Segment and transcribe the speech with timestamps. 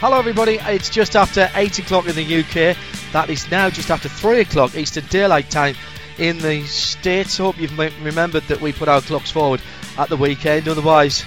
[0.00, 0.60] Hello, everybody.
[0.62, 2.76] It's just after 8 o'clock in the UK.
[3.12, 5.74] That is now just after 3 o'clock Eastern Daylight Time
[6.18, 7.36] in the States.
[7.36, 9.60] Hope you've remembered that we put our clocks forward
[9.98, 10.68] at the weekend.
[10.68, 11.24] Otherwise,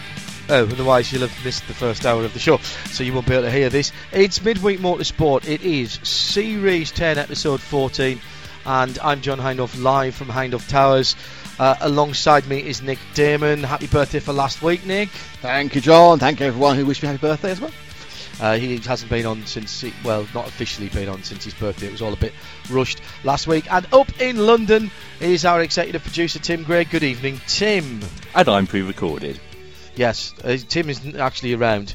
[0.48, 3.34] oh, otherwise you'll have missed the first hour of the show, so you won't be
[3.34, 3.92] able to hear this.
[4.14, 5.50] It's Midweek Motorsport.
[5.50, 8.22] It is Series 10, Episode 14,
[8.66, 11.18] and I'm John Hindhaugh live from Hindhaugh Towers.
[11.60, 13.64] Uh, alongside me is Nick Daman.
[13.64, 15.10] Happy birthday for last week, Nick.
[15.42, 16.20] Thank you, John.
[16.20, 17.72] Thank you, everyone who wished me happy birthday as well.
[18.42, 21.86] Uh, he hasn't been on since, he, well, not officially been on since his birthday.
[21.88, 22.34] It was all a bit
[22.72, 23.72] rushed last week.
[23.72, 24.90] And up in London
[25.20, 26.84] is our executive producer, Tim Gray.
[26.86, 28.00] Good evening, Tim.
[28.34, 29.40] And I'm pre-recorded.
[29.96, 31.94] Yes, uh, Tim isn't actually around.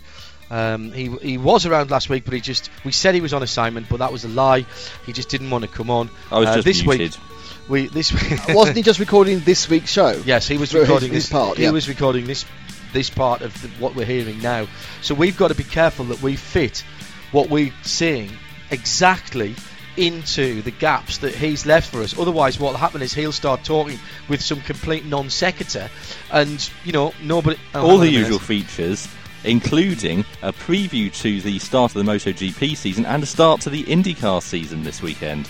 [0.49, 3.43] Um, he he was around last week, but he just we said he was on
[3.43, 4.65] assignment, but that was a lie.
[5.05, 6.09] He just didn't want to come on.
[6.31, 7.17] I was Uh, just this muted.
[7.17, 7.21] week.
[7.69, 8.39] We this week.
[8.55, 10.11] Wasn't he just recording this week's show?
[10.25, 11.71] Yes, he was For his- recording his this part, He yeah.
[11.71, 12.45] was recording this
[12.93, 14.67] this part of the, what we're hearing now.
[15.03, 16.85] So we've got to be careful that we fit
[17.33, 18.31] what we're seeing
[18.71, 19.55] exactly
[19.97, 22.19] into the gaps that he's left for us.
[22.19, 25.89] Otherwise, what'll happen is he'll start talking with some complete non sequitur,
[26.33, 27.59] and you know nobody.
[27.75, 29.09] oh, All the usual features,
[29.45, 33.85] including a preview to the start of the MotoGP season and a start to the
[33.85, 35.49] IndyCar season this weekend.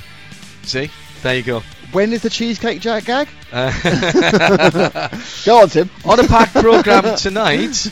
[0.62, 0.90] See,
[1.22, 1.62] there you go.
[1.96, 3.26] When is the cheesecake jack gag?
[3.50, 3.70] Uh,
[5.46, 5.88] Go on, Tim.
[6.04, 7.90] on a packed program tonight.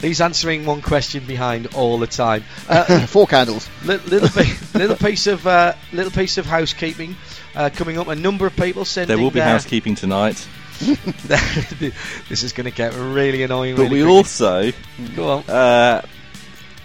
[0.00, 2.44] He's answering one question behind all the time.
[2.66, 3.68] Uh, Four candles.
[3.84, 7.14] Li- little bit, little piece of uh, little piece of housekeeping
[7.54, 8.08] uh, coming up.
[8.08, 9.14] A number of people sending.
[9.14, 10.48] There will be their- housekeeping tonight,
[10.80, 13.76] this is going to get really annoying.
[13.76, 14.16] but really we quickly.
[14.16, 14.72] also
[15.14, 16.02] go on.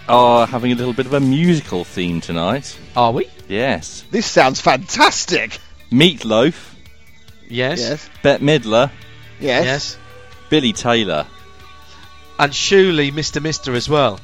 [0.08, 2.78] Uh, are having a little bit of a musical theme tonight.
[2.96, 3.28] Are we?
[3.48, 5.58] Yes, This sounds fantastic.
[5.90, 6.72] Meatloaf,
[7.48, 7.80] Yes.
[7.80, 8.10] Yes.
[8.22, 8.90] Bette Midler,
[9.40, 9.64] Yes.
[9.64, 9.98] Yes.
[10.48, 11.26] Billy Taylor.
[12.38, 13.40] And surely Mr.
[13.42, 14.18] Mister as well.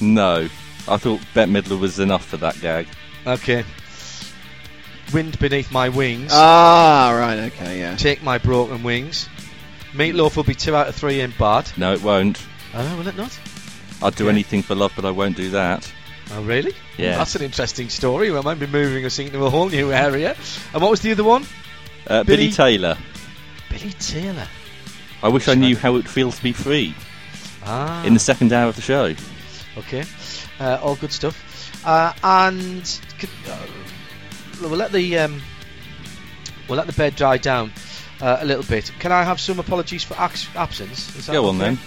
[0.00, 0.48] No,
[0.88, 2.86] I thought Bette Midler was enough for that gag.
[3.26, 3.64] Okay.
[5.12, 6.30] Wind beneath my wings.
[6.34, 7.38] Ah, right.
[7.52, 7.78] Okay.
[7.80, 7.96] Yeah.
[7.96, 9.28] Take my broken wings.
[9.92, 11.70] Meatloaf will be two out of three in bad.
[11.76, 12.40] No, it won't.
[12.74, 13.38] Oh, will it not?
[14.02, 14.30] I'd do Yeah.
[14.30, 15.90] anything for love, but I won't do that.
[16.32, 16.74] Oh, really?
[16.98, 17.18] Yeah.
[17.18, 18.30] That's an interesting story.
[18.30, 20.36] We might be moving us into a whole new area.
[20.72, 21.46] And what was the other one?
[22.06, 22.98] Uh, Billy- Billy Taylor.
[23.70, 24.48] Billy Taylor.
[25.22, 26.94] I wish I knew how it feels to be free
[27.64, 28.04] Ah.
[28.04, 29.14] in the second hour of the show.
[29.78, 30.04] Okay,
[30.60, 31.36] uh, all good stuff.
[31.84, 33.00] Uh, and c-
[33.48, 33.56] uh,
[34.62, 35.42] we'll let the um,
[36.68, 37.72] we'll let the bed dry down
[38.20, 38.90] uh, a little bit.
[38.98, 41.14] Can I have some apologies for absence?
[41.16, 41.64] Is that Go on okay?
[41.74, 41.78] then.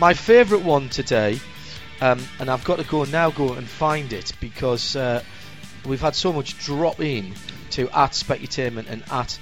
[0.00, 1.38] My favourite one today,
[2.00, 5.22] um, and I've got to go now go and find it because uh,
[5.84, 7.34] we've had so much drop in
[7.72, 9.38] to at Specutainment and at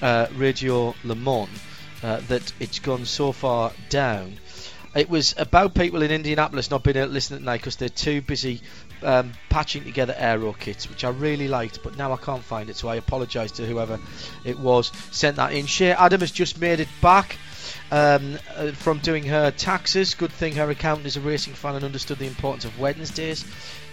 [0.00, 1.48] uh, Radio Le Mans
[2.04, 4.36] uh, that it's gone so far down.
[4.94, 7.88] It was about people in Indianapolis not being able to listen at night because they're
[7.88, 8.60] too busy
[9.02, 12.76] um, patching together aero kits, which I really liked, but now I can't find it,
[12.76, 13.98] so I apologise to whoever
[14.44, 15.66] it was sent that in.
[15.66, 17.36] Shea Adam has just made it back
[17.90, 20.14] um, uh, from doing her taxes.
[20.14, 23.44] Good thing her accountant is a racing fan and understood the importance of Wednesdays,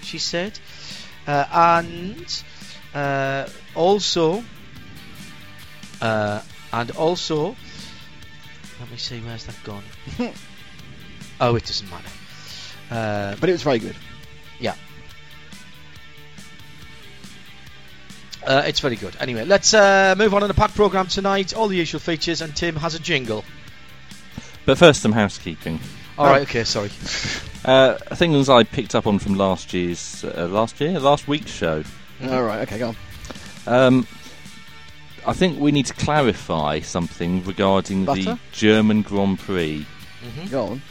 [0.01, 0.59] she said.
[1.25, 2.43] Uh, and
[2.93, 4.43] uh, also,
[6.01, 6.41] uh,
[6.73, 7.55] and also,
[8.79, 9.83] let me see, where's that gone?
[11.41, 12.09] oh, it doesn't matter.
[12.89, 13.95] Uh, But it was very good.
[14.59, 14.75] yeah.
[18.45, 19.13] Uh, it's very good.
[19.19, 21.53] Anyway, let's uh, move on in the pack program tonight.
[21.53, 23.43] All the usual features, and Tim has a jingle.
[24.67, 25.79] But first, some housekeeping.
[26.17, 26.91] All right, okay, sorry.
[27.65, 31.83] Uh, things I picked up on from last year's, uh, last year, last week's show.
[32.29, 32.61] All right.
[32.61, 32.79] Okay.
[32.79, 32.95] Go on.
[33.65, 34.07] Um,
[35.25, 39.85] I think we need to clarify something regarding the German Grand Prix.
[40.49, 40.81] Go on.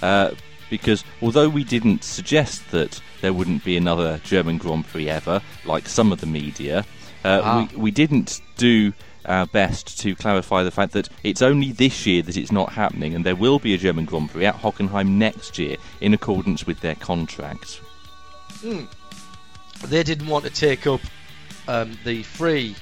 [0.00, 0.30] Uh,
[0.68, 5.88] because although we didn't suggest that there wouldn't be another German Grand Prix ever, like
[5.88, 6.84] some of the media,
[7.24, 7.68] uh, Ah.
[7.72, 8.92] we, we didn't do
[9.26, 13.14] our best to clarify the fact that it's only this year that it's not happening,
[13.14, 16.80] and there will be a German Grand Prix at Hockenheim next year in accordance with
[16.80, 17.80] their contract.
[19.86, 21.00] they didn't want to take up
[21.68, 22.74] um, the free,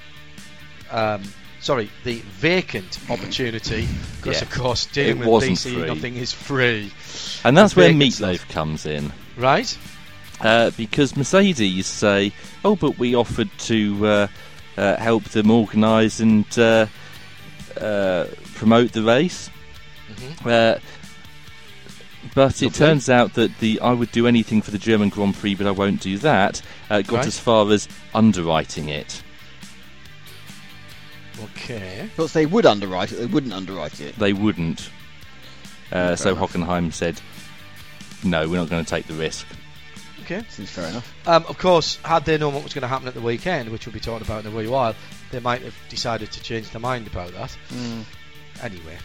[0.90, 1.22] um,
[1.60, 3.86] sorry, the vacant opportunity
[4.16, 4.42] because, Yeah.
[4.42, 5.86] of course, dealing with wasn't free.
[5.86, 6.90] nothing is free,
[7.44, 8.48] And that's where Meatloaf stuff.
[8.48, 9.12] comes in.
[9.36, 9.76] right?
[10.40, 12.32] Uh, because Mercedes say,
[12.64, 14.26] "Oh, but we offered to uh,
[14.78, 16.86] uh, help them organise and uh,
[17.80, 19.50] uh, promote the race."
[20.44, 20.78] Uh,
[22.34, 22.70] but it Lovely.
[22.70, 25.70] turns out that the "I would do anything for the German Grand Prix, but I
[25.72, 27.26] won't do that" uh, got Right.
[27.26, 29.22] as far as underwriting it.
[31.44, 32.08] Okay.
[32.16, 33.16] But they would underwrite it.
[33.16, 34.16] They wouldn't underwrite it.
[34.18, 34.90] They wouldn't.
[35.92, 36.52] Uh, so enough.
[36.52, 37.20] Hockenheim said,
[38.24, 39.46] "No, we're not going to take the risk."
[40.30, 40.44] Okay.
[40.50, 41.14] Seems fair enough.
[41.26, 43.86] Um, of course, had they known what was going to happen at the weekend, which
[43.86, 44.94] we'll be talking about in a wee while,
[45.30, 47.56] they might have decided to change their mind about that.
[47.70, 48.04] Mm.
[48.62, 48.98] Anyway.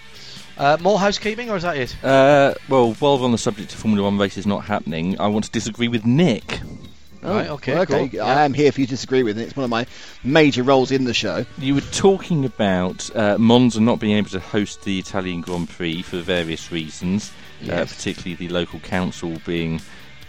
[0.57, 1.95] Uh, more housekeeping, or is that it?
[2.03, 5.45] Uh, well, while we're on the subject of Formula One races not happening, I want
[5.45, 6.59] to disagree with Nick.
[7.23, 8.09] Right, okay, Oh, well, okay.
[8.09, 8.43] cool, I yeah.
[8.43, 9.43] am here for you to disagree with it.
[9.43, 9.85] It's one of my
[10.25, 11.45] major roles in the show.
[11.57, 16.01] You were talking about uh, Monza not being able to host the Italian Grand Prix
[16.01, 17.31] for various reasons,
[17.61, 17.95] uh, Yes.
[17.95, 19.79] particularly the local council being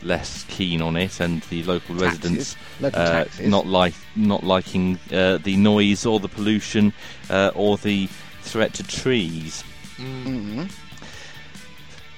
[0.04, 2.22] less keen on it, and the local Taxes.
[2.22, 6.92] residents Local uh, not like not liking uh, the noise or the pollution
[7.30, 8.08] uh, or the
[8.42, 9.64] threat to trees.
[9.96, 10.70] Mm.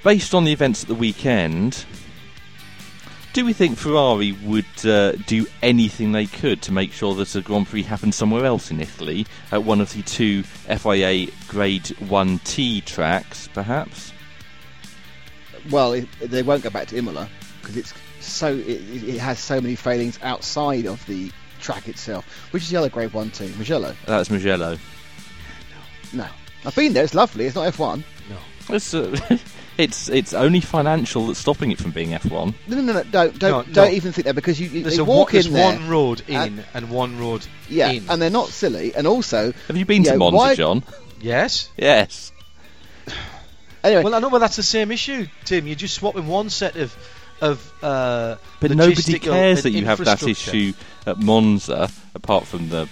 [0.02, 1.84] Based on the events at the weekend,
[3.32, 7.42] do we think Ferrari would uh, do anything they could to make sure that a
[7.42, 12.84] Grand Prix happened somewhere else in Italy, at one of the two FIA Grade 1T
[12.84, 14.12] tracks, perhaps?
[15.70, 17.28] Well, they won't go back to Imola
[17.66, 18.68] because it's so it,
[19.08, 21.30] it has so many failings outside of the
[21.60, 22.24] track itself.
[22.52, 23.94] Which is the other Grade One team, Mugello?
[24.06, 24.78] That's Mugello.
[26.12, 26.26] No,
[26.64, 27.04] I've been there.
[27.04, 27.46] It's lovely.
[27.46, 28.02] It's not F1.
[28.30, 28.74] No.
[28.74, 29.16] It's, uh,
[29.78, 32.54] it's it's only financial that's stopping it from being F1.
[32.68, 33.96] No, no, no, no don't don't No, don't no.
[33.96, 35.72] even think that because you, you There's, they a walk one, there's in there.
[35.78, 38.08] one road in and- and, one road yeah, in.
[38.08, 38.94] and they're not silly.
[38.94, 40.82] And also, Have you been Yeah, to Monza, why- John?
[41.20, 41.68] yes.
[41.76, 42.32] Yes.
[43.84, 45.66] anyway, Well, I know, but that's the same issue, Tim.
[45.66, 46.94] You're just swapping one set of
[47.40, 50.72] of uh, But nobody cares that you have that issue
[51.06, 52.88] at Monza, apart from the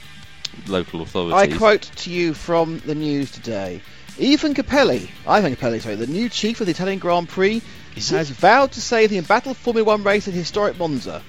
[0.66, 1.54] local authorities.
[1.54, 3.82] I quote to you from the news today.
[4.20, 7.60] Ivan Capelli, Ivan Capelli, sorry, the new chief of the Italian Grand Prix,
[7.96, 8.16] Is he?
[8.16, 11.20] has vowed to save the embattled Formula One race at historic Monza.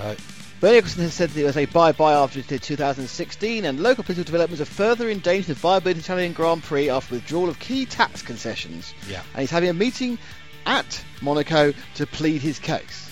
[0.00, 0.18] Right.
[0.58, 4.58] Bernie Ecclestone has said that it was a bye-bye after 2016, and local political developments
[4.60, 8.22] have further endangered the viability of the Italian Grand Prix after withdrawal of key tax
[8.22, 8.94] concessions.
[9.08, 9.22] Yeah.
[9.34, 10.18] And he's having a meeting
[10.66, 13.10] at Monaco to plead his case.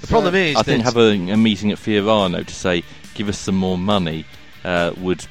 [0.00, 2.82] The problem is I think that having a meeting at Fiorano to say,
[3.14, 4.24] give us some more money,
[4.64, 5.24] uh, would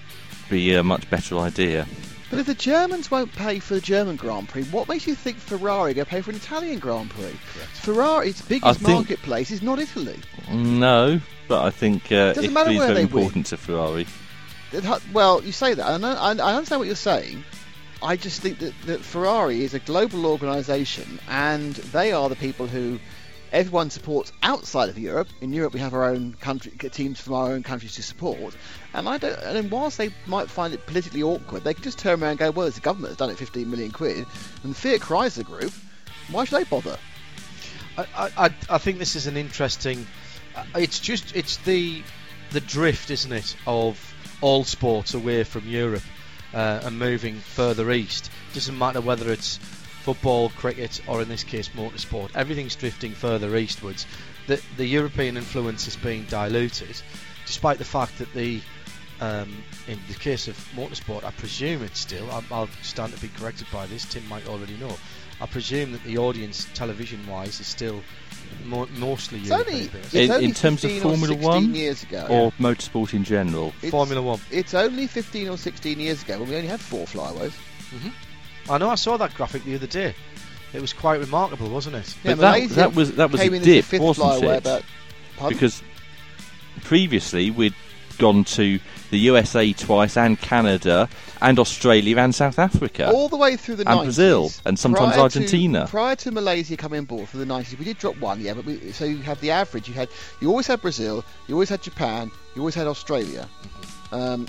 [0.50, 1.88] be a much better idea.
[2.30, 5.38] But if the Germans won't pay for the German Grand Prix, what makes you think
[5.38, 7.32] Ferrari are going to pay for an Italian Grand Prix?
[7.74, 10.20] Ferrari's biggest think- marketplace is not Italy.
[10.52, 13.24] No, but I think uh, Doesn't Italy matter is where very they win.
[13.24, 14.06] important to Ferrari.
[15.12, 17.44] Well, you say that, and I, I I understand what you're saying.
[18.02, 22.66] I just think that, that Ferrari is a global organisation, and they are the people
[22.68, 23.00] who
[23.52, 25.28] everyone supports outside of Europe.
[25.42, 28.56] In Europe, we have our own country teams from our own countries to support,
[28.94, 29.38] and I don't.
[29.40, 32.52] And whilst they might find it politically awkward, they can just turn around and go,
[32.52, 34.26] "Well, it's the government that's done it, 15 million quid,"
[34.64, 35.74] and Fiat Chrysler Group.
[36.32, 36.98] Why should they bother?
[37.98, 40.08] I, I, I- I think this is an interesting.
[40.56, 42.02] uh, It's just it's the
[42.52, 46.04] the drift, isn't it, of all sports away from Europe
[46.54, 48.32] uh, and moving further east.
[48.54, 52.30] Doesn't matter whether it's football, cricket, or in this case motorsport.
[52.36, 54.06] Everything's drifting further eastwards.
[54.48, 57.02] The the European influence is being diluted,
[57.46, 58.62] despite the fact that the
[59.22, 62.30] um, in the case of motorsport, I presume it's still.
[62.32, 64.06] I'll, I'll stand to be corrected by this.
[64.06, 64.96] Tim might already know.
[65.42, 68.02] I presume that the audience, television-wise, is still
[68.66, 72.04] mo- mostly It's only, it's In- only in terms of 15 or Formula One years
[72.04, 73.70] ago, Or motorsport in general.
[73.78, 74.40] It's- Formula One.
[74.52, 77.54] It's only 15 or 16 years ago when we only had four flyways.
[77.94, 78.72] Mm-hmm.
[78.72, 78.90] I know.
[78.90, 80.14] I saw that graphic the other day.
[80.74, 82.16] It was quite remarkable, wasn't it?
[82.24, 84.58] Yeah, But that, that was that was a in as the dip, wasn't it?
[84.58, 84.84] about-
[85.48, 85.82] because
[86.84, 87.74] previously we'd
[88.20, 91.10] gone to the USA twice and Canada
[91.42, 93.10] and Australia and South Africa.
[93.12, 95.86] all the way through the And 90s, Brazil, and sometimes prior Argentina.
[95.86, 98.54] To, prior to Malaysia coming on board for the 90s, we did drop one, yeah.
[98.54, 99.88] But we, so you have the average.
[99.88, 100.10] You had
[100.42, 103.48] you always had Brazil, you always had Japan, you always had Australia,
[104.12, 104.48] um,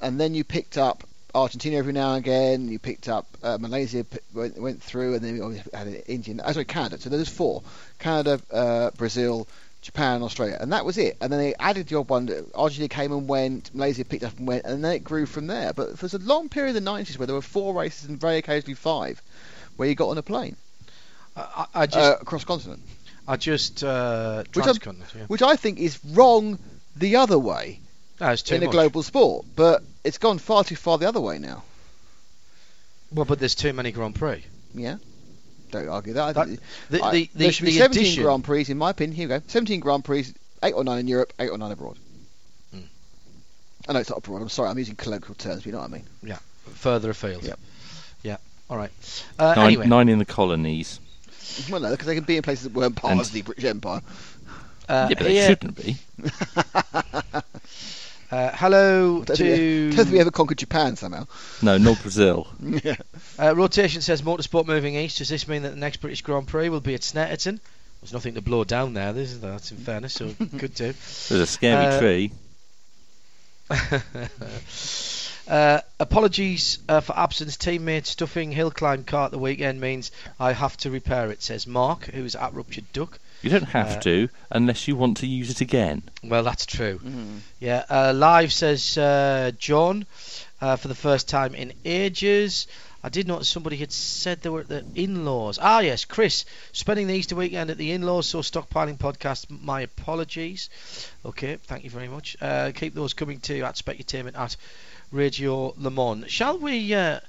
[0.00, 2.68] and then you picked up Argentina every now and again.
[2.68, 6.40] You picked up uh, Malaysia p- went, went through, and then you had an Indian.
[6.42, 6.98] Oh, sorry, Canada.
[6.98, 7.62] So there's four:
[7.98, 9.46] Canada, uh, Brazil,
[9.86, 11.16] Japan, Australia, and that was it.
[11.20, 12.28] And then they added the odd one.
[12.56, 13.72] Argentina came and went.
[13.72, 15.72] Malaysia picked up and went, and then it grew from there.
[15.72, 18.38] But there's a long period in the 90s where there were four races and very
[18.38, 19.22] occasionally five,
[19.76, 20.56] where you got on a plane
[21.36, 22.82] I, I just, uh, across continent,
[23.28, 25.26] I just uh, Which I'm- Yeah.
[25.28, 26.58] which I think is wrong
[26.96, 27.78] the other way
[28.20, 29.46] No, in a global sport.
[29.54, 31.62] But it's gone far too far the other way now.
[33.12, 34.44] Well, but there's too many Grand Prix.
[34.74, 34.96] Yeah.
[35.70, 36.22] Don't argue that.
[36.24, 38.64] I That- think- The, I- the, the, there should be the 17 addition, Grand Prix,
[38.68, 39.16] in my opinion.
[39.16, 39.42] Here we go.
[39.46, 40.26] 17 Grand Prix,
[40.62, 41.96] 8 or 9 in Europe, 8 or 9 abroad.
[42.74, 42.82] Mm.
[43.88, 44.42] I know it's not abroad.
[44.42, 44.68] I'm sorry.
[44.70, 46.04] I'm using colloquial terms, but you know what I mean.
[46.22, 46.38] Yeah,
[46.74, 47.42] further afield.
[47.44, 47.58] Yep.
[48.22, 48.36] Yeah.
[48.70, 48.90] All right.
[49.38, 50.98] Uh, Nine, anyway, nine in the colonies.
[51.70, 53.64] Well, no, because they can be in places that weren't part And- of the British
[53.64, 54.00] Empire.
[54.88, 55.96] uh, yeah, but they here- shouldn't be.
[58.30, 61.26] uh, hello Don't to don't think we ever conquered Japan somehow.
[61.62, 62.46] No, not Brazil.
[62.60, 62.96] yeah.
[63.38, 65.18] uh, rotation says motorsport moving east.
[65.18, 67.60] Does this mean that the next British Grand Prix will be at Snetterton?
[68.00, 69.12] There's nothing to blow down there.
[69.12, 69.52] there, is there?
[69.52, 70.92] That's in fairness, so could do.
[71.28, 72.32] There's a scary Uh, tree.
[75.48, 77.56] uh, apologies uh, for absence.
[77.56, 82.04] Teammate stuffing hill climb cart the weekend means I have to repair it, says Mark,
[82.06, 83.18] who's at Ruptured Duck.
[83.46, 86.02] You don't have uh, to unless you want to use it again.
[86.22, 86.98] Well, that's true.
[86.98, 87.38] Mm.
[87.60, 90.06] Yeah, uh, live says uh, John
[90.60, 92.66] uh, for the first time in ages.
[93.04, 95.60] I did notice somebody had said they were at the in-laws.
[95.62, 98.26] Ah, yes, Chris, spending the Easter weekend at the in-laws.
[98.26, 99.46] So stockpiling podcast.
[99.48, 100.68] My apologies.
[101.24, 102.36] Okay, thank you very much.
[102.40, 104.56] Uh, keep those coming to at Specutainment at
[105.12, 106.28] Radio Le Mans.
[106.28, 106.94] Shall we?
[106.94, 107.20] Uh,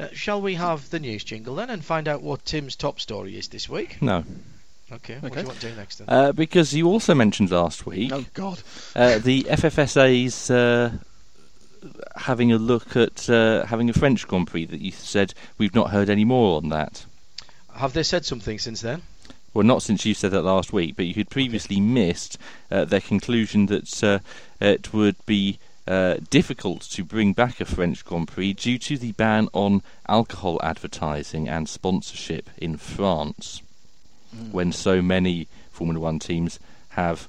[0.00, 3.36] uh, shall we have the news jingle then and find out what Tim's top story
[3.36, 4.00] is this week?
[4.00, 4.24] No,
[4.90, 5.40] Okay, what do Okay.
[5.42, 6.08] you want to do next then?
[6.08, 8.60] uh, because you also mentioned last week Oh, God.
[8.96, 10.92] uh, the FFSA's uh,
[12.16, 15.90] having a look at uh, having a French Grand Prix that you said we've not
[15.90, 17.04] heard any more on that.
[17.74, 19.02] have they said something since then?
[19.54, 22.38] Well, not since you said that last week, but you had previously missed
[22.70, 24.18] uh, their conclusion that uh,
[24.60, 29.12] it would be uh, difficult to bring back a French Grand Prix due to the
[29.12, 33.62] ban on alcohol advertising and sponsorship in France,
[34.34, 34.52] Mm.
[34.52, 36.58] when so many Formula One teams
[36.90, 37.28] have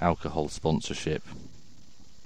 [0.00, 1.22] alcohol sponsorship.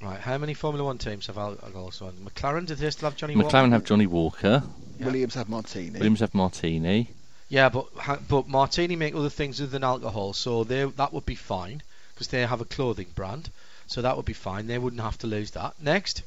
[0.02, 2.12] Right, how many Formula One teams have alcohol on?
[2.24, 3.70] McLaren, do they still have Johnny McLaren Walker?
[3.70, 4.62] have Johnny Walker,
[4.98, 5.06] Yeah.
[5.06, 5.92] Williams have Martini.
[5.98, 7.08] Williams have Martini.
[7.48, 7.86] Yeah, but
[8.28, 11.82] but Martini make other things other than alcohol, so they that would be fine
[12.14, 13.50] because they have a clothing brand,
[13.86, 14.66] so that would be fine.
[14.66, 15.74] They wouldn't have to lose that.
[15.80, 16.22] Next,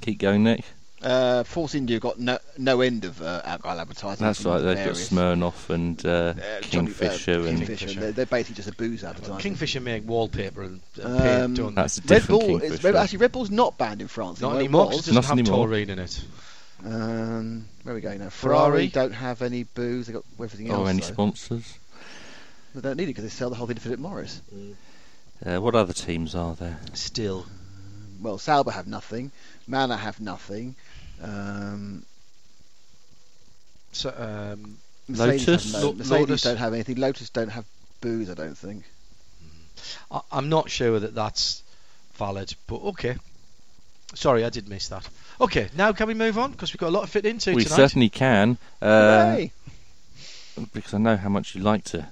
[0.00, 0.64] Keep going, Nick.
[1.02, 4.24] Uh, Force India got no, no end of uh, alcohol advertising.
[4.24, 4.60] That's right.
[4.60, 7.98] They've got Smirnoff and uh, uh, Johnny- uh, Kingfisher and Kingfisher.
[8.00, 9.38] They're, they're basically just a booze advertising.
[9.38, 11.74] Kingfisher make wallpaper and Um, paint done.
[11.74, 12.86] that's a Red Bull is Kingfisher.
[12.92, 14.40] Red, actually Red Bull's not banned in France.
[14.40, 14.84] Not Well, it anymore.
[14.86, 15.08] 'cause was.
[15.08, 15.66] it doesn't Not have anymore.
[15.66, 16.24] taurine in it.
[16.84, 18.28] Um, where are we going now?
[18.28, 18.64] Ferrari.
[18.70, 20.06] Ferrari don't have any booze.
[20.06, 20.78] They got everything else.
[20.86, 21.06] or any though.
[21.06, 21.78] sponsors.
[22.74, 24.40] They don't need it because they sell the whole thing to Philip Morris.
[25.44, 26.78] Uh, what other teams are there?
[26.94, 27.46] Still,
[28.20, 29.32] Well, Sauber have nothing.
[29.66, 30.76] Manor have nothing.
[31.22, 32.04] Um,
[33.92, 35.72] so um, Mercedes Lotus?
[35.72, 36.42] Have no, Lo- Mercedes Lotus.
[36.42, 36.96] don't have anything.
[36.96, 37.64] Lotus don't have
[38.00, 38.30] booze.
[38.30, 38.84] I don't think.
[40.10, 41.62] I, I'm not sure that that's
[42.14, 43.16] valid, but okay.
[44.14, 45.08] Sorry, I did miss that.
[45.40, 47.64] Okay, now can we move on because we've got a lot to fit into we
[47.64, 47.76] tonight.
[47.76, 48.86] certainly can, uh,
[49.32, 49.52] Hooray!
[50.74, 52.06] because I know how much you like to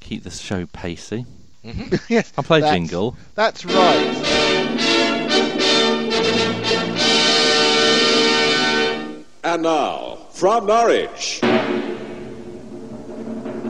[0.00, 1.26] keep the show pacey.
[1.64, 2.00] Mhm.
[2.08, 3.16] yes, I'll play that's- jingle.
[3.34, 4.40] That's right.
[9.44, 11.40] And now, from Norwich,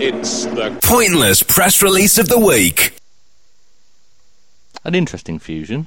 [0.00, 2.97] it's the Pointless press release of the week.
[4.85, 5.87] An interesting fusion.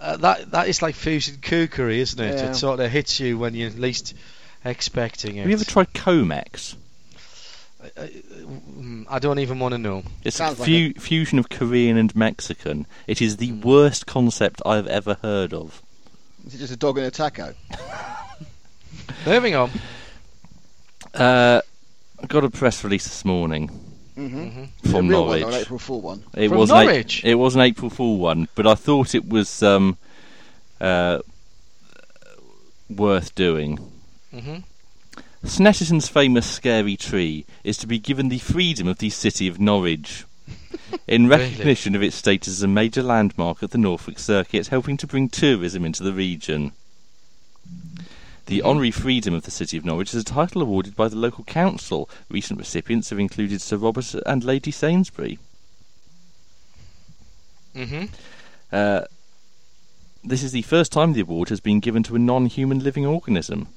[0.00, 2.34] Uh, that that is like fusion kookery, isn't it?
[2.34, 2.50] Yeah.
[2.50, 4.14] It sort of hits you when you're least
[4.64, 5.40] expecting it.
[5.42, 6.74] Have you ever tried Comex?
[7.96, 10.02] Mm, I don't even want to know.
[10.24, 12.86] It's a Sounds like fu- fusion of Korean and Mexican.
[13.06, 15.80] It is the worst concept I've ever heard of.
[16.44, 17.54] Is it just a dog and a taco?
[19.26, 19.70] Moving on.
[21.14, 21.60] Uh,
[22.22, 23.70] I got a press release this morning
[24.16, 24.90] Mm-hmm.
[24.90, 25.44] from a real Norwich.
[25.44, 26.24] one, or an April Fool one.
[26.34, 27.22] It From was an Norwich?
[27.24, 29.96] A- it was an April Fool one, but I thought it was um,
[30.80, 31.20] uh,
[32.90, 33.78] worth doing.
[34.32, 34.56] hmm
[35.44, 40.24] Snetterton's famous scary tree is to be given the freedom of the city of Norwich.
[41.06, 41.44] In Really?
[41.44, 45.28] recognition of its status as a major landmark of the Norfolk Circuit, helping to bring
[45.28, 46.72] tourism into the region.
[48.48, 51.44] The honorary freedom of the city of Norwich is a title awarded by the local
[51.44, 52.08] council.
[52.30, 55.38] Recent recipients have included Sir Robert and Lady Sainsbury.
[57.74, 58.06] hmm
[58.72, 59.02] Uh,
[60.24, 63.68] this is the first time the award has been given to a non-human living organism.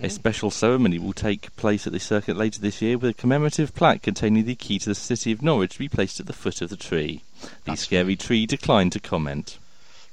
[0.00, 3.74] A special ceremony will take place at the circuit later this year with a commemorative
[3.74, 6.62] plaque containing the key to the city of Norwich to be placed at the foot
[6.62, 7.24] of the tree.
[7.42, 9.58] The That's scary tree declined to comment.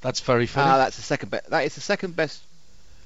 [0.01, 0.69] That's very funny.
[0.69, 1.49] Ah, that's the second best.
[1.49, 2.41] That is the second best,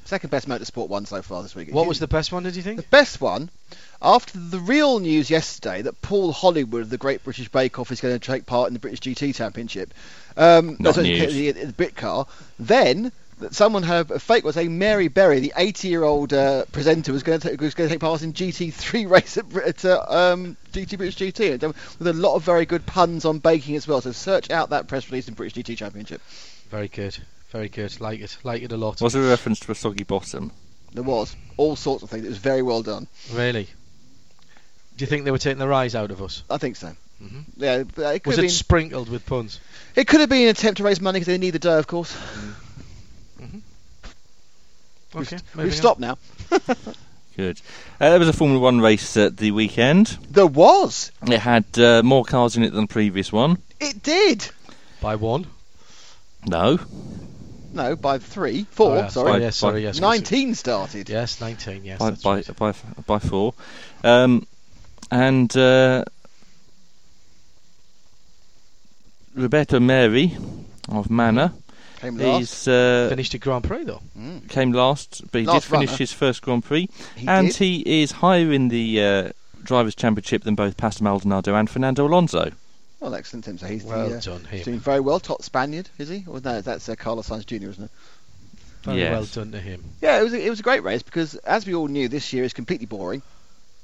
[0.06, 1.72] second best motorsport one so far this week.
[1.72, 2.44] what was the best one?
[2.44, 2.78] Did you think?
[2.78, 3.50] The best one,
[4.02, 8.02] after the real news yesterday that Paul Hollywood of the Great British Bake Off is
[8.02, 9.94] going to take part in the British GT Championship,
[10.38, 11.34] um, Not sorry, news.
[11.34, 12.28] The, the Britcar,
[12.58, 17.24] then that someone had a fake was saying Mary Berry, the 80-year-old uh, presenter, was
[17.24, 20.06] going to take, was going to take part in GT3 race at, Brit- at uh,
[20.08, 23.88] um, GT British GT, and with a lot of very good puns on baking as
[23.88, 24.02] well.
[24.02, 26.22] So search out that press release in British GT Championship.
[26.70, 27.18] Very good.
[27.52, 28.00] Very good.
[28.00, 28.38] Like it.
[28.44, 29.02] Like it a lot.
[29.02, 30.52] Was there a reference to a soggy bottom?
[30.94, 32.26] There was all sorts of things.
[32.26, 33.08] It was very well done.
[33.34, 33.66] Really?
[34.98, 36.44] Do you think they were taking the rise out of us?
[36.50, 36.94] I think so.
[37.24, 37.44] Mhm.
[37.58, 38.54] Yeah, but it could Was have it been.
[38.54, 39.60] sprinkled with puns?
[39.96, 41.88] It could have been an attempt to raise money because they need the dough, of
[41.88, 42.16] course.
[45.16, 45.38] Okay.
[45.38, 45.76] we've moving on.
[45.78, 46.18] stopped now.
[47.36, 47.60] Good.
[48.00, 50.08] Uh, there was a Formula One race at the weekend.
[50.30, 51.12] There was.
[51.24, 53.58] It had uh, more cars in it than the previous one.
[53.80, 54.48] It did.
[55.02, 55.48] By one.
[56.46, 56.80] No.
[57.74, 58.94] No, by three, four.
[58.94, 60.00] Oh, yeah, sorry, By- yes, sorry, yes.
[60.00, 61.08] nineteen started.
[61.10, 62.00] Yes, 19, yes.
[62.00, 62.56] by by, right.
[62.58, 62.74] by
[63.06, 63.54] by four,
[64.04, 64.46] um,
[65.12, 66.04] and uh,
[69.36, 70.36] Roberto Merhi
[70.90, 71.54] of Manor
[72.02, 72.42] Came last.
[72.42, 74.02] is uh, Finished a Grand Prix, though.
[74.48, 75.98] came last, but he Last did finish runner.
[75.98, 77.56] his first Grand Prix, He and did.
[77.58, 79.30] he is higher in the uh,
[79.64, 82.52] drivers' championship than both Pastor Maldonado and Fernando Alonso.
[83.00, 83.58] Well, excellent, Tim.
[83.58, 84.64] So he's Well the, uh, done, him.
[84.64, 85.20] doing very well.
[85.20, 86.26] Top Spaniard, is he?
[86.28, 87.92] Or no, that's uh, Carlos Sainz Jr., isn't it?
[88.84, 89.12] Very Yes.
[89.12, 89.84] well done to him.
[90.02, 92.32] Yeah, it was a, it was a great race because, as we all knew, this
[92.34, 93.22] year is completely boring,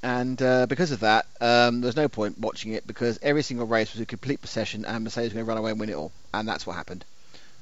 [0.04, 3.94] and uh, because of that, um, there's no point watching it because every single race
[3.94, 6.12] was a complete procession, and Mercedes was going to run away and win it all,
[6.34, 7.04] and that's what happened.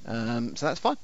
[0.07, 0.98] Um, so that's fine.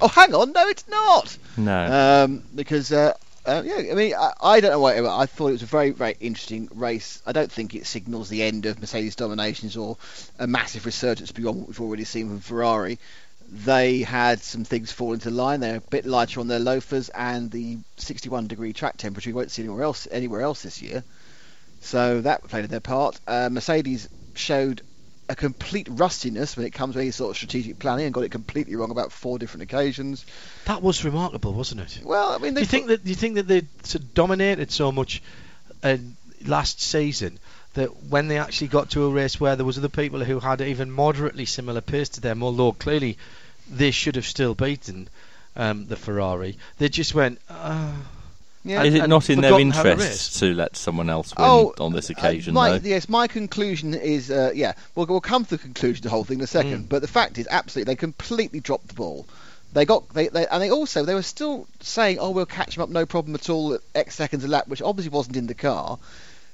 [0.00, 1.36] Oh, hang on, no, it's not.
[1.58, 3.12] No, um, because uh,
[3.46, 5.90] uh, yeah, I mean, I, I don't know what I thought it was a very,
[5.90, 7.22] very interesting race.
[7.26, 9.96] I don't think it signals the end of Mercedes dominations or
[10.38, 12.98] a massive resurgence beyond what we've already seen from Ferrari.
[13.48, 15.60] They had some things fall into line.
[15.60, 19.50] They're a bit lighter on their loafers, and the 61 degree track temperature you won't
[19.50, 21.02] see anywhere else anywhere else this year.
[21.80, 23.18] So that played their part.
[23.26, 24.82] Uh, Mercedes showed
[25.30, 28.32] a complete rustiness when it comes to any sort of strategic planning and got it
[28.32, 30.26] completely wrong about four different occasions.
[30.64, 32.00] That was remarkable, wasn't it?
[32.04, 33.04] Well, I mean, Do you think that?
[33.04, 35.22] Do you think that they sort of dominated so much
[35.84, 35.98] uh,
[36.44, 37.38] last season
[37.74, 40.60] that when they actually got to a race where there was other people who had
[40.60, 43.16] even moderately similar pace to them, although clearly
[43.70, 45.08] they should have still beaten
[45.54, 47.40] um, the Ferrari, they just went.
[47.48, 47.92] Uh,
[48.62, 48.82] Yeah.
[48.82, 51.92] is it not in their how to interest to let someone else win Oh, on
[51.92, 52.52] this uh, occasion?
[52.52, 52.88] my, though?
[52.88, 56.24] yes, my conclusion is, uh, yeah, we'll, we'll come to the conclusion of the whole
[56.24, 56.84] thing in a second.
[56.84, 56.88] Mm.
[56.90, 59.26] But the fact is, absolutely, they completely dropped the ball.
[59.72, 62.82] They got, they, they, and they also, they were still saying, oh, we'll catch them
[62.82, 65.54] up, no problem at all, at X seconds a lap, which obviously wasn't in the
[65.54, 65.98] car.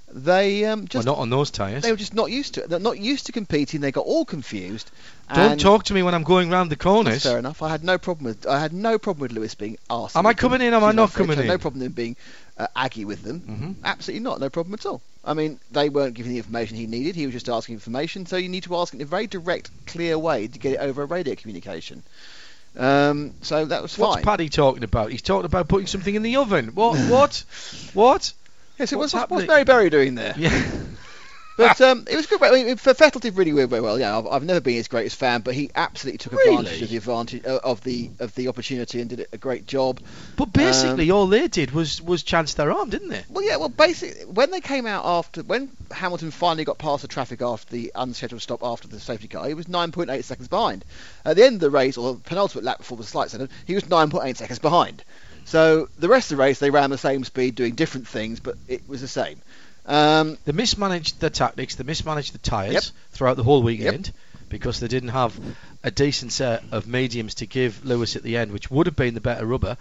[0.09, 1.83] They um, well, just, not on those tyres.
[1.83, 2.71] they were just not used to it.
[2.71, 3.81] They're not used to competing.
[3.81, 4.91] They got all confused.
[5.35, 7.25] Don't talk to me when I'm going round the corners.
[7.25, 7.61] fair enough.
[7.61, 10.17] I had no problem with, I had no problem with Lewis being arsed.
[10.17, 12.17] Am I coming in, am I not coming I had No problem him being
[12.57, 13.41] uh, aggy with them.
[13.41, 13.85] Mhm.
[13.85, 14.39] Absolutely not.
[14.39, 15.03] No problem at all.
[15.25, 17.17] I mean, they weren't giving the information he needed.
[17.17, 18.27] He was just asking information.
[18.27, 21.03] So you need to ask in a very direct, clear way to get it over
[21.03, 22.05] a radio communication.
[22.79, 24.19] Um, so that was What's fine.
[24.19, 25.11] What's Paddy talking about?
[25.11, 26.69] He's talking about putting something in the oven.
[26.75, 26.97] What?
[27.11, 27.45] what?
[27.95, 28.33] what?
[28.79, 29.47] Yeah, so what's what's, what's.
[29.47, 30.35] Mary Berry doing there?
[30.37, 30.71] Yeah.
[31.57, 32.43] But um, it was good.
[32.43, 33.67] I mean, for Vettel did really well.
[33.67, 36.91] well yeah, I've, I've never been his greatest fan, but he absolutely took advantage of
[36.91, 40.01] the advantage uh, of the of the opportunity and did a great job.
[40.37, 43.25] But basically, Um, all they did was was chance their arm, didn't they?
[43.31, 43.57] Well, yeah.
[43.57, 47.71] Well, basically, when they came out after when Hamilton finally got past the traffic after
[47.75, 50.85] the unscheduled stop after the safety car, he was 9.8 seconds behind.
[51.25, 53.75] At the end of the race, or the penultimate lap before the slight second, he
[53.75, 55.03] was 9.8 seconds behind.
[55.47, 58.57] So the rest of the race, they ran the same speed, doing different things, but
[58.69, 59.41] it was the same.
[59.87, 61.77] Um, They mismanaged the tactics.
[61.77, 62.83] They mismanaged the tyres Yep.
[63.13, 64.13] throughout the whole weekend
[64.49, 65.39] because they didn't have
[65.85, 69.15] a decent set of mediums to give Lewis at the end, which would have been
[69.15, 69.77] the better rubber.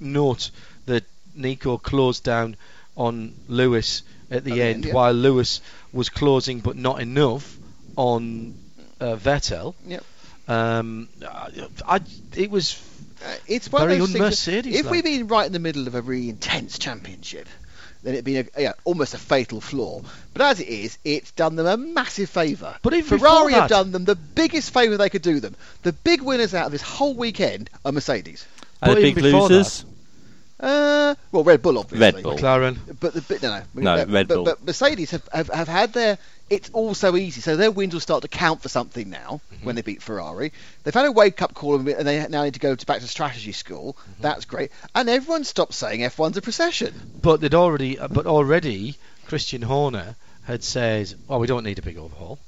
[0.00, 0.50] Note
[0.86, 1.04] that
[1.34, 2.56] Nico closed down
[2.96, 4.94] on Lewis at the At the end, end, yeah.
[4.94, 5.60] while Lewis
[5.92, 7.56] was closing but not enough
[7.96, 8.54] on
[9.00, 9.74] uh, Vettel.
[9.86, 10.04] Yep.
[10.48, 11.08] Um,
[11.86, 12.00] I,
[12.34, 12.72] it was
[13.46, 14.20] it's one Very of those things.
[14.22, 14.92] un-Mercedes, If like.
[14.92, 17.48] we'd been right in the middle of a really intense championship,
[18.02, 20.00] then it'd been a, yeah, almost a fatal flaw.
[20.32, 22.76] But as it is, it's done them a massive favour.
[22.82, 25.56] But even Ferrari before have done them the biggest favour they could do them.
[25.82, 28.46] The big winners out of this whole weekend are Mercedes.
[28.82, 29.84] And But the big before losers?
[30.58, 31.98] Uh, well, Red Bull obviously.
[32.00, 32.36] Red Bull.
[32.36, 32.78] McLaren.
[32.98, 34.44] But the but no, no, No, but, Red but, Bull.
[34.44, 36.16] but Mercedes have, have, have had their
[36.48, 37.40] it's all so easy.
[37.40, 39.66] So their wins will start to count for something now Mm-hmm.
[39.66, 40.52] when they beat Ferrari.
[40.84, 43.06] They've had a wake up call and they now need to go to back to
[43.08, 43.96] strategy school.
[44.00, 44.22] Mm-hmm.
[44.22, 44.70] That's great.
[44.94, 46.94] And everyone stopped saying F1's a procession.
[47.22, 51.82] But they'd already, uh, but already, Christian Horner had said, "Well, we don't need a
[51.82, 52.38] big overhaul."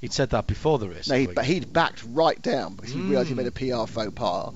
[0.00, 1.08] He'd said that before the race.
[1.08, 3.38] No, he'd, but he'd backed right down because he realised he Mm.
[3.38, 4.52] made a PR faux pas.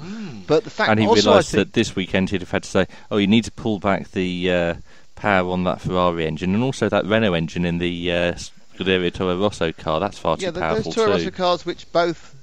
[0.47, 3.17] But the fact And he realised that this weekend he'd have had to say, "Oh,
[3.19, 4.75] you need to pull back the uh,
[5.17, 8.35] power on that Ferrari engine, and also that Renault engine in the uh,
[8.85, 10.01] Scuderia a Rosso car.
[10.01, 12.35] That's far yeah, too th- powerful those Toro Rosso cars which both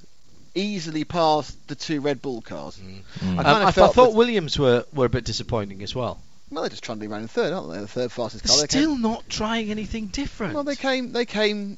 [0.55, 2.77] easily passed the two Red Bull cars.
[2.77, 3.01] Mm.
[3.21, 5.83] I Um, kind I, of th- I thought that- Williams were, were a bit disappointing
[5.83, 6.19] as well.
[6.49, 7.79] well, they're just trundling around in third, aren't they?
[7.79, 8.57] The third fastest car.
[8.57, 10.53] They're Still came, not trying anything different.
[10.55, 11.77] well, they came they came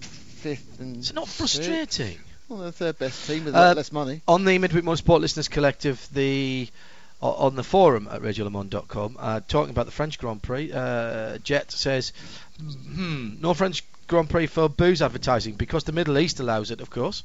[0.00, 1.36] fifth and it's not sixth.
[1.64, 2.18] frustrating.
[2.48, 4.20] Well, they're the third best team with a Uh, less money.
[4.28, 6.74] On the Midweek Motorsport Listeners Collective, the o-
[7.30, 12.12] on the forum at radiolemon.com, uh, talking about the French Grand Prix, uh, Jet says,
[12.60, 16.90] hmm, no French Grand Prix for booze advertising because the Middle East allows it, of
[16.90, 17.22] course.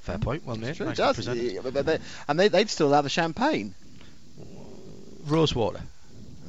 [0.00, 0.70] Fair point, well made.
[0.70, 1.28] It's true, it does.
[1.28, 3.74] Yeah, but- but they- and they, they'd still allow the champagne.
[5.26, 5.82] Rosewater.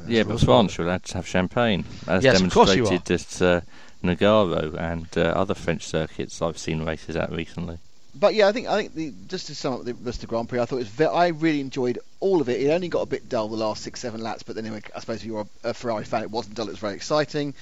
[0.08, 3.42] Yeah, but France are allowed to have champagne, as Yes, of course you demonstrated at
[3.42, 3.62] uh,
[4.04, 7.78] Nogaro and uh, other French circuits I've seen races at recently.
[8.16, 10.60] But yeah, I think I think the, just to sum up the the Grand Prix,
[10.60, 12.62] I thought it was ve- I really enjoyed all of it.
[12.62, 15.00] It only got a bit dull the last six seven laps, but then anyway, I
[15.00, 16.68] suppose if you're a, a Ferrari fan, it wasn't dull.
[16.68, 17.56] It was very exciting.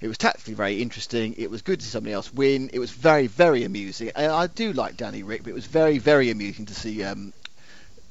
[0.00, 1.34] It was tactically very interesting.
[1.38, 2.70] It was good to see somebody else win.
[2.72, 4.10] It was very very amusing.
[4.16, 7.32] And I do like Danny Rick, but it was very very amusing to see um,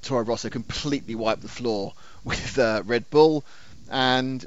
[0.02, 3.44] Toro Rosso completely wipe the floor with uh, Red Bull
[3.90, 4.46] and.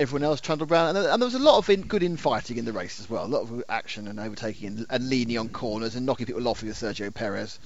[0.00, 2.56] Everyone else trundled around, and there, and there was a lot of in, good infighting
[2.56, 3.24] in the race as well.
[3.24, 6.62] A lot of action and overtaking and, and leaning on corners and knocking people off
[6.62, 7.58] with Sergio Perez.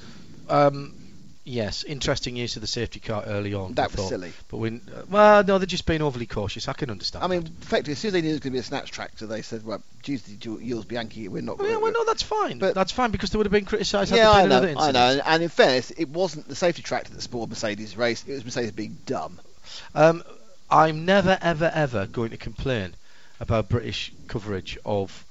[0.48, 0.96] Um,
[1.44, 3.74] yes, interesting use of the safety car early on.
[3.74, 4.08] That was thought.
[4.08, 4.32] silly.
[4.48, 6.66] But when, uh, well, no, they're just being overly cautious.
[6.66, 7.24] I can understand.
[7.24, 7.52] I mean, that.
[7.62, 9.42] effectively, as soon as they knew it was going to be a snatch tractor, they
[9.42, 12.58] said, "Well, due to the Jules Bianchi, we're not." Well, yeah, well, no, that's fine.
[12.58, 14.12] But- that's fine because they would have been criticised.
[14.12, 15.20] yeah, I know, I know.
[15.24, 18.24] And, in fairness, it wasn't the safety tractor that spoiled Mercedes' race.
[18.26, 19.40] It was Mercedes being dumb.
[19.94, 20.24] Um,
[20.70, 22.94] I'm never, ever, ever going to complain
[23.40, 25.24] about British coverage of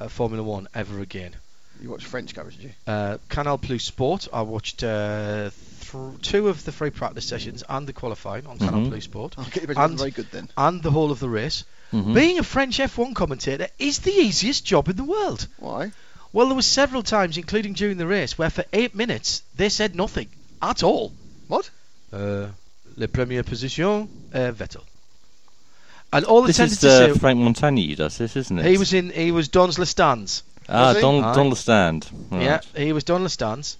[0.00, 1.32] uh, Formula One ever again.
[1.80, 2.70] You watch French coverage, did you?
[2.86, 4.26] Uh, Canal Plus Sport.
[4.32, 8.80] I watched uh, th- two of the free practice sessions and the qualifying on Canal
[8.80, 8.88] Mhm.
[8.90, 9.46] Plus Sport, I'll
[9.84, 10.48] And- very good then.
[10.56, 11.64] and the whole of the race.
[11.92, 12.14] Mhm.
[12.14, 15.46] Being a French F1 commentator is the easiest job in the world.
[15.58, 15.92] Why?
[16.32, 19.94] Well, there were several times, including during the race, where for eight minutes they said
[19.94, 20.28] nothing
[20.60, 21.12] at all.
[21.46, 21.70] What?
[22.12, 22.48] Uh,
[22.98, 24.82] le première position, uh, Vettel.
[26.12, 28.64] And all they This is to uh, say, Franck Montagny who does this, isn't it?
[28.66, 30.42] he was in, he was Don's Lestans.
[30.68, 31.02] ah, Was he?
[31.02, 31.34] Don, Aye.
[31.34, 32.10] Don Lestand.
[32.30, 32.42] Right.
[32.42, 33.76] Yeah, he was Don Lestans.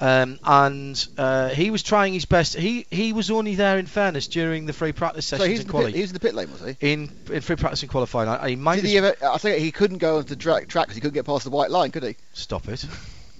[0.00, 2.54] Um, and uh, he was trying his best.
[2.54, 5.66] He he was only there, in fairness, during the free practice So he's in in,
[5.66, 5.86] the quali.
[5.86, 6.92] pit, he was in the pit lane, was he?
[6.92, 9.14] in in free practice and qualifying, I, I might Did he ever?
[9.24, 11.70] I think he couldn't go onto the track because he couldn't get past the white
[11.72, 12.14] line, could he?
[12.32, 12.84] Stop it.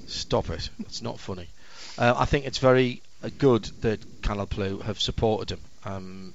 [0.08, 0.68] Stop it.
[0.80, 1.46] It's not funny.
[1.96, 6.34] Uh, I think it's very uh, good that Canal have supported him um,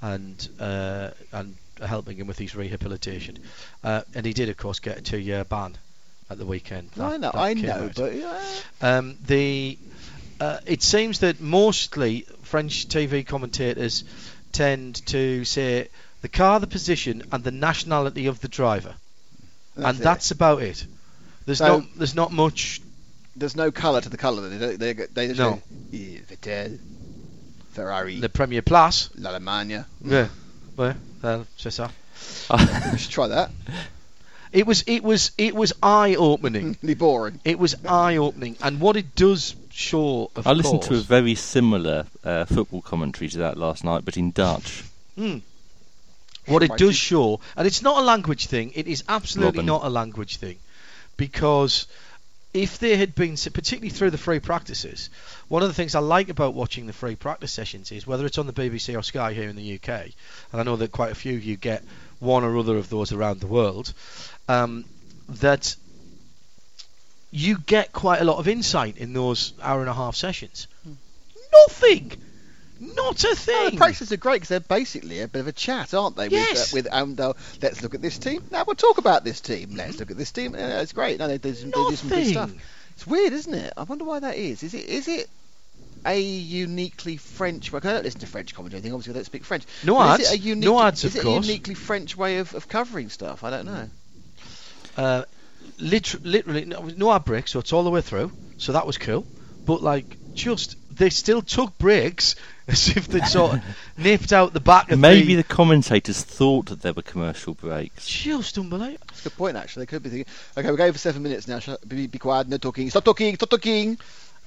[0.00, 3.38] and uh, and helping him with his rehabilitation.
[3.84, 5.76] Uh, and he did, of course, get a two-year ban
[6.30, 6.90] at the weekend.
[6.98, 7.94] I know, I know, out.
[7.94, 8.40] but yeah.
[8.80, 9.78] Um, the
[10.40, 14.02] uh, it seems that mostly French TV commentators
[14.50, 15.88] tend to say
[16.22, 18.94] the car, the position, and the nationality of the driver,
[19.76, 20.02] and it.
[20.02, 20.84] that's about it.
[21.46, 22.80] There's So- not there's not much.
[23.36, 24.48] there's no colour to the colour.
[24.48, 25.50] They they, they just No.
[25.52, 26.78] go, "Yeah, Vettel,
[27.72, 29.08] Ferrari, The Premier Place.
[29.16, 29.84] l'Allemagne.
[30.04, 30.28] Yeah,
[30.76, 31.90] well, well, c'est ça.
[32.92, 33.50] We should try that.
[34.52, 36.76] It was it was it was eye opening.
[36.98, 37.40] Boring.
[37.44, 41.34] it was eye opening, and what it does show, of I listened to a very
[41.34, 44.84] similar uh, football commentary to that last night, but in Dutch.
[45.16, 45.38] Hmm.
[46.46, 49.66] What it does show, and it's not a language thing, it is absolutely Robin.
[49.66, 50.58] not a language thing,
[51.16, 51.86] because
[52.54, 55.08] if there had been, particularly through the free practices,
[55.48, 58.38] one of the things I like about watching the free practice sessions is whether it's
[58.38, 59.88] on the BBC or Sky here in the UK,
[60.52, 61.82] and I know that quite a few of you get
[62.20, 63.92] one or other of those around the world,
[64.48, 64.84] um,
[65.28, 65.74] that
[67.30, 70.66] you get quite a lot of insight in those hour and a half sessions.
[71.52, 72.12] Nothing!
[72.82, 73.70] Not a thing!
[73.70, 76.28] the practices are great because they're basically a bit of a chat, aren't they?
[76.28, 76.72] Yes.
[76.72, 78.42] With, uh, with um, let's look at this team.
[78.50, 79.76] Now we'll talk about this team.
[79.76, 80.54] Let's look at this team.
[80.54, 81.20] Yeah, it's great.
[81.20, 82.50] No, they, they, they do some good stuff.
[82.94, 83.72] It's weird, isn't it?
[83.76, 84.64] I wonder why that is.
[84.64, 85.30] Is it is it
[86.04, 87.72] a uniquely French?
[87.72, 88.80] Well, I don't listen to French commentary.
[88.80, 89.64] I think obviously I don't speak French.
[89.84, 90.22] No But ads.
[90.24, 93.08] Is it a unique, no ads, is it a uniquely French way of, of covering
[93.10, 93.44] stuff?
[93.44, 93.88] I don't know.
[94.96, 95.22] Uh,
[95.78, 98.32] liter- literally, no, no ad break, so it's all the way through.
[98.58, 99.24] So that was cool.
[99.64, 102.34] But like, just they still took breaks
[102.68, 103.62] as if they'd sort of
[103.98, 105.42] nipped out the back of Maybe the.
[105.42, 108.06] the commentators thought that there were commercial breaks.
[108.08, 109.04] Just unbelievable.
[109.08, 109.82] That's a good point, actually.
[109.82, 111.60] They could be thinking, okay, we're going for seven minutes now.
[111.86, 112.88] Be, be quiet, no talking.
[112.90, 113.98] Stop talking, stop talking.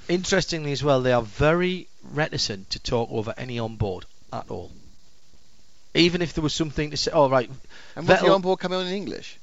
[0.07, 4.71] Interestingly, as well, they are very reticent to talk over any on board at all.
[5.93, 7.49] Even if there was something to say, all right,
[7.95, 9.37] And what's the Vettel- onboard coming on in English?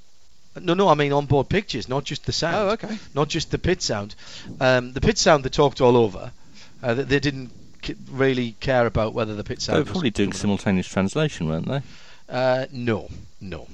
[0.60, 2.56] no, no, I mean on board pictures, not just the sound.
[2.56, 2.98] Oh, okay.
[3.14, 4.14] not just the pit sound.
[4.60, 6.30] Um, the pit sound they talked all over.
[6.82, 7.52] Uh, they, they didn't
[8.10, 9.76] really care about whether the pit sound.
[9.76, 11.82] They were probably doing simultaneous translation, weren't they?
[12.28, 13.08] Uh, no,
[13.40, 13.66] no,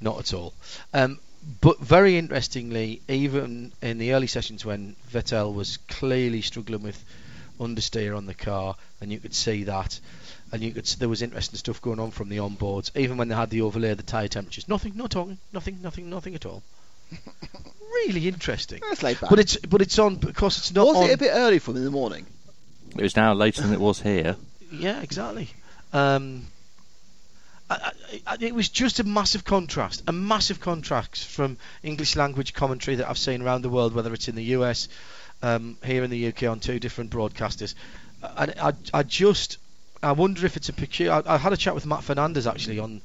[0.00, 0.54] not at all.
[0.92, 1.18] Um,
[1.60, 7.04] but very interestingly, even in the early sessions when Vettel was clearly struggling with
[7.60, 10.00] understeer on the car, and you could see that,
[10.52, 12.96] and you could there was interesting stuff going on from the onboards.
[12.96, 16.08] Even when they had the overlay of the tyre temperatures, nothing, no talking, nothing, nothing,
[16.08, 16.62] nothing at all.
[18.06, 18.80] Really interesting.
[18.88, 19.30] That's laid back.
[19.30, 21.10] But it's but it's on because it's not was on.
[21.10, 22.26] it a bit early for them in the morning?
[22.96, 24.36] It was now later than it was here.
[24.72, 25.48] Yeah, exactly.
[25.92, 26.46] Um,
[27.68, 32.52] I, I, I, it was just a massive contrast, a massive contrast from English language
[32.54, 34.88] commentary that I've seen around the world, whether it's in the US,
[35.42, 37.74] um, here in the UK on two different broadcasters.
[38.36, 39.58] And I, I just,
[40.02, 41.22] I wonder if it's a peculiar.
[41.26, 43.00] I, I had a chat with Matt Fernandez actually on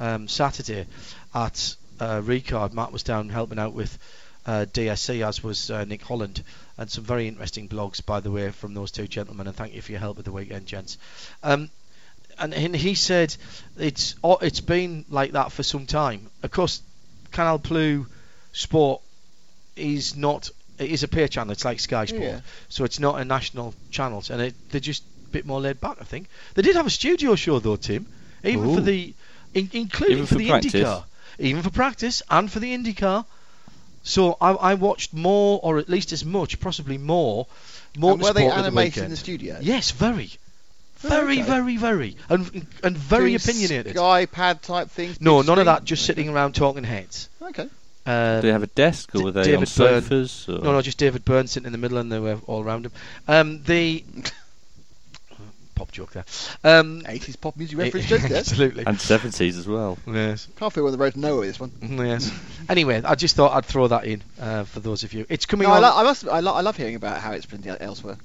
[0.00, 0.86] um, Saturday
[1.34, 2.72] at uh, Ricard.
[2.72, 3.98] Matt was down helping out with
[4.46, 6.42] uh, DSC, as was uh, Nick Holland,
[6.76, 9.46] and some very interesting blogs, by the way, from those two gentlemen.
[9.46, 10.98] And thank you for your help at the weekend, gents.
[11.42, 11.70] Um,
[12.38, 13.34] and, and he said
[13.78, 16.28] it's it's been like that for some time.
[16.42, 16.82] Of course,
[17.30, 18.06] Canal Plus
[18.52, 19.00] Sport
[19.76, 20.50] is not.
[20.78, 21.52] It is a pay channel.
[21.52, 22.40] It's like Sky Sport, Yeah.
[22.68, 25.98] so it's not a national channel, and it, they're just a bit more laid back.
[26.00, 28.06] I think they did have a studio show though, Tim,
[28.42, 29.14] even for the,
[29.54, 30.72] in, including Even for, for the practice?
[30.74, 31.04] IndyCar,
[31.38, 33.24] even for practice and for the IndyCar.
[34.02, 37.46] So I, I watched more, or at least as much, possibly more,
[37.96, 39.58] more and were they sport at the animated in the studio?
[39.62, 40.30] Yes, very,
[40.98, 41.42] very, Okay.
[41.42, 43.96] very, very, and and very Doing opinionated.
[43.96, 45.20] iPad type things.
[45.20, 45.84] No, big none of that.
[45.84, 47.28] Just sitting around talking heads.
[47.40, 47.68] Okay.
[48.06, 50.46] Uh, Did they have a desk or D- were they David on sofas?
[50.50, 50.58] Or?
[50.58, 52.92] no, no, just David Byrne sitting in the middle, and they were all around him.
[53.26, 54.32] Um, the pop
[55.94, 56.24] joke there.
[56.62, 58.38] Um, 80s pop music reference, just there.
[58.40, 58.84] absolutely.
[58.86, 59.98] And 70s as well.
[60.06, 60.48] Yes.
[60.56, 61.72] Can't feel on the road to nowhere this one.
[61.82, 62.30] Yes.
[62.68, 65.24] Anyway, I just thought I'd throw that in uh, for those of you.
[65.28, 66.28] It's coming No, I, lo- I must.
[66.28, 68.16] I, lo- I love hearing about how it's been elsewhere.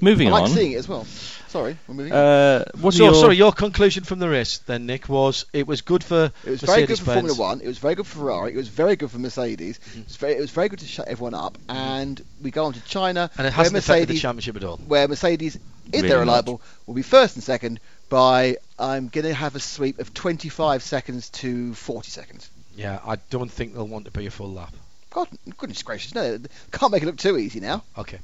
[0.00, 0.50] Moving I like on.
[0.50, 1.04] seeing it as well.
[1.48, 2.12] Sorry, we're moving.
[2.12, 2.18] on.
[2.18, 5.66] Uh, what are so, your, sorry, your conclusion from the race then, Nick, was it
[5.66, 7.36] was good for It was very good for Mercedes-Benz.
[7.36, 7.60] Formula One.
[7.60, 8.52] It was very good for Ferrari.
[8.52, 9.80] It was very good for Mercedes.
[9.96, 11.58] It, was very, it was very good to shut everyone up.
[11.68, 14.76] And we go on to China, and it hasn't affected the Mercedes, championship at all.
[14.76, 16.22] where Mercedes, if Really they're not.
[16.32, 20.82] reliable, will be first and second by I'm going to have a sweep of 25
[20.82, 22.50] seconds to 40 seconds.
[22.76, 24.72] Yeah, I don't think they'll want to be a full lap.
[25.10, 26.38] God, goodness gracious, no,
[26.70, 27.82] can't make it look too easy now.
[27.96, 28.18] Okay.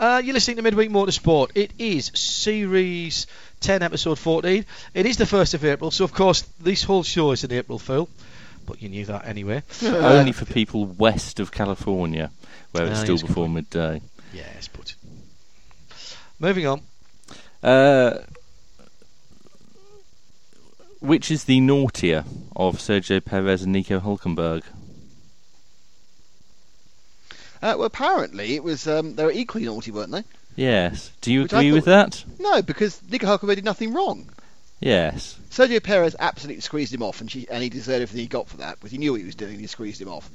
[0.00, 1.50] Uh, you're listening to Midweek Motorsport.
[1.54, 3.26] It is Series
[3.60, 4.64] 10, Episode 14.
[4.94, 7.78] It is the 1st of April, so of course this whole show is an April
[7.78, 8.08] Fool.
[8.66, 9.62] But you knew that anyway.
[9.82, 12.30] only for people west of California,
[12.72, 14.00] where it's Ah, still yes, before midday.
[14.32, 14.93] Yes, but.
[16.44, 16.82] Moving on.
[17.62, 18.18] Uh,
[21.00, 24.62] which is the naughtier of Sergio Perez and Nico Hulkenberg?
[27.62, 30.24] Uh, well, apparently it was um, they were equally naughty, weren't they?
[30.54, 31.12] Yes.
[31.22, 32.22] Do you Which agree with that?
[32.38, 34.28] No, because Nico Hulkenberg did nothing wrong.
[34.80, 35.38] Yes.
[35.50, 38.58] Sergio Perez absolutely squeezed him off, and, she, and he deserved everything he got for
[38.58, 39.58] that because he knew what he was doing.
[39.58, 40.28] He squeezed him off,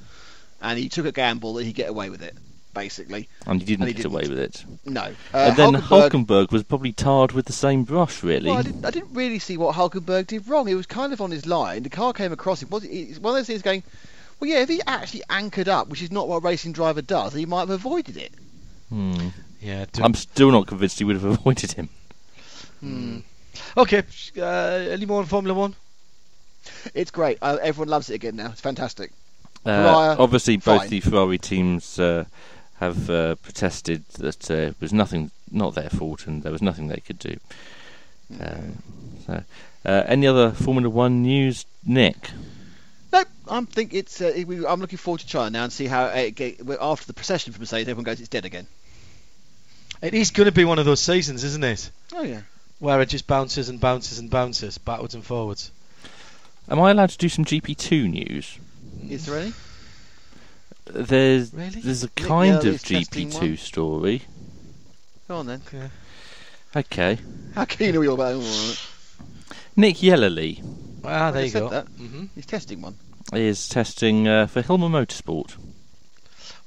[0.59, 2.35] and he took a gamble that he'd get away with it,
[2.73, 3.27] basically.
[3.45, 4.37] And he didn't And he get away didn't.
[4.37, 4.65] with it.
[4.85, 8.49] No, uh, and then Hulkenberg- Hulkenberg was probably tarred with the same brush, really.
[8.49, 10.67] Well, I didn't, I didn't really see what Hulkenberg did wrong.
[10.67, 11.83] He was kind of on his line.
[11.83, 12.69] The car came across him.
[12.69, 13.83] Was it's one of those things going,
[14.39, 17.33] well, yeah, if he actually anchored up, which is not what a racing driver does,
[17.33, 18.31] he might have avoided it.
[18.89, 19.29] Hmm.
[19.61, 19.85] Yeah.
[19.91, 21.89] do- I'm still not convinced he would have avoided him.
[22.79, 23.17] Hmm.
[23.75, 24.03] Okay.
[24.37, 25.75] Uh, any more on Formula One?
[26.93, 27.37] It's great.
[27.41, 28.47] Uh, everyone loves it again now.
[28.51, 29.11] It's fantastic.
[29.65, 30.89] Uh, Ferrari, obviously, both fine.
[30.89, 32.23] the Ferrari teams uh,
[32.79, 36.87] have uh, protested that uh, it was nothing, not their fault, and there was nothing
[36.87, 37.37] they could do.
[38.39, 38.83] Um,
[39.25, 39.43] so,
[39.85, 42.31] uh, any other Formula One news, Nick?
[43.11, 44.21] No, I think it's.
[44.21, 47.13] Uh, we- I'm looking forward to China now and see how it get, after the
[47.13, 48.67] procession from Mercedes, everyone goes, it's dead again.
[50.01, 51.89] It is going to be one of those seasons, isn't it?
[52.13, 52.41] Oh yeah.
[52.79, 55.71] Where it just bounces and bounces and bounces backwards and forwards.
[56.69, 58.57] Am I allowed to do some GP2 news?
[59.09, 59.53] Is there any?
[60.91, 61.81] There's Really?
[61.81, 63.57] there's a kind Yellow of GP2 one.
[63.57, 64.21] story.
[65.27, 65.61] Go on then.
[65.67, 65.89] Okay.
[66.75, 67.17] Okay,
[67.55, 68.33] How keen are we all about?
[68.33, 68.85] Oh, all right.
[69.75, 70.61] Nick Yelloly
[71.03, 71.69] Ah, I there you said go.
[71.69, 71.87] that.
[71.87, 72.95] hmm He's testing one.
[73.33, 75.55] is testing uh, for Hilmer Motorsport.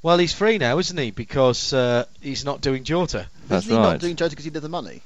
[0.01, 1.11] Well, he's free now, isn't he?
[1.11, 3.91] Because uh, he's not doing Jota, That's Isn't he right.
[3.93, 5.01] not doing Jota because he did the money?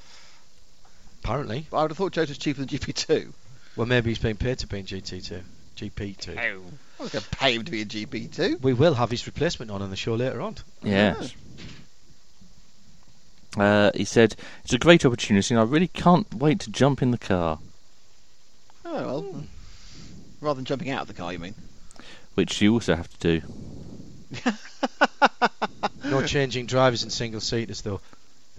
[1.24, 1.68] apparently.
[1.70, 3.32] But I would have thought Jota's cheaper than GP2.
[3.76, 5.42] Well, maybe he's being paid to be in GT2,
[5.76, 6.62] GP2.
[7.00, 8.62] I was going to pay him to be in GP2.
[8.62, 10.56] We will have his replacement on in the show later on.
[10.84, 11.34] Yes.
[13.56, 17.12] Uh, he said, It's a great opportunity and I really can't wait to jump in
[17.12, 17.60] the car.
[18.86, 19.44] Oh, well.
[20.42, 21.56] Rather than jumping out of the car, you mean?
[22.36, 24.52] Which you also have to do.
[26.04, 28.02] No changing drivers in single seaters, though.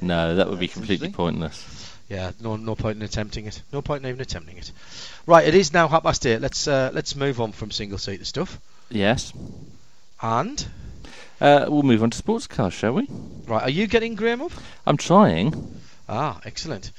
[0.01, 1.88] No, that would be completely pointless.
[2.09, 3.63] Yeah, no, no point in attempting it.
[3.73, 4.73] No point in even attempting it.
[5.27, 6.41] Right, it is now half past eight.
[6.41, 8.59] Let's uh, let's move on from single seater stuff.
[8.91, 9.33] Yes.
[10.23, 10.67] And
[11.41, 13.07] Uh, we'll move on to sports cars, shall we?
[13.47, 14.53] right, are you getting Graham up?
[14.87, 15.81] I'm trying.
[16.09, 16.91] Ah, excellent.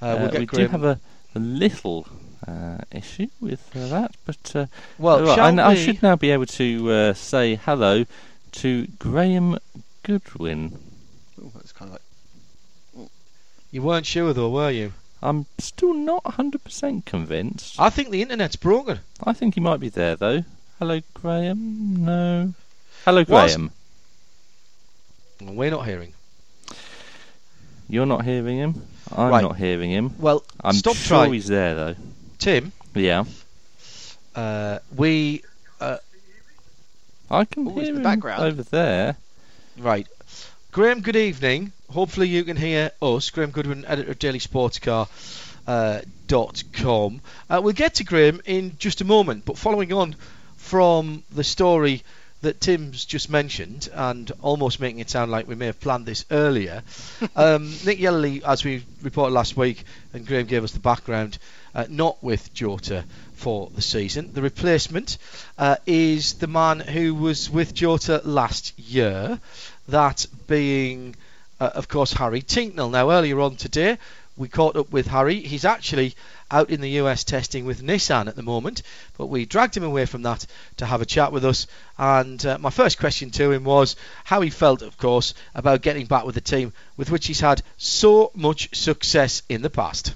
[0.00, 0.66] Uh, Uh, we'll get we Graham.
[0.66, 1.00] do have a,
[1.34, 2.06] a little
[2.46, 4.66] uh, issue with uh, that, but uh,
[4.98, 8.04] well, right, I, kn- I should now be able to uh, say hello
[8.60, 9.58] to Graham
[10.04, 10.78] Goodwin.
[11.40, 12.02] Ooh, that's kind of like.
[13.72, 14.92] You weren't sure though, were you?
[15.22, 17.76] I'm still not 100% convinced.
[17.80, 19.00] I think the internet's broken.
[19.22, 20.44] I think he might be there though.
[20.78, 22.04] Hello, Graham.
[22.04, 22.54] No.
[23.04, 23.70] Hello, Graham.
[25.40, 26.12] We're not hearing.
[27.88, 28.86] You're not hearing him.
[29.14, 29.42] I'm Right.
[29.42, 30.14] not hearing him.
[30.18, 31.94] Well, I'm stop sure trying, he's there though.
[32.38, 32.72] Tim.
[32.94, 33.24] Yeah,
[34.34, 35.42] Uh, we
[37.30, 38.42] I can hear the him background.
[38.42, 39.16] over there.
[39.78, 40.06] right.
[40.72, 41.70] Graham, good evening.
[41.90, 43.28] Hopefully you can hear us.
[43.28, 44.80] Graham Goodwin, editor of Daily Sports
[45.66, 47.20] Uh, dot com.
[47.50, 50.16] Uh, we'll get to Graham in just a moment, but following on
[50.56, 52.02] from the story
[52.40, 56.24] that Tim's just mentioned, and almost making it sound like we may have planned this
[56.30, 56.82] earlier,
[57.36, 61.36] um, Nick Yelloly, as we reported last week, and Graham gave us the background,
[61.74, 63.04] uh, not with Jota
[63.34, 64.32] for the season.
[64.32, 65.18] The replacement
[65.58, 69.38] uh, is the man who was with Jota last year,
[69.92, 71.14] that being,
[71.60, 72.90] uh, of course, Harry Tincknell.
[72.90, 73.98] Now, earlier on today,
[74.36, 75.40] we caught up with Harry.
[75.40, 76.14] He's actually
[76.50, 78.82] out in the US testing with Nissan at the moment,
[79.18, 80.46] but we dragged him away from that
[80.78, 81.66] to have a chat with us.
[81.98, 86.06] And uh, my first question to him was how he felt, of course, about getting
[86.06, 90.14] back with the team with which he's had so much success in the past.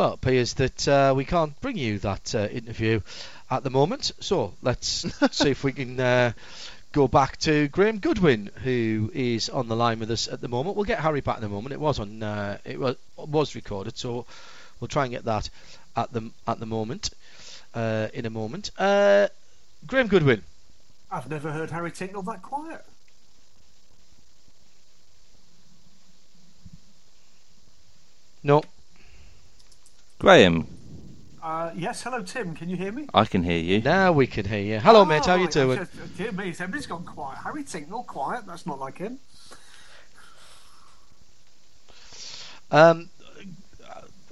[0.00, 3.02] Well, it appears that uh, we can't bring you that uh, interview
[3.50, 6.32] at the moment, so let's see if we can uh,
[6.92, 10.76] go back to Graham Goodwin, who is on the line with us at the moment.
[10.76, 11.74] We'll get Harry back in a moment.
[11.74, 14.24] It was on, uh, it was was recorded, so
[14.80, 15.50] we'll try and get that
[15.94, 17.10] at the at the moment,
[17.74, 18.70] uh, in a moment.
[18.78, 19.28] Uh,
[19.86, 20.42] Graham Goodwin,
[21.10, 22.86] I've never heard Harry Tincknell that quiet.
[28.42, 28.62] no,
[30.20, 30.66] Graham,
[31.42, 33.06] Uh, yes, hello Tim, can you hear me?
[33.14, 33.80] I can hear you.
[33.80, 34.78] now we can hear you.
[34.78, 35.24] Hello, mate.
[35.24, 35.78] How Oh, you right, doing?
[35.78, 37.38] I said, Dear me, everybody's gone quiet.
[37.42, 38.44] Harry Tincknell, quiet.
[38.46, 39.18] That's not like him.
[42.70, 43.08] Um,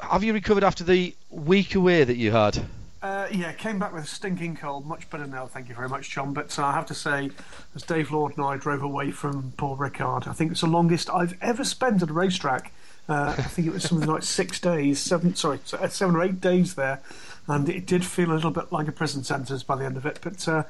[0.00, 2.58] have you recovered after the week away that you had?
[3.00, 4.84] Uh, yeah, came back with a stinking cold.
[4.84, 6.34] Much better now, thank you very much, John.
[6.34, 7.30] But uh, I have to say,
[7.74, 11.08] as Dave Lord and I drove away from Paul Ricard, I think it's the longest
[11.08, 12.72] I've ever spent at a racetrack.
[13.08, 16.40] Uh, I think it was something like six days, seven, sorry, uh, seven or eight
[16.40, 17.00] days there,
[17.46, 20.04] and it did feel a little bit like a prison sentence by the end of
[20.04, 20.18] it.
[20.22, 20.64] But uh,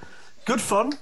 [0.44, 0.92] good fun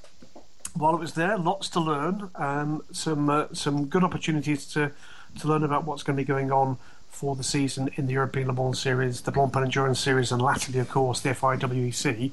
[0.75, 1.37] while it was there.
[1.37, 2.31] Lots to learn.
[2.37, 4.93] and some uh, some good opportunities to
[5.41, 6.79] to learn about what's going to be going on
[7.11, 10.79] for the season in the European Le Mans Series, the Blancpain Endurance Series, and latterly,
[10.79, 12.31] of course, the FIA WEC.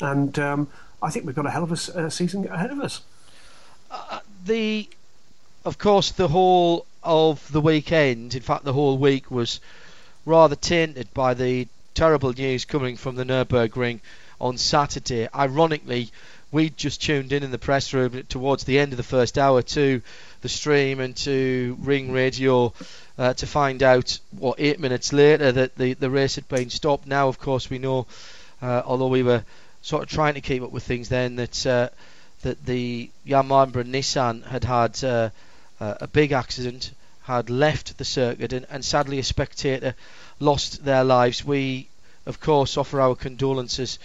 [0.00, 0.68] And um,
[1.02, 3.00] I think we've got a hell of a, uh, season ahead of us.
[4.44, 4.88] the
[5.64, 8.34] of course the whole of the weekend.
[8.34, 9.60] In fact the whole week was
[10.24, 14.00] rather tainted by the terrible news coming from the Nürburgring
[14.40, 15.28] on Saturday.
[15.34, 16.10] Ironically
[16.52, 19.62] we just tuned in in the press room towards the end of the first hour
[19.62, 20.02] to
[20.42, 22.72] the stream and to ring radio
[23.18, 27.06] uh, to find out what eight minutes later that the, the race had been stopped.
[27.06, 28.06] Now of course we know
[28.60, 29.44] uh, although we were
[29.82, 31.88] sort of trying to keep up with things then that uh,
[32.42, 35.30] that the Jann Mardenborough Nissan had had uh,
[35.78, 36.92] a big accident,
[37.26, 39.94] had left the circuit, and, and sadly a spectator
[40.38, 41.44] lost their lives.
[41.44, 41.88] We,
[42.24, 43.98] of course, offer our condolences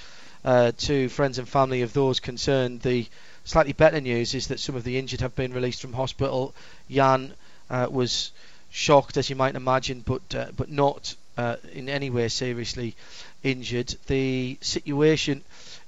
[0.43, 2.81] uh, to friends and family of those concerned.
[2.81, 3.07] The
[3.45, 6.55] slightly better news is that some of the injured have been released from hospital.
[6.89, 7.33] Jann
[7.69, 8.31] uh, was
[8.71, 12.95] shocked, as you might imagine, but uh, but not uh, in any way seriously
[13.43, 13.95] injured.
[14.07, 15.43] The situation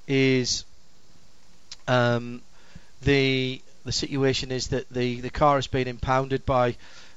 [0.07, 0.65] is
[1.87, 2.43] um,
[3.01, 6.75] the the situation is that the, the car has been impounded by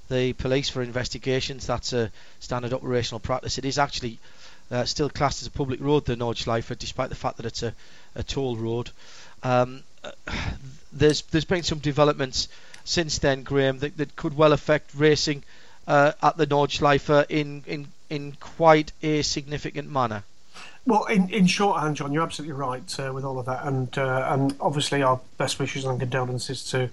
[0.09, 1.67] the police for investigations.
[1.67, 3.59] That's a standard operational practice.
[3.59, 4.19] It is actually
[4.71, 7.75] uh, still classed as a public road, the Nordschleife, despite the fact that it's a,
[8.15, 8.91] a toll road.
[9.43, 9.83] Um,
[10.93, 12.49] there's there's been some developments
[12.85, 15.43] since then, Graham, that, that could well affect racing
[15.87, 20.23] uh, at the Nordschleife in, in in quite a significant manner.
[20.87, 24.29] Well, in, in shorthand, John, you're absolutely right uh, with all of that, and uh,
[24.31, 26.91] and obviously our best wishes and condolences to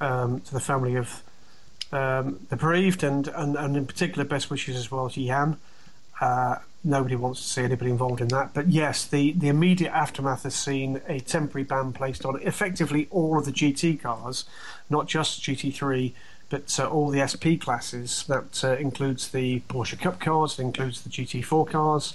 [0.00, 1.22] um, to the family of
[1.92, 5.58] um, the bereaved, and, and, and in particular best wishes as well to Jann.
[6.20, 10.42] Uh, nobody wants to see anybody involved in that, but yes, the, the immediate aftermath
[10.42, 14.44] has seen a temporary ban placed on effectively all of the GT cars,
[14.88, 16.12] not just GT3,
[16.50, 18.24] but uh, all the SP classes.
[18.28, 22.14] That uh, includes the Porsche Cup cars, it includes the GT4 cars.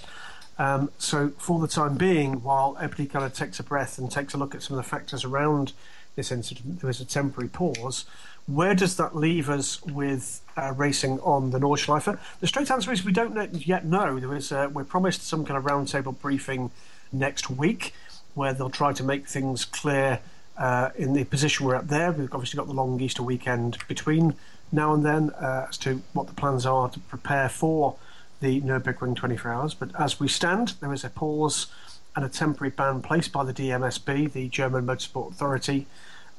[0.58, 4.32] Um, so, for the time being, while everybody kind of takes a breath and takes
[4.32, 5.72] a look at some of the factors around
[6.14, 8.06] this incident, there is a temporary pause.
[8.46, 12.16] Where does that leave us with uh, racing on the Nordschleife?
[12.38, 14.20] The straight answer is we don't yet know.
[14.20, 16.70] There is, uh, we're promised some kind of roundtable briefing
[17.12, 17.92] next week
[18.34, 20.20] where they'll try to make things clear
[20.56, 22.12] uh, in the position we're at there.
[22.12, 24.34] We've obviously got the long Easter weekend between
[24.70, 27.96] now and then uh, as to what the plans are to prepare for
[28.40, 29.74] the Nürburgring 24 hours.
[29.74, 31.66] But as we stand, there is a pause
[32.14, 35.86] and a temporary ban placed by the DMSB, the German Motorsport Authority,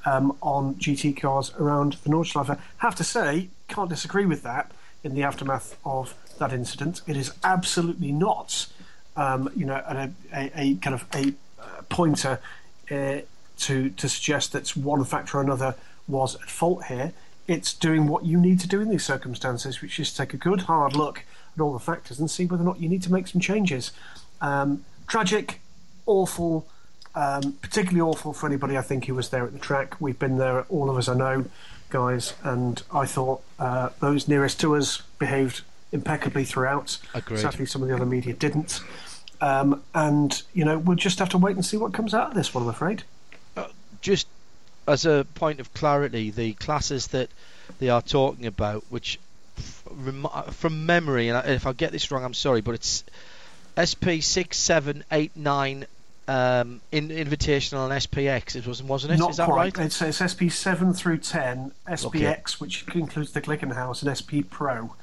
[0.04, 2.58] um, on GT cars around the Nordschleife.
[2.78, 4.70] Have to say, can't disagree with that.
[5.04, 8.66] In the aftermath of that incident, it is absolutely not,
[9.16, 12.40] um, you know, a, a, a, kind of a uh, pointer
[12.90, 13.18] uh,
[13.58, 15.76] to to suggest that one factor or another
[16.08, 17.12] was at fault here.
[17.46, 20.62] It's doing what you need to do in these circumstances, which is take a good
[20.62, 21.24] hard look
[21.54, 23.92] at all the factors and see whether or not you need to make some changes.
[24.40, 25.60] Um, tragic,
[26.06, 26.66] awful,
[27.18, 30.00] um, particularly awful for anybody I think who was there at the track.
[30.00, 31.46] We've been there, all of us I know,
[31.90, 36.98] guys, and I thought uh, those nearest to us behaved impeccably throughout.
[37.14, 37.40] Agreed.
[37.40, 38.80] Sadly, some of the other media didn't.
[39.40, 42.34] Um, and, you know, we'll just have to wait and see what comes out of
[42.34, 43.02] this one, I'm afraid.
[43.56, 43.66] Uh,
[44.00, 44.28] just
[44.86, 47.30] as a point of clarity, the classes that
[47.80, 49.18] they are talking about, which
[50.52, 53.02] from memory, and if I get this wrong, I'm sorry, but it's
[53.74, 55.86] SP six, seven, eight, nine,
[56.28, 59.18] um, in Invitational and SPX, it was, wasn't it?
[59.18, 59.76] Not Is that quite.
[59.76, 59.86] right?
[59.86, 62.42] It's, it's SP seven through ten, SPX, Okay.
[62.58, 64.94] which includes the Glickenhaus, and SP Pro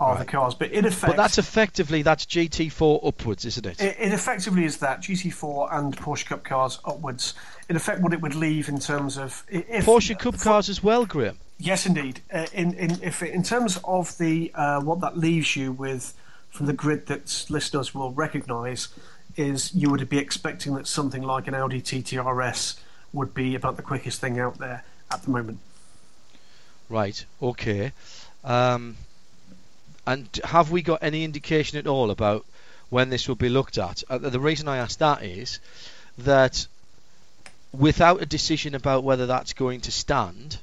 [0.00, 0.54] are the cars.
[0.54, 3.80] But in effect, But that's effectively that's GT4 upwards, isn't it?
[3.80, 7.34] It, it effectively is that GT4 and Porsche Cup cars upwards.
[7.68, 11.04] In effect, what it would leave in terms of if Porsche Cup cars as well,
[11.04, 11.38] Graham.
[11.58, 12.22] Yes, indeed.
[12.32, 16.14] Uh, in in if in terms of the uh, what that leaves you with
[16.48, 18.88] from the grid that listeners will recognise
[19.36, 22.78] is you would be expecting that something like an Audi TTRS
[23.12, 25.58] would be about the quickest thing out there at the moment.
[26.88, 27.24] Right.
[27.40, 27.92] Okay.
[28.44, 28.96] Um,
[30.06, 32.44] and have we got any indication at all about
[32.88, 34.02] when this will be looked at?
[34.08, 35.60] Uh, the reason I ask that is
[36.18, 36.66] that
[37.72, 40.58] without a decision about whether that's going to stand,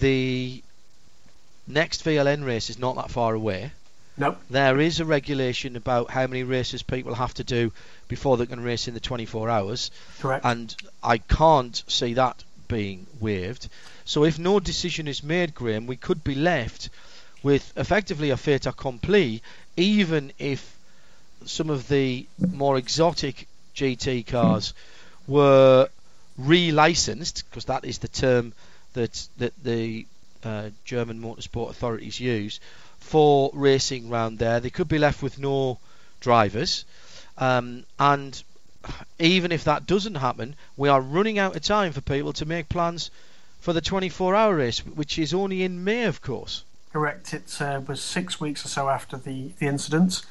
[0.00, 0.62] the
[1.66, 3.72] next VLN race is not that far away.
[4.18, 4.38] Nope.
[4.50, 7.72] There is a regulation about how many races people have to do
[8.08, 10.44] before they can race in the 24 hours, Correct.
[10.44, 13.68] and I can't see that being waived.
[14.04, 16.88] So if no decision is made, Graham, we could be left
[17.42, 19.42] with effectively a fait accompli,
[19.76, 20.76] even if
[21.44, 23.46] some of the more exotic
[23.76, 24.74] GT cars
[25.28, 25.88] were
[26.36, 28.52] re-licensed, because that is the term
[28.94, 30.06] that that the
[30.44, 32.60] uh, German motorsport authorities use
[33.08, 34.60] for racing round there.
[34.60, 35.78] They could be left with no
[36.20, 36.84] drivers,
[37.38, 38.42] um, and
[39.18, 42.68] even if that doesn't happen, we are running out of time for people to make
[42.68, 43.10] plans
[43.60, 46.62] for the 24-hour race, which is only in May, of course.
[46.92, 47.34] Correct.
[47.34, 50.22] It uh, was six weeks or so after the, the incident.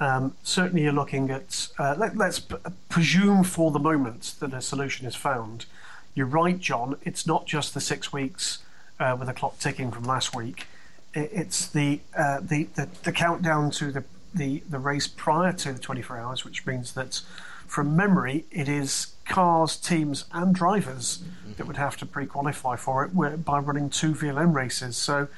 [0.00, 2.56] Um, certainly, you're looking at, uh, let, us p-
[2.88, 5.66] presume for the moment that a solution is found.
[6.14, 6.96] You're right, John.
[7.02, 8.58] It's not just the six weeks
[8.98, 10.66] uh, with the clock ticking from last week.
[11.14, 14.04] It, it's the, uh, the, the the countdown to the,
[14.34, 17.20] the, the race prior to the 24 hours, which means that
[17.66, 21.22] from memory, it is cars, teams, and drivers
[21.56, 24.96] that would have to pre-qualify for it by running two VLN races.
[24.96, 25.28] So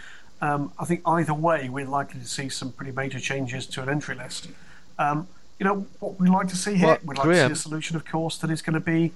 [0.40, 3.88] um, I think either way, we're likely to see some pretty major changes to an
[3.88, 4.48] entry list.
[4.98, 6.88] Um, you know what we'd like to see here?
[6.88, 9.12] Well, we'd like Graham- to see a solution, of course, that is going to be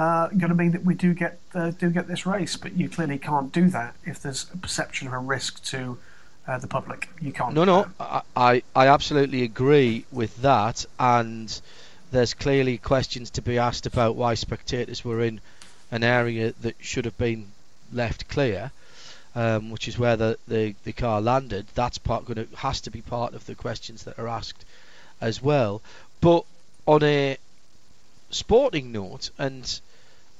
[0.00, 2.56] uh, going to mean that we do get uh, do get this race.
[2.56, 5.98] But you clearly can't do that if there's a perception of a risk to
[6.48, 7.10] uh, the public.
[7.20, 7.52] You can't.
[7.52, 7.86] No, do no,
[8.34, 11.60] I I absolutely agree with that, and
[12.10, 15.38] there's clearly questions to be asked about why spectators were in
[15.90, 17.48] an area that should have been
[17.92, 18.72] left clear,
[19.34, 21.66] um, which is where the, the, the car landed.
[21.74, 24.64] That's part going to has to be part of the questions that are asked
[25.20, 25.82] as well.
[26.22, 26.44] But
[26.86, 27.36] on a
[28.30, 29.80] sporting note, and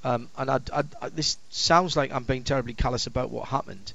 [0.02, 3.92] um, and I, I, I, this sounds like I'm being terribly callous about what happened,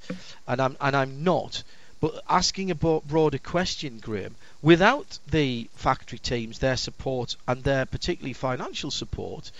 [0.47, 1.63] and I'm and I'm not.
[2.01, 8.33] But asking a broader question, Graham, without the factory teams, their support and their particularly
[8.33, 9.51] financial support,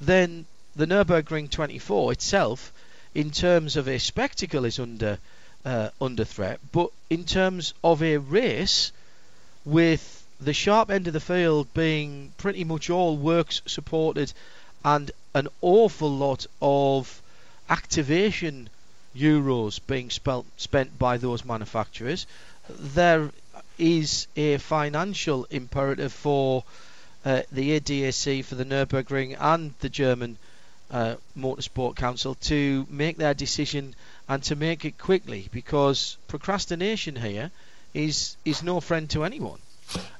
[0.00, 0.44] then
[0.76, 2.72] the Nurburgring 24 itself,
[3.14, 5.18] in terms of a spectacle, is under
[5.64, 6.60] uh, under threat.
[6.72, 8.92] But in terms of a race,
[9.64, 14.32] with the sharp end of the field being pretty much all works supported
[14.84, 17.22] and an awful lot of
[17.68, 18.68] activation
[19.16, 22.26] euros being spelt, spent by those manufacturers,
[22.68, 23.30] there
[23.78, 26.64] is a financial imperative for
[27.24, 30.36] uh, the ADAC, for the Nürburgring, and the German
[30.90, 33.94] uh, Motorsport Council to make their decision
[34.28, 37.50] and to make it quickly because procrastination here
[37.94, 39.58] is is no friend to anyone.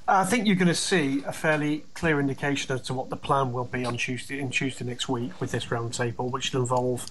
[0.07, 3.53] I think you're going to see a fairly clear indication as to what the plan
[3.53, 7.05] will be on Tuesday in Tuesday next week with this roundtable, which will involve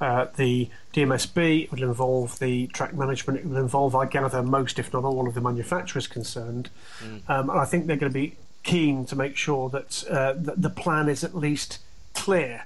[0.00, 4.78] uh, the DMSB, it will involve the track management, it will involve, I gather, most,
[4.78, 6.70] if not all, of the manufacturers concerned.
[7.00, 7.30] Mm.
[7.30, 10.60] Um, and I think they're going to be keen to make sure that, uh, that
[10.60, 11.78] the plan is at least
[12.14, 12.64] clear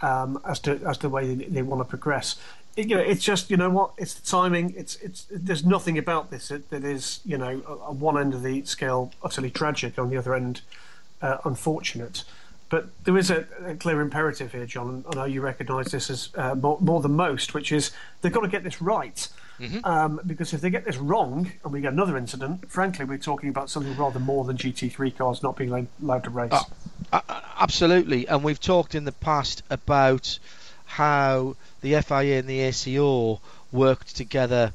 [0.00, 2.36] um, as to as to the way they, they want to progress
[2.78, 4.74] you know, it's just you know what, it's the timing.
[4.76, 8.42] It's it's there's nothing about this that, that is you know on one end of
[8.42, 10.60] the scale utterly tragic, on the other end
[11.20, 12.24] uh, unfortunate.
[12.70, 14.88] But there is a, a, clear imperative here, John.
[14.88, 18.32] And I know you recognise this as uh, more, more, than most, which is they've
[18.32, 19.26] got to get this right.
[19.58, 19.84] Mm-hmm.
[19.84, 23.48] Um, because if they get this wrong and we get another incident, frankly, we're talking
[23.48, 26.52] about something rather more than GT3 cars not being allowed to race.
[27.10, 27.20] Uh,
[27.58, 30.38] absolutely, and we've talked in the past about
[30.88, 34.72] how the FIA and the ACO worked together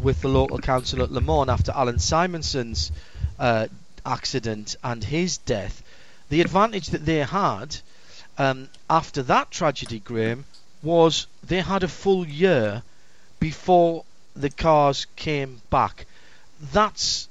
[0.00, 2.92] with the local council at Le Mans after Allan Simonsen's
[3.38, 3.66] uh,
[4.04, 5.82] accident and his death.
[6.28, 7.76] The advantage that they had
[8.38, 10.44] um, after that tragedy, Graham,
[10.82, 12.82] was they had a full year
[13.40, 14.04] before
[14.34, 16.06] the cars came back.
[16.72, 17.28] That's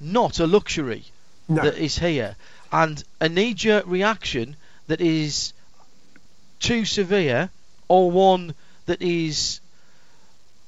[0.00, 1.04] not a luxury
[1.48, 1.62] no.
[1.62, 2.36] that is here.
[2.70, 4.56] And a knee jerk reaction
[4.86, 5.52] that is
[6.60, 7.50] too severe
[7.92, 8.54] or one
[8.86, 9.60] that is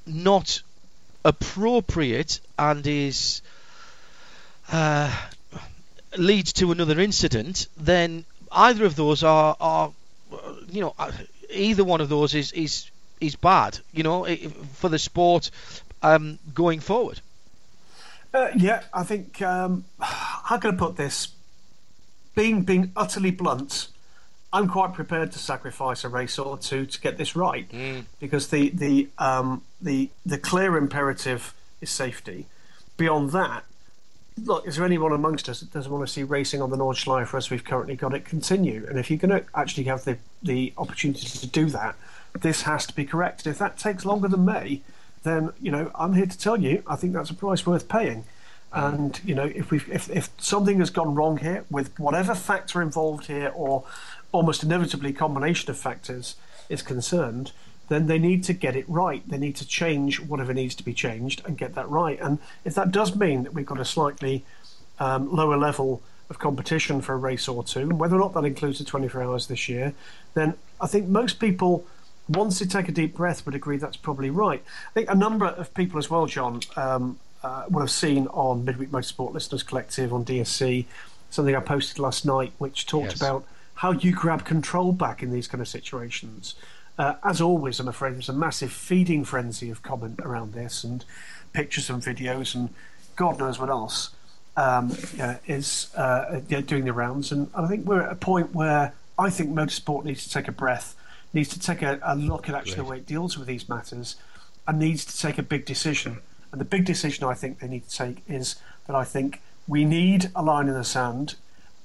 [0.07, 0.61] not
[1.25, 3.41] appropriate and is
[4.71, 5.11] uh,
[6.19, 9.91] leads to another incident, then either of those are, are
[10.69, 11.13] you know, uh,
[11.49, 12.91] either one of those is is
[13.23, 14.27] is bad, you know,
[14.75, 15.51] for the sport
[16.03, 17.21] um, going forward.
[18.35, 21.29] Uh, yeah, I think um, how can I put this?
[22.35, 23.89] Being being utterly blunt,
[24.55, 28.05] I'm quite prepared to sacrifice a race or two to get this right, mm.
[28.21, 32.47] because the the um, the the clear imperative is safety.
[32.97, 33.65] Beyond that,
[34.41, 37.37] look, is there anyone amongst us that doesn't want to see racing on the Nordschleife
[37.37, 38.87] as we've currently got it continue?
[38.89, 41.97] And if you're going to actually have the the opportunity to do that,
[42.41, 43.49] this has to be correct.
[43.49, 44.83] If that takes longer than May,
[45.25, 48.25] then you know I'm here to tell you I think that's a price worth paying.
[48.75, 52.83] And you know, if we if if something has gone wrong here with whatever factor
[52.83, 53.85] involved here, or
[54.35, 56.35] almost inevitably combination of factors
[56.69, 57.53] is concerned,
[57.89, 59.23] then they need to get it right.
[59.29, 62.19] They need to change whatever needs to be changed and get that right.
[62.21, 64.45] And if that does mean that we've got a slightly
[64.99, 68.81] um, lower level of competition for a race or two, whether or not that includes
[68.81, 69.95] the 24 hours this year,
[70.35, 71.87] then I think most people,
[72.29, 74.65] once they take a deep breath, would agree that's probably right.
[74.89, 78.65] I think a number of people as well, John, um, uh, will have seen on
[78.65, 80.87] Midweek Motorsport Listeners Collective on DSC
[81.31, 83.17] something I posted last night, which talked yes.
[83.17, 83.45] about
[83.75, 86.55] how you grab control back in these kind of situations.
[86.97, 91.05] Uh, as always, I'm afraid there's a massive feeding frenzy of comment around this, and
[91.53, 92.69] pictures and videos, and
[93.17, 94.11] God knows what else
[94.57, 97.33] um, uh, is uh, doing the rounds.
[97.33, 100.53] And I think we're at a point where I think motorsport needs to take a
[100.53, 100.95] breath,
[101.33, 104.17] needs to take a, a look at actually the way it deals with these matters,
[104.69, 106.19] and needs to take a big decision.
[106.53, 108.57] And the big decision I think they need to take is
[108.87, 111.35] that I think we need a line in the sand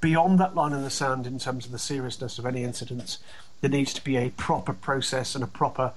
[0.01, 3.19] beyond that line in the sand in terms of the seriousness of any incidents.
[3.61, 5.91] there needs to be a proper process and a proper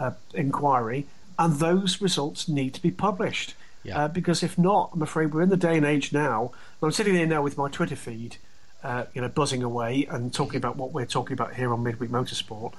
[0.00, 1.06] uh, inquiry,
[1.38, 3.54] and those results need to be published.
[3.84, 4.04] Yeah.
[4.04, 6.52] Uh, because if not, I'm afraid we're in the day and age now.
[6.82, 8.38] I'm sitting here now with my Twitter feed,
[8.82, 12.10] uh, you know, buzzing away and talking about what we're talking about here on Midweek
[12.10, 12.72] Motorsport.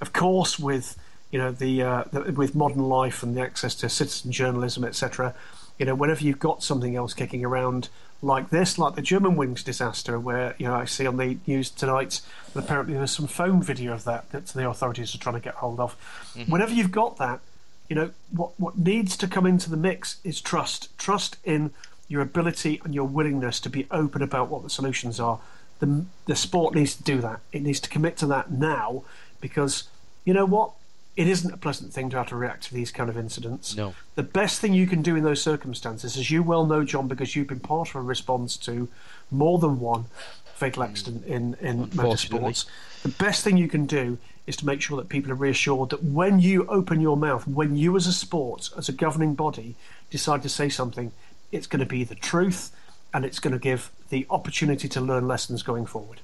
[0.00, 0.96] Of course, with
[1.30, 5.34] you know the, uh, the with modern life and the access to citizen journalism, etc.
[5.78, 7.88] You know, whenever you've got something else kicking around
[8.22, 12.20] like this, like the Germanwings disaster, where you know I see on the news tonight
[12.54, 15.54] that apparently there's some phone video of that that the authorities are trying to get
[15.54, 15.96] hold of.
[16.34, 16.50] Mm-hmm.
[16.50, 17.40] Whenever you've got that,
[17.88, 20.96] you know what what needs to come into the mix is trust.
[20.96, 21.72] Trust in
[22.08, 25.40] your ability and your willingness to be open about what the solutions are.
[25.80, 27.40] The the sport needs to do that.
[27.50, 29.02] It needs to commit to that now
[29.40, 29.84] because
[30.24, 30.72] you know what.
[31.14, 33.76] It isn't a pleasant thing to have to react to these kind of incidents.
[33.76, 33.94] No.
[34.14, 37.36] The best thing you can do in those circumstances, as you well know, John, because
[37.36, 38.88] you've been part of a response to
[39.30, 40.06] more than one
[40.54, 42.66] fatal accident in, in motorsports,
[43.02, 46.02] the best thing you can do is to make sure that people are reassured that
[46.02, 49.74] when you open your mouth, when you as a sport, as a governing body,
[50.10, 51.12] decide to say something,
[51.50, 52.70] it's going to be the truth
[53.12, 56.20] and it's going to give the opportunity to learn lessons going forward.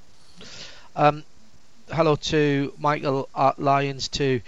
[0.97, 1.25] Um,
[1.93, 3.29] hello to Michael
[3.59, 4.41] Lyons, to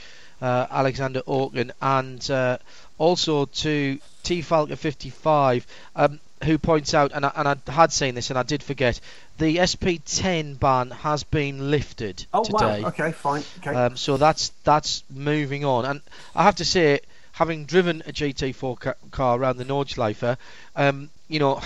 [0.43, 2.59] Alexander Orkin, and uh,
[2.99, 5.67] also to T Falcon 55,
[5.97, 9.01] um, who points out, and I, and I had seen this and I did forget,
[9.39, 12.83] the SP10 ban has been lifted Oh, today.
[12.83, 12.89] wow.
[12.89, 13.43] Okay, fine.
[13.59, 13.75] Okay.
[13.75, 16.01] Um, so that's that's moving on, and
[16.35, 17.01] I have to say,
[17.33, 20.37] having driven a GT4 ca- car around the Nordschleife,
[20.77, 21.61] um, you know,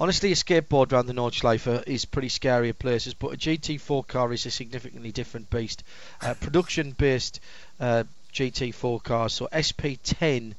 [0.00, 4.32] honestly, a skateboard around the Nordschleife is pretty scary at places, but a GT4 car
[4.32, 5.84] is a significantly different beast.
[6.22, 7.38] Uh, production-based
[7.78, 10.54] uh, GT4 cars, so SP10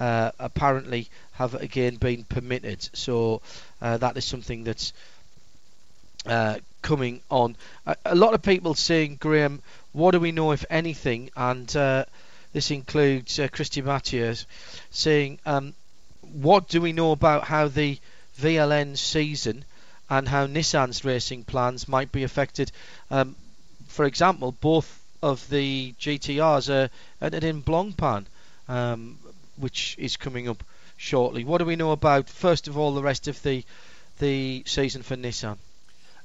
[0.00, 2.88] uh, apparently have again been permitted.
[2.94, 3.42] So
[3.82, 4.94] uh, that is something that's
[6.24, 7.56] uh, coming on.
[7.86, 9.60] A, a lot of people saying, Graham,
[9.92, 11.30] what do we know if anything?
[11.36, 12.06] And uh,
[12.54, 14.34] this includes Christy Mathieu
[14.90, 15.74] saying, um,
[16.32, 17.98] what do we know about how the
[18.40, 19.64] VLN season
[20.10, 22.72] and how Nissan's racing plans might be affected?
[23.10, 23.36] Um,
[23.86, 28.26] for example, both of the GTRs are entered in Blancpain,
[28.68, 29.18] um,
[29.56, 30.62] which is coming up
[30.96, 31.44] shortly.
[31.44, 33.64] What do we know about, first of all, the rest of the
[34.18, 35.58] the season for Nissan?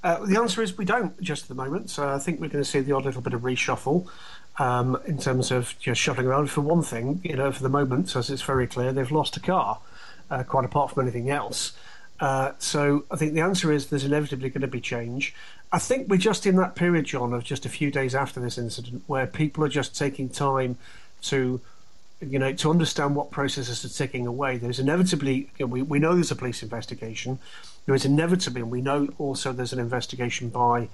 [0.04, 1.90] Uh, the answer is we don't just at the moment.
[1.90, 4.08] So I think we're going to see the odd little bit of reshuffle
[4.60, 6.50] um, in terms of just shuffling around.
[6.50, 9.40] For one thing, you know, for the moment, as it's very clear, they've lost a
[9.40, 9.80] car,
[10.30, 11.72] uh, quite apart from anything else.
[12.24, 15.36] Uh, so I think the answer is there's inevitably going to be change.
[15.74, 18.58] I think we're just in that period, John, of just a few days after this
[18.58, 20.78] incident, where people are just taking time
[21.24, 21.60] to
[22.22, 26.00] you know, to understand what processes are ticking away, there's inevitably, you know, we, we
[26.00, 27.40] know there's a police investigation.
[27.86, 30.88] There is inevitably, and we know also there's an investigation by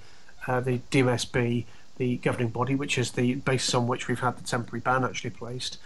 [0.48, 1.64] uh, the DMSB,
[1.98, 5.30] the governing body, which is the basis on which we've had the temporary ban actually
[5.30, 5.78] placed.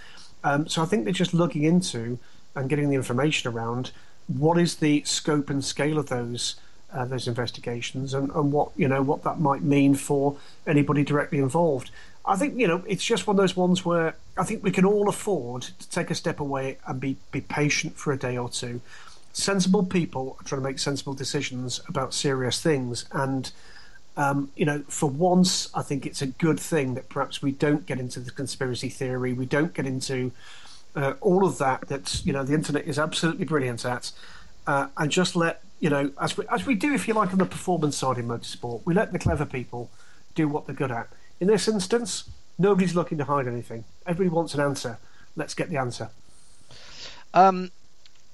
[0.42, 2.18] Um, so I think they're just looking into
[2.54, 3.90] and getting the information around
[4.26, 6.56] what is the scope and scale of those
[6.92, 11.38] uh, those investigations and, and what you know what that might mean for anybody directly
[11.38, 11.90] involved.
[12.24, 14.84] I think you know it's just one of those ones where I think we can
[14.84, 18.48] all afford to take a step away and be be patient for a day or
[18.48, 18.80] two.
[19.32, 23.50] Sensible people are trying to make sensible decisions about serious things, and
[24.16, 27.84] um, you know, for once, I think it's a good thing that perhaps we don't
[27.84, 29.32] get into the conspiracy theory.
[29.32, 30.30] We don't get into
[30.96, 31.88] uh, all of that.
[31.88, 34.12] That you know, the internet is absolutely brilliant at,
[34.66, 37.38] uh, and just let you know, as we as we do, if you like, on
[37.38, 39.90] the performance side in motorsport, we let the clever people
[40.34, 41.08] do what they're good at.
[41.40, 42.24] In this instance,
[42.58, 43.84] nobody's looking to hide anything.
[44.06, 44.98] Everybody wants an answer.
[45.36, 46.10] Let's get the answer.
[47.34, 47.70] Um,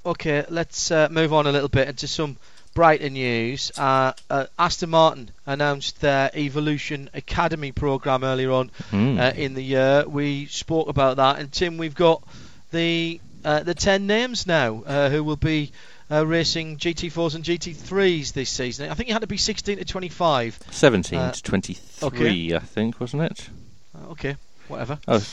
[0.04, 2.36] okay, let's uh, move on a little bit into some
[2.74, 3.72] brighter news.
[3.76, 9.18] Uh, uh, Aston Martin announced their Evolution Academy program earlier on Hmm.
[9.18, 10.04] uh, in the year.
[10.06, 12.22] We spoke about that, and Tim, we've got
[12.70, 15.72] the uh, the ten names now uh, who will be
[16.10, 18.90] uh, racing GT4s and GT3s this season.
[18.90, 20.58] I think it had to be 16 to 25.
[20.70, 22.54] 17 Uh, to 23, okay.
[22.56, 23.48] I think, wasn't it?
[23.96, 24.36] Uh, okay,
[24.68, 24.98] whatever.
[25.06, 25.24] Oh,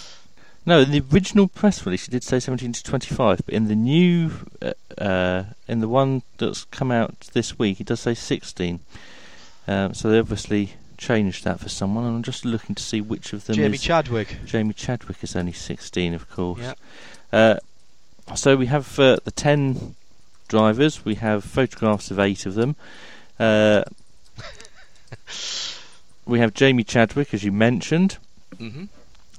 [0.65, 0.81] no.
[0.81, 4.31] In the original press release, it did say 17 to 25, but in the new,
[4.61, 8.79] uh, uh, in the one that's come out this week, it does say 16.
[9.67, 13.33] Um, so they obviously changed that for someone, and I'm just looking to see which
[13.33, 13.81] of them Jamie is.
[13.81, 14.37] Chadwick.
[14.45, 16.59] Jamie Chadwick is only 16, of course.
[16.61, 16.73] Yeah.
[17.31, 17.55] Uh,
[18.35, 19.95] so we have uh, the 10
[20.47, 21.03] drivers.
[21.05, 22.75] We have photographs of eight of them.
[23.39, 23.83] Uh,
[26.25, 28.17] we have Jamie Chadwick, as you mentioned,
[28.57, 28.85] hmm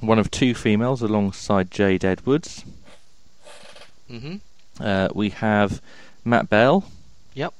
[0.00, 2.64] one of two females alongside Jade Edwards.
[4.08, 4.36] hmm
[4.80, 5.82] Uh, we have
[6.24, 6.84] Matt Bell.
[7.34, 7.52] Yep.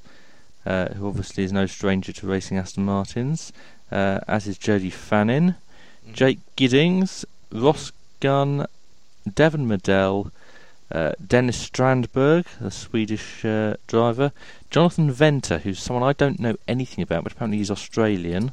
[0.64, 3.52] Uh, who obviously is no stranger to racing Aston Martins,
[3.90, 5.56] uh, as is Jody Fannin,
[6.06, 6.12] Mhm.
[6.12, 8.66] Jake Giddings, Ross Gunn,
[9.34, 10.30] Devon Modell,
[10.90, 14.32] uh, Dennis Strandberg, the Swedish uh, driver,
[14.70, 18.52] Jonathan Venter, who's someone I don't know anything about, but apparently he's Australian.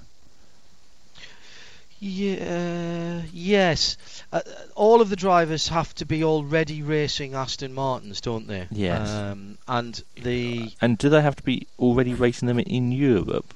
[1.99, 3.97] Yeah, yes.
[4.31, 4.41] Uh,
[4.75, 8.67] all of the drivers have to be already racing Aston Martins, don't they?
[8.69, 9.09] Yes.
[9.09, 13.53] Um, and the And do they have to be already racing them in Europe?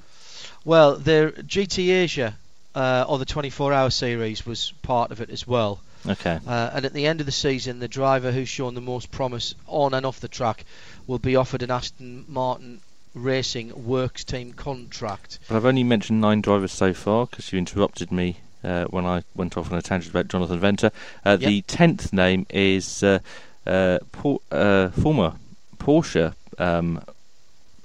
[0.66, 2.36] well, the GT Asia
[2.76, 5.82] uh, or the 24-hour series was part of it as well.
[6.08, 6.40] Okay.
[6.48, 9.54] Uh, and at the end of the season, the driver who's shown the most promise
[9.68, 10.64] on and off the track
[11.08, 12.80] will be offered an Aston Martin
[13.14, 15.40] Racing Works Team contract.
[15.50, 19.24] But I've only mentioned nine drivers so far because you interrupted me uh, when I
[19.36, 20.92] went off on a tangent about Jonathan Venter.
[21.26, 23.20] Uh, The tenth name is uh,
[23.68, 25.34] uh, Por- uh, former
[25.80, 27.02] Porsche um,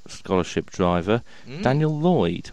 [0.06, 1.62] scholarship driver Mm.
[1.62, 2.50] Daniel Lloyd.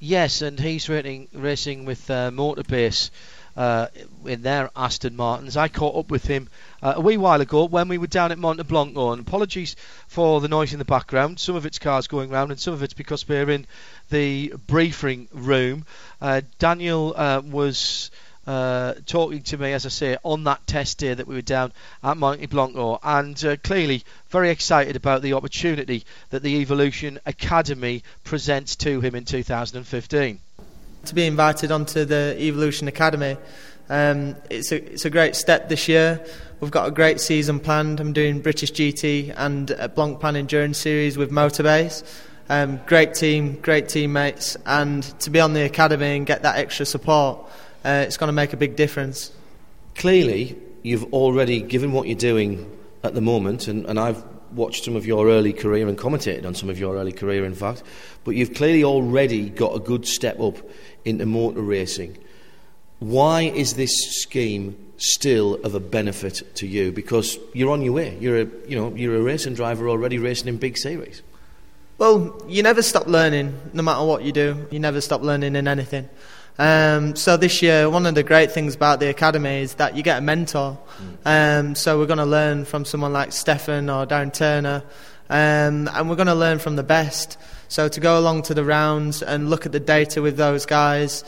[0.00, 3.10] Yes, and he's racing, racing with uh, Motorbase
[3.56, 3.86] uh,
[4.24, 5.56] in their Aston Martins.
[5.56, 6.48] I caught up with him
[6.82, 9.12] uh, a wee while ago when we were down at Monteblanco.
[9.12, 9.76] And apologies
[10.08, 11.38] for the noise in the background.
[11.38, 13.66] Some of it's cars going round, and some of it's because we're in
[14.10, 15.86] the briefing room.
[16.20, 18.10] Uh, Daniel uh, was.
[18.46, 21.72] Uh, talking to me, as I say, on that test day that we were down
[22.02, 28.76] at Monteblanco, and uh, clearly very excited about the opportunity that the Evolution Academy presents
[28.76, 30.40] to him in 2015.
[31.06, 33.36] To be invited onto the Evolution Academy.
[33.88, 36.24] Um, it's a it's a great step this year.
[36.60, 38.00] We've got a great season planned.
[38.00, 42.02] I'm doing British GT and a Blancpain Endurance Series with Motorbase.
[42.48, 46.84] Um, great team, great teammates, and to be on the academy and get that extra
[46.86, 47.38] support,
[47.84, 49.32] uh, it's going to make a big difference.
[49.94, 52.70] Clearly, you've already, given what you're doing
[53.02, 56.54] at the moment, and, and I've watched some of your early career and commentated on
[56.54, 57.82] some of your early career, in fact,
[58.24, 60.56] but you've clearly already got a good step up
[61.04, 62.18] into motor racing.
[62.98, 63.92] Why is this
[64.22, 66.92] scheme still of a benefit to you?
[66.92, 68.16] Because you're on your way.
[68.20, 71.22] You're a, you know, you're a racing driver already racing in big series.
[71.98, 74.66] Well, you never stop learning, no matter what you do.
[74.70, 76.08] You never stop learning in anything.
[76.58, 80.02] Um, so this year, one of the great things about the academy is that you
[80.02, 80.78] get a mentor.
[81.24, 84.84] Um, so we're going to learn from someone like Stefan or Darren Turner,
[85.28, 87.38] um, and we're going to learn from the best.
[87.74, 91.24] So to go along to the rounds and look at the data with those guys,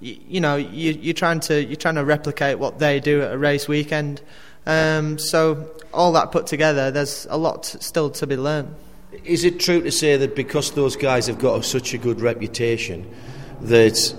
[0.00, 3.34] you, you know, you, you're trying to you're trying to replicate what they do at
[3.34, 4.22] a race weekend.
[4.64, 8.74] Um, so all that put together, there's a lot still to be learned.
[9.24, 13.06] Is it true to say that because those guys have got such a good reputation,
[13.60, 14.14] that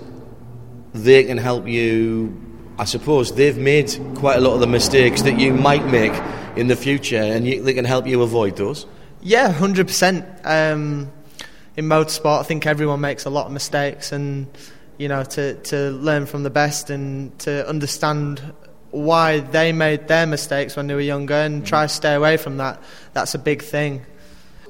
[0.94, 2.40] they can help you?
[2.78, 6.14] I suppose they've made quite a lot of the mistakes that you might make
[6.56, 8.86] in the future, and you, they can help you avoid those.
[9.20, 10.24] Yeah, hundred percent.
[11.76, 14.46] In motorsport, I think everyone makes a lot of mistakes, and
[14.98, 18.52] you know, to to learn from the best and to understand
[18.90, 21.64] why they made their mistakes when they were younger and mm-hmm.
[21.64, 22.82] try to stay away from that.
[23.14, 24.04] That's a big thing.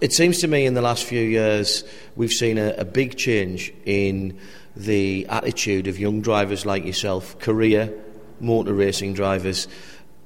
[0.01, 1.85] It seems to me in the last few years
[2.17, 4.39] we've seen a, a big change in
[4.75, 7.93] the attitude of young drivers like yourself, career
[8.41, 9.69] motor racing drivers,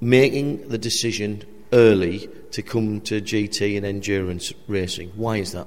[0.00, 5.10] making the decision early to come to GT and endurance racing.
[5.16, 5.66] Why is that?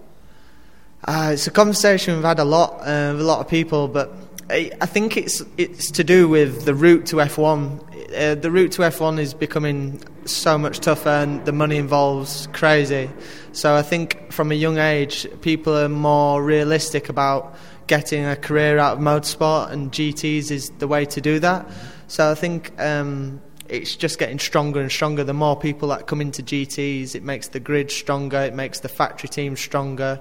[1.05, 4.13] Uh, it's a conversation we've had a lot uh, with a lot of people, but
[4.49, 8.13] I, I think it's it's to do with the route to F1.
[8.13, 13.09] Uh, the route to F1 is becoming so much tougher, and the money involves crazy.
[13.53, 17.55] So I think from a young age, people are more realistic about
[17.87, 21.69] getting a career out of motorsport, and GTs is the way to do that.
[22.07, 22.77] So I think.
[22.79, 25.23] Um, it's just getting stronger and stronger.
[25.23, 28.89] The more people that come into GTs, it makes the grid stronger, it makes the
[28.89, 30.19] factory team stronger,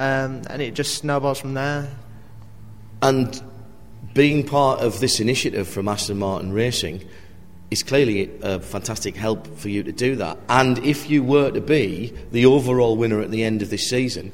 [0.00, 1.86] um, and it just snowballs from there.
[3.02, 3.40] And
[4.14, 7.06] being part of this initiative from Aston Martin Racing
[7.70, 10.38] is clearly a fantastic help for you to do that.
[10.48, 14.32] And if you were to be the overall winner at the end of this season,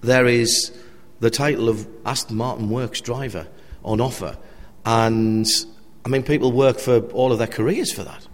[0.00, 0.72] there is
[1.20, 3.46] the title of Aston Martin Works driver
[3.84, 4.38] on offer.
[4.86, 5.46] And
[6.06, 8.26] I mean, people work for all of their careers for that.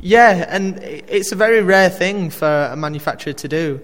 [0.00, 3.80] Yeah, and it's a very rare thing for a manufacturer to do,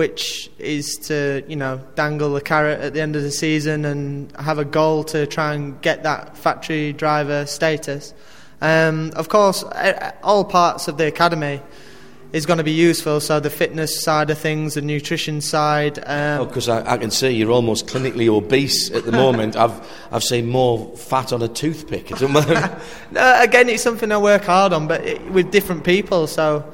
[0.00, 4.34] which is to you know dangle the carrot at the end of the season and
[4.36, 8.14] have a goal to try and get that factory driver status.
[8.62, 9.62] Um, of course,
[10.22, 11.60] all parts of the academy
[12.32, 13.20] is going to be useful.
[13.20, 15.98] So the fitness side of things, the nutrition side.
[16.06, 19.54] Um, Because I, I can see you're almost clinically obese at the moment.
[19.54, 22.10] I've, I've seen more fat on a toothpick.
[22.10, 22.80] It doesn't matter.
[23.10, 26.26] No, again, it's something I work hard on, but it, with different people.
[26.26, 26.64] So,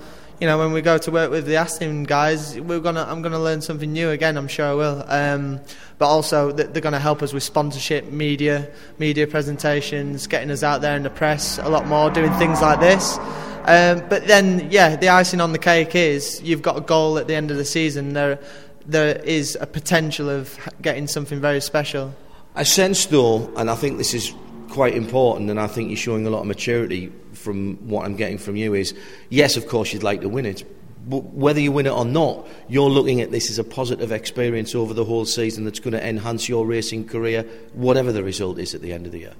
[0.40, 3.40] you know, when we go to work with the Aston guys, we're gonna, I'm gonna
[3.40, 4.36] learn something new again.
[4.36, 5.04] I'm sure I will.
[5.08, 5.60] Um,
[5.98, 10.94] but also, they're gonna help us with sponsorship, media, media presentations, getting us out there
[10.94, 13.18] in the press a lot more, doing things like this.
[13.64, 17.26] Um, but then, yeah, the icing on the cake is you've got a goal at
[17.26, 18.12] the end of the season.
[18.12, 18.38] There,
[18.84, 22.14] there is a potential of getting something very special.
[22.54, 24.32] I sense, though, and I think this is
[24.68, 27.10] quite important, and I think you're showing a lot of maturity
[27.46, 28.74] from what I'm getting from you.
[28.74, 28.92] Is
[29.30, 30.64] yes, of course, you'd like to win it,
[31.08, 34.74] but whether you win it or not, you're looking at this as a positive experience
[34.74, 38.74] over the whole season that's going to enhance your racing career, whatever the result is
[38.74, 39.34] at the end of the year.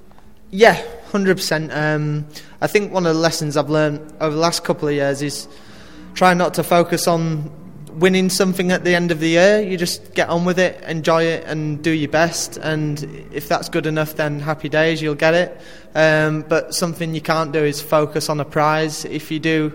[0.53, 0.81] Yeah,
[1.11, 1.73] hundred um, percent.
[2.61, 5.49] I think one of the lessons I've learned over the last couple of years is
[6.15, 7.51] try not to focus on
[7.97, 9.61] winning something at the end of the year.
[9.61, 12.57] You just get on with it, enjoy it, and do your best.
[12.59, 15.61] And if that's good enough, then happy days, you'll get it.
[15.95, 19.05] Um, but something you can't do is focus on a prize.
[19.05, 19.73] If you do,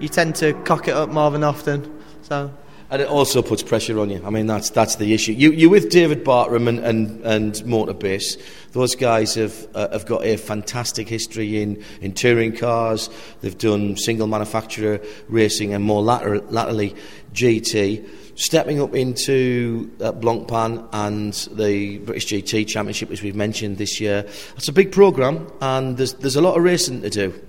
[0.00, 2.02] you tend to cock it up more than often.
[2.22, 2.52] So.
[2.90, 4.22] And it also puts pressure on you.
[4.24, 5.32] I mean, that's that's the issue.
[5.32, 8.40] You, you're with David Bartrum and, and, and Motorbase.
[8.72, 13.10] Those guys have uh, have got a fantastic history in, in touring cars.
[13.42, 16.94] They've done single manufacturer racing and more later, latterly
[17.34, 18.08] GT.
[18.36, 24.24] Stepping up into uh, Blancpain and the British GT Championship, as we've mentioned this year,
[24.56, 27.47] it's a big programme and there's, there's a lot of racing to do.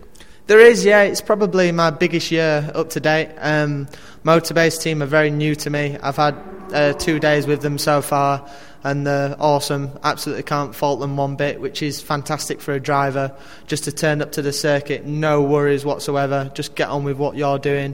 [0.50, 1.04] There is, yeah.
[1.04, 3.30] It's probably my biggest year up to date.
[3.38, 3.88] Um,
[4.26, 5.96] Motorbase team are very new to me.
[6.02, 6.36] I've had
[6.74, 8.50] uh, two days with them so far,
[8.84, 9.92] and they're awesome.
[10.04, 13.32] Absolutely can't fault them one bit, which is fantastic for a driver.
[13.68, 16.50] Just to turn up to the circuit, no worries whatsoever.
[16.56, 17.94] Just get on with what you're doing.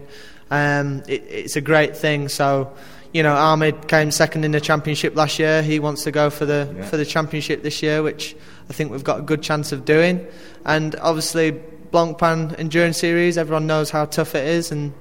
[0.49, 2.29] Um, it, it's a great thing.
[2.29, 2.71] So,
[3.11, 5.61] you know, Ahmad came second in the championship last year.
[5.61, 6.85] He wants to go for the yeah.
[6.85, 8.33] for the championship this year, which
[8.69, 10.25] I think we've got a good chance of doing.
[10.63, 11.61] And obviously,
[11.95, 14.91] Blancpain Endurance Series, everyone knows how tough it is, and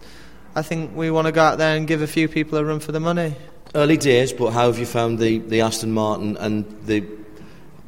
[0.54, 2.78] I think we want to go out there and give a few people a run
[2.78, 3.34] for the money.
[3.74, 7.04] Early days, but how have you found the, the Aston Martin and the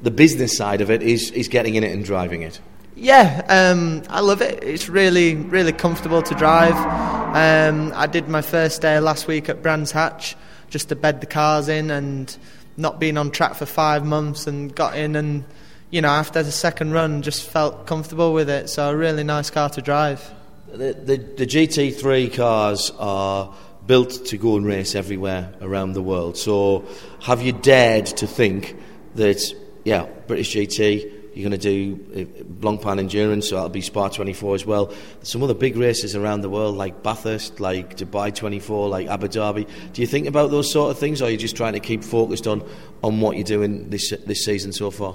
[0.03, 2.61] the business side of it is, is getting in it and driving it?
[2.97, 4.65] Yeah, um, I love it.
[4.65, 6.75] It's really, really comfortable to drive.
[6.75, 10.37] Um, I did my first day last week at Brands Hatch
[10.69, 12.37] just to bed the cars in and
[12.77, 15.45] not being on track for five months and got in and,
[15.91, 18.69] you know, after the second run just felt comfortable with it.
[18.69, 20.33] So a really nice car to drive.
[20.69, 23.55] The, the, the GT3 cars are
[23.87, 26.37] built to go and race everywhere around the world.
[26.37, 26.85] So
[27.23, 28.77] have you dared to think
[29.15, 29.43] that,
[29.85, 34.55] yeah, British GT you're going to do uh, Blancpain Endurance, so that'll be Spa 24
[34.55, 34.91] as well.
[35.23, 39.69] Some other big races around the world, like Bathurst, like Dubai 24, like Abu Dhabi.
[39.93, 42.03] Do you think about those sort of things, or are you just trying to keep
[42.03, 42.67] focused on,
[43.05, 45.15] on what you're doing this, this season so far?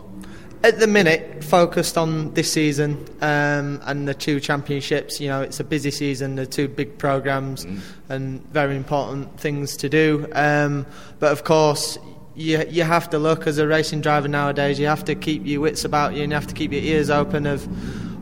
[0.64, 5.20] At the minute, focused on this season um, and the two championships.
[5.20, 7.80] You know, it's a busy season, the two big programs, mm.
[8.10, 10.28] and very important things to do.
[10.34, 10.86] Um,
[11.18, 11.98] but of course,
[12.36, 14.80] you you have to look as a racing driver nowadays.
[14.80, 17.10] You have to keep your wits about you, and you have to keep your ears
[17.10, 17.68] open of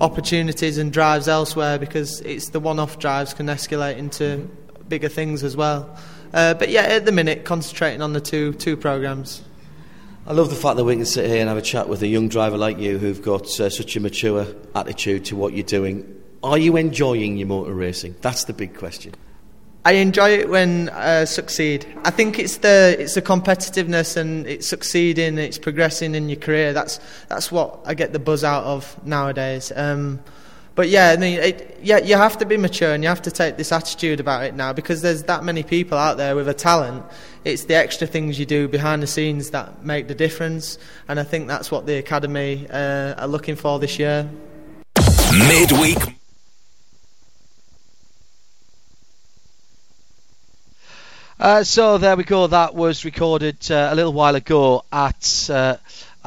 [0.02, 4.50] opportunities and drives elsewhere because it's the one-off drives can escalate into
[4.88, 5.94] bigger things as well.
[6.34, 9.42] Uh, but yeah, at the minute, concentrating on the two two programs.
[10.30, 12.08] I love the fact that we can sit here and have a chat with a
[12.08, 16.22] young driver like you who've got uh, such a mature attitude to what you're doing.
[16.44, 18.16] Are you enjoying your motor racing?
[18.22, 19.16] That's the big question.
[19.86, 21.88] I enjoy it when I uh, succeed.
[22.06, 26.74] I think it's the it's the competitiveness and it's succeeding, it's progressing in your career.
[26.74, 29.72] That's that's what I get the buzz out of nowadays.
[29.76, 30.20] Um,
[30.76, 33.32] but yeah, I mean, it, yeah, you have to be mature and you have to
[33.32, 36.54] take this attitude about it now because there's that many people out there with a
[36.54, 37.06] talent.
[37.44, 41.24] It's the extra things you do behind the scenes that make the difference, and I
[41.24, 44.30] think that's what the academy uh, are looking for this year.
[45.48, 46.20] Midweek
[51.40, 52.48] Uh, so there we go.
[52.48, 55.50] That was recorded uh, a little while ago at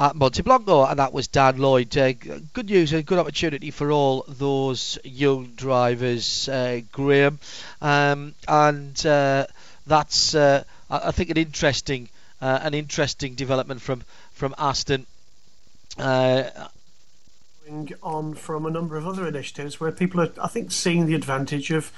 [0.03, 1.97] uh, at Monteblanco, and that was Dan Lloyd.
[1.97, 2.13] Uh,
[2.53, 7.39] good news, a good opportunity for all those young drivers, uh, Graham,
[7.81, 9.47] um, and uh,
[9.87, 12.09] that's I, I, think an interesting
[12.41, 15.07] an interesting development from from Aston.
[18.03, 21.71] on from a number of other initiatives where people are, I think, seeing the advantage
[21.71, 21.93] of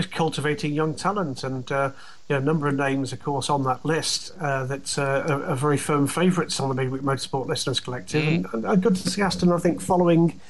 [0.00, 1.42] just cultivating young talent.
[1.42, 1.90] And uh,
[2.28, 5.44] you know, a number of names, of course, on that list uh, that uh, are,
[5.46, 8.22] are, very firm favourites on the Midweek Motorsport Listeners Collective.
[8.22, 8.54] Mm.
[8.54, 10.40] And, and, good to see Aston, I think, following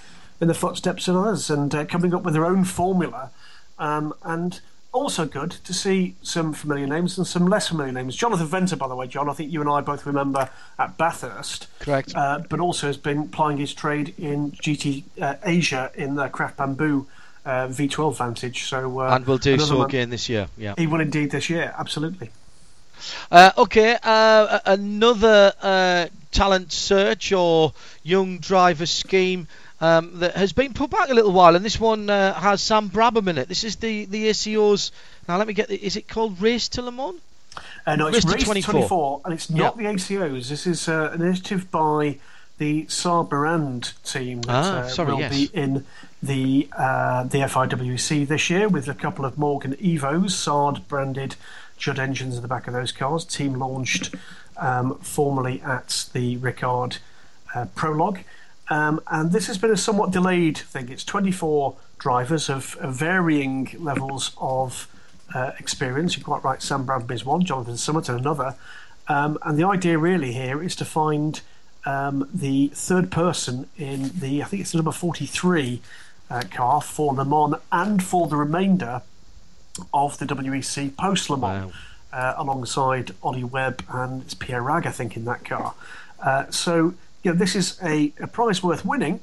[0.40, 3.30] in the footsteps of others and uh, coming up with their own formula.
[3.78, 4.60] Um, and
[4.92, 8.16] also good to see some familiar names and some less familiar names.
[8.16, 11.68] Jonathan Venter, by the way, John, I think you and I both remember at Bathurst.
[11.78, 12.14] Correct.
[12.14, 16.58] Uh, but also has been plying his trade in GT uh, Asia in the Craft
[16.58, 17.06] Bamboo
[17.48, 18.64] uh, V12 Vantage.
[18.64, 20.48] So uh, and will do so again this year.
[20.56, 21.74] Yeah, he will indeed this year.
[21.76, 22.30] Absolutely.
[23.30, 27.72] Uh, okay, another talent search or
[28.02, 29.46] young driver scheme
[29.80, 32.90] um, that has been put back a little while, and this one uh, has Sam
[32.90, 33.48] Brabham in it.
[33.48, 34.92] This is the the ACO's.
[35.28, 35.68] Now let me get.
[35.68, 37.20] The, is it called Race to Le Mans?
[37.86, 38.72] Uh, no, it's Race to Race 24.
[38.72, 39.92] 24, and it's not Yeah.
[39.92, 40.48] the ACOs.
[40.48, 42.18] This is uh, an initiative by
[42.58, 45.32] the SARD Morand team that Ah, uh, sorry, will yes.
[45.32, 45.84] be in
[46.22, 51.36] the uh, the FIA WEC this year with a couple of Morgan Evos, SARD branded
[51.76, 53.24] Judd engines in the back of those cars.
[53.24, 54.14] Team launched
[54.56, 56.98] um, formally at the Ricard
[57.54, 58.20] uh, Prologue.
[58.70, 60.88] Um, and this has been a somewhat delayed thing.
[60.90, 64.88] It's 24 drivers of, of varying levels of
[65.34, 66.16] uh, experience.
[66.16, 68.56] You're quite right, Sam Brabham is one, Jonathan Summerton another.
[69.08, 71.40] Um, and the idea really here is to find
[71.86, 75.80] um, the third person in the, I think it's number 43
[76.30, 79.02] uh, car for Le Mans and for the remainder
[79.92, 81.72] of the WEC post Le Mans,
[82.12, 85.74] uh, alongside Ollie Webb and it's Pierre Ragues, I think, in that car.
[86.22, 89.20] Uh, so, you know, this is a, a prize worth winning.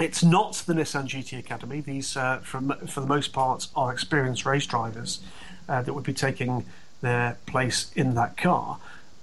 [0.00, 1.80] It's not the Nissan GT Academy.
[1.80, 5.20] These, uh, from, for the most part, are experienced race drivers
[5.68, 6.64] uh, that would be taking
[7.02, 8.78] their place in that car.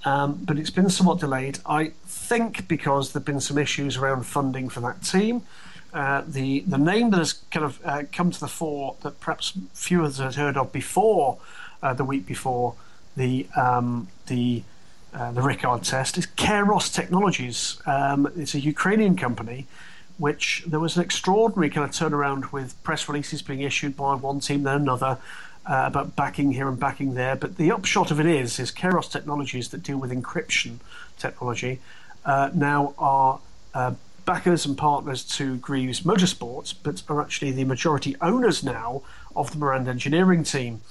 [0.05, 1.59] Um, but it's been somewhat delayed.
[1.65, 5.41] I think because there've been some issues around funding for that team.
[5.93, 9.53] Uh, the the name that has kind of uh, come to the fore that perhaps
[9.73, 11.39] few of us had heard of before
[11.81, 12.75] uh, the week before
[13.17, 14.61] the um, the
[15.13, 17.81] uh, the Ricard test is Keros Technologies.
[17.87, 19.65] Um, it's a Ukrainian company,
[20.19, 24.39] which there was an extraordinary kind of turnaround with press releases being issued by one
[24.39, 25.17] team then another
[25.65, 27.35] uh, about backing here and backing there.
[27.35, 30.77] But the upshot of it is, is Keros Technologies that deal with encryption
[31.17, 31.79] technology
[32.53, 33.39] now are
[34.25, 39.01] backers and partners to Greaves Motorsports, but are actually the majority owners now
[39.35, 40.81] of the Morand Engineering team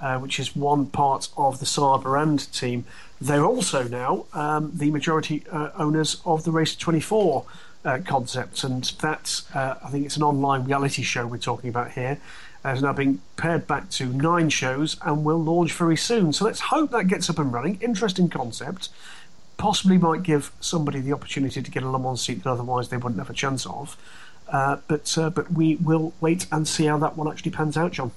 [0.00, 2.84] uh, which is one part of the SARD Morand team.
[3.20, 7.44] They're also now um, the majority uh, owners of the Race 24
[7.84, 11.92] uh, concept, and that's uh, I think it's an online reality show we're talking about
[11.92, 12.18] here.
[12.64, 16.32] Has now been paired back to nine shows and will launch very soon.
[16.32, 17.78] So let's hope that gets up and running.
[17.82, 18.88] Interesting concept.
[19.56, 22.96] Possibly might give somebody the opportunity to get a Le Mans seat that otherwise they
[22.96, 23.96] wouldn't have a chance of.
[24.48, 27.92] Uh, but uh, but we will wait and see how that one actually pans out,
[27.92, 28.12] John.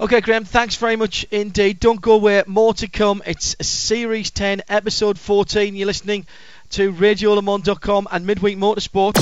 [0.00, 1.78] Okay, Graham, thanks very much indeed.
[1.78, 3.22] Don't go away, more to come.
[3.24, 5.76] It's Series 10, Episode 14.
[5.76, 6.26] You're listening
[6.70, 9.14] to RadioLeMans.com and Midweek Motorsport.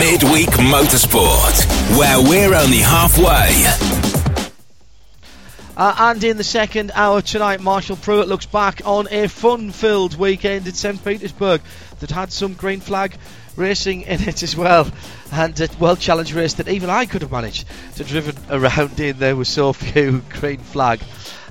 [0.00, 4.03] Midweek Motorsport, where we're only halfway.
[5.76, 10.16] Uh, and in the second hour tonight, Marshall Pruett looks back on a fun filled
[10.16, 11.04] weekend in St.
[11.04, 11.60] Petersburg
[11.98, 13.16] that had some green flag
[13.56, 14.88] racing in it as well.
[15.32, 17.66] And a World Challenge race that even I could have managed
[17.96, 19.18] to driven around in.
[19.18, 21.00] There were so few green flag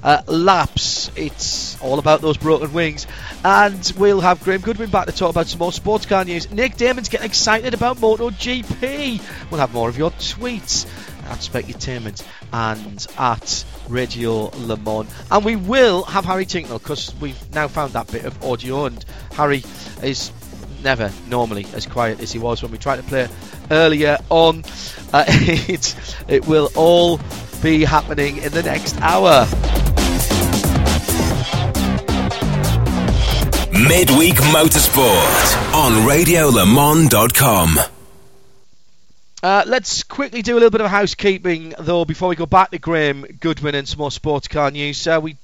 [0.01, 1.11] uh, laps.
[1.15, 3.07] It's all about those broken wings.
[3.43, 6.49] And we'll have Graham Goodwin back to talk about some more sports car news.
[6.51, 9.51] Nick Daman's getting excited about MotoGP.
[9.51, 10.85] We'll have more of your tweets
[11.25, 15.07] at Specutainment and at Radio Le Mans.
[15.31, 19.03] And we will have Harry Tincknell because we've now found that bit of audio, and
[19.33, 19.63] Harry
[20.01, 20.31] is
[20.83, 23.27] never normally as quiet as he was when we tried to play
[23.71, 24.63] earlier on.
[25.11, 25.95] Uh, it,
[26.27, 27.19] it will all
[27.61, 29.45] be happening in the next hour.
[33.71, 37.92] Midweek Motorsport on RadioLeMans.com.
[39.43, 42.79] Uh, let's quickly do a little bit of housekeeping, though, before we go back to
[42.79, 45.05] Graham Goodwin and some more sports car news.
[45.05, 45.35] Uh, we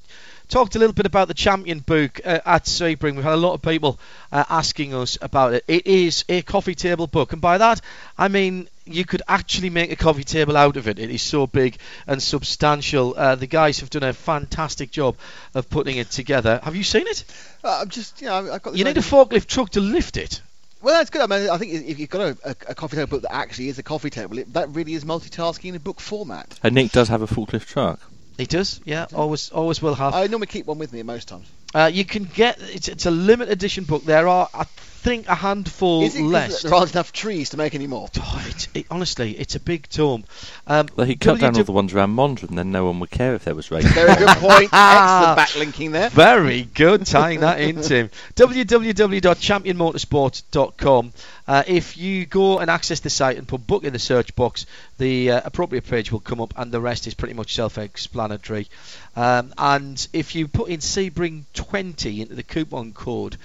[0.47, 3.15] talked a little bit about the champion book uh, at Sebring.
[3.15, 3.99] We've had a lot of people
[4.31, 5.65] uh, asking us about it.
[5.67, 7.81] It is a coffee table book, and by that
[8.17, 10.97] I mean you could actually make a coffee table out of it.
[10.97, 11.77] It is so big
[12.07, 13.15] and substantial.
[13.17, 15.17] Uh, the guys have done a fantastic job
[15.53, 16.61] of putting it together.
[16.63, 17.25] Have you seen it?
[17.65, 18.77] Uh, I'm just, you know, I've got.
[18.77, 20.41] You need a forklift truck to lift it.
[20.81, 21.21] Well, that's good.
[21.21, 23.67] I mean, I think if you've got a, a, a coffee table book that actually
[23.67, 26.57] is a coffee table, it, that really is multitasking in a book format.
[26.63, 27.99] And Nick does have a forklift truck.
[28.37, 29.07] He does, yeah.
[29.13, 30.13] Always, always will have.
[30.13, 31.47] I normally keep one with me most times.
[31.75, 34.05] Uh, you can get it's, it's a limited edition book.
[34.05, 34.65] There are, I
[34.99, 36.61] think, a handful Is it 'cause less.
[36.63, 38.09] there aren't enough trees to make any more?
[38.19, 40.23] Oh, it, it, honestly, it's a big tome.
[40.67, 42.99] Um, Well, he cut down WW all the ones around Monza, and then no one
[42.99, 43.91] would care if there was racing.
[43.91, 44.69] Very good point.
[44.73, 46.09] Excellent backlinking there.
[46.09, 48.09] Very good, tying that in, Tim.
[48.35, 51.13] www.championmotorsport.com.
[51.47, 54.65] Uh, if you go and access the site and put book in the search box,
[54.99, 58.67] the uh, appropriate page will come up, and the rest is pretty much self-explanatory.
[59.15, 63.35] Um, and if you put in Sebring20 into the coupon code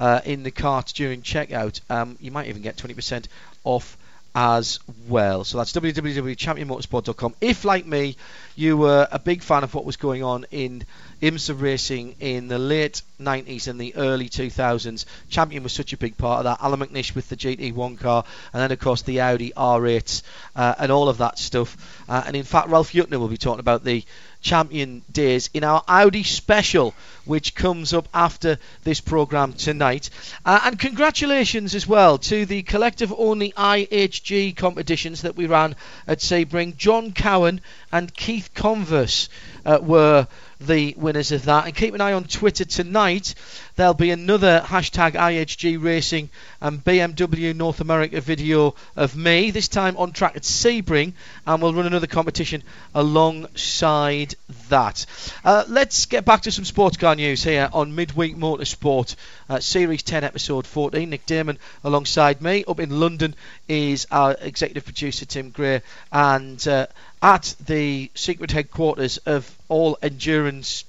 [0.00, 3.26] uh, in the cart during checkout, um, you might even get 20%
[3.64, 3.96] off
[4.34, 4.78] as
[5.08, 5.44] well.
[5.44, 7.34] So that's www.championmotorsport.com.
[7.40, 8.16] If, like me,
[8.54, 10.84] you were a big fan of what was going on in
[11.22, 16.16] IMSA racing in the late 90s and the early 2000s, Champion was such a big
[16.16, 16.64] part of that.
[16.64, 20.22] Allan McNish with the GT1 car, and then, of course, the Audi R8
[20.54, 21.76] uh, and all of that stuff.
[22.08, 24.04] Uh, and in fact, Ralf Jüttner will be talking about the
[24.40, 26.94] champion days in our Audi special,
[27.24, 30.10] which comes up after this programme tonight.
[30.44, 35.74] Uh, and congratulations as well to the collective only IHG competitions that we ran
[36.06, 36.76] at Sebring.
[36.76, 37.60] John Cowan
[37.90, 39.28] and Keith Converse
[39.66, 40.28] uh, were
[40.60, 41.66] the winners of that.
[41.66, 43.34] And keep an eye on Twitter tonight.
[43.76, 46.30] There'll be another hashtag IHG Racing
[46.60, 51.12] and BMW North America video of me, this time on track at Sebring,
[51.46, 52.62] and we'll run another competition
[52.94, 54.34] alongside
[54.68, 55.06] that.
[55.44, 59.14] Uh, let's get back to some sports car news here on Midweek Motorsport,
[59.48, 61.08] uh, Series 10, Episode 14.
[61.08, 62.64] Nick Daman alongside me.
[62.66, 63.34] Up in London
[63.68, 65.82] is our executive producer Tim Gray,
[66.12, 66.86] and uh,
[67.22, 70.84] at the secret headquarters of All Endurance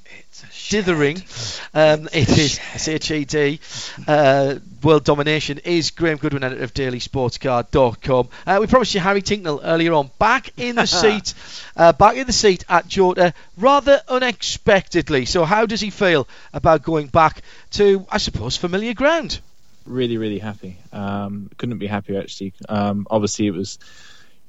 [0.69, 1.17] Dithering.
[1.73, 3.59] Um, it is CHED.
[4.07, 8.30] Uh, World Domination is Graham Goodwin, editor of DailySportsCar.com.
[8.45, 11.34] Uh, we promised you Harry Tincknell earlier on, back in the seat,
[11.75, 15.25] uh, back in the seat at Jota, rather unexpectedly.
[15.25, 19.39] So, how does he feel about going back to, I suppose, familiar ground?
[19.86, 20.77] Really, really happy.
[20.93, 22.53] Um, couldn't be happier actually.
[22.67, 23.80] Um, obviously, it was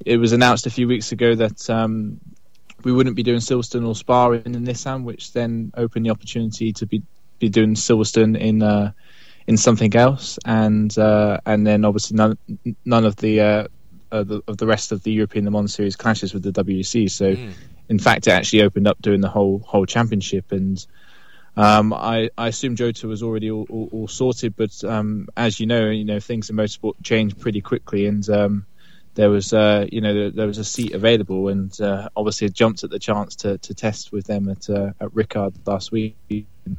[0.04, 2.20] it was announced a few weeks ago that um,
[2.84, 6.72] we wouldn't be doing Silverstone or Spa in the Nissan, which then opened the opportunity
[6.74, 7.02] to be
[7.38, 8.92] be doing Silverstone in uh,
[9.46, 12.38] in something else, and uh, and then obviously none
[12.84, 13.68] none of the, uh,
[14.12, 17.10] uh the, of the rest of the European Le Mans series clashes with the WEC.
[17.10, 17.52] So, mm.
[17.88, 20.84] in fact, it actually opened up doing the whole whole championship, and
[21.56, 25.66] um, I, I assume Jota was already all, all, all sorted, but um, as you
[25.66, 28.66] know, you know things in motorsport change pretty quickly, and um,
[29.20, 32.50] there was uh, you know there, there, was a seat available, and uh, obviously I
[32.50, 36.16] jumped at the chance to, to test with them at uh, at Ricard last week.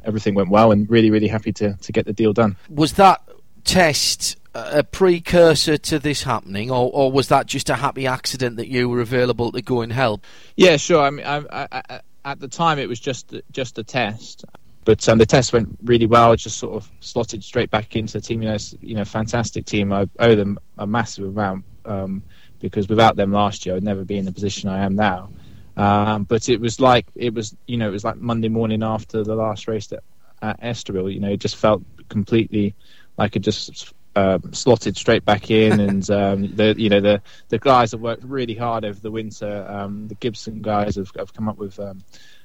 [0.04, 2.56] Everything went well, and really really happy to to get the deal done.
[2.68, 3.22] Was that
[3.62, 8.66] test a precursor to this happening, or, or was that just a happy accident that
[8.66, 10.24] you were available to go and help?
[10.56, 11.00] Yeah, sure.
[11.00, 14.44] I mean, I, I, I, at the time it was just just a test.
[14.84, 16.34] But um, the test went really well.
[16.34, 18.42] Just sort of slotted straight back into the team.
[18.42, 19.92] You know, you know, fantastic team.
[19.92, 22.22] I owe them a massive amount um,
[22.62, 25.28] because without them last year, I'd never be in the position I am now.
[25.76, 29.24] Um, but it was like it was, you know, it was like Monday morning after
[29.24, 30.02] the last race at,
[30.40, 31.12] at Estoril.
[31.12, 32.74] You know, it just felt completely
[33.18, 37.58] like it just uh, slotted straight back in, and um, the you know the the
[37.58, 39.66] guys have worked really hard over the winter.
[39.68, 42.02] Um, the Gibson guys have, have come up with um,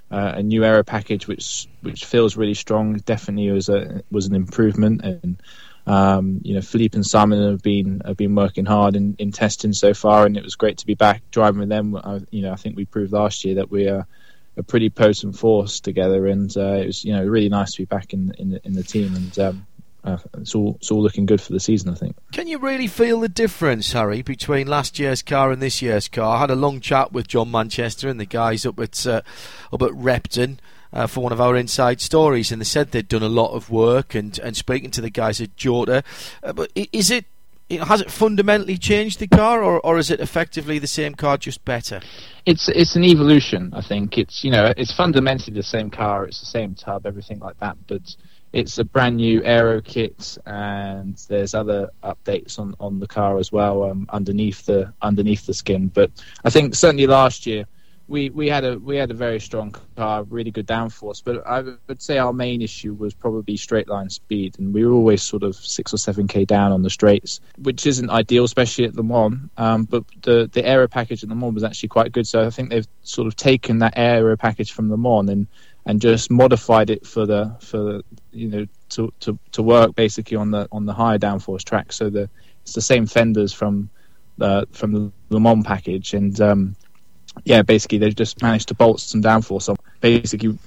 [0.10, 2.96] uh, a new aero package, which which feels really strong.
[2.98, 5.42] Definitely was a was an improvement, and
[5.88, 9.72] um, you know, Filipe and Simon have been have been working hard in, in testing
[9.72, 11.96] so far, and it was great to be back driving with them.
[11.96, 14.06] I, you know, I think we proved last year that we are
[14.58, 17.86] a pretty potent force together, and uh, it was you know really nice to be
[17.86, 19.68] back in in the, in the team, and um,
[20.04, 22.18] uh, it's all it's all looking good for the season, I think.
[22.34, 26.36] Can you really feel the difference, Harry, between last year's car and this year's car?
[26.36, 29.22] I had a long chat with John Manchester and the guys up at uh,
[29.72, 30.60] up at Repton
[30.94, 33.70] uh, for one of our inside stories, and they said they'd done a lot of
[33.70, 36.04] work and, and speaking to the guys at Jota.
[36.44, 37.26] Uh, but is it
[37.70, 41.64] has it fundamentally changed the car, or, or is it effectively the same car, just
[41.66, 42.02] better?
[42.46, 43.74] It's it's an evolution.
[43.74, 46.26] I think it's you know it's fundamentally the same car.
[46.26, 47.76] It's the same tub, everything like that.
[47.88, 48.16] But
[48.54, 53.52] it's a brand new aero kit, and there's other updates on, on the car as
[53.52, 55.90] well um, underneath the underneath the skin.
[55.90, 56.12] But
[56.46, 57.66] I think certainly last year
[58.10, 61.22] we, we had a we had a very strong car, really good downforce.
[61.24, 64.94] But I would say our main issue was probably straight line speed, and we were
[64.94, 68.86] always sort of six or seven k down on the straights, which isn't ideal, especially
[68.86, 69.50] at Le Mans.
[69.58, 72.50] Um, but the the aero package at Le Mans was actually quite good, so I
[72.50, 75.48] think they've sort of taken that aero package from Le Mans and
[75.86, 80.38] and just modified it for the for the, you know to, to to work basically
[80.38, 81.92] on the on the higher downforce track.
[81.92, 82.30] So the
[82.64, 83.90] it's the same fenders from
[84.38, 86.76] the from the Le Mans package and um,
[87.48, 89.78] yeah, basically they've just managed to bolt some downforce on.
[90.02, 90.58] Basically,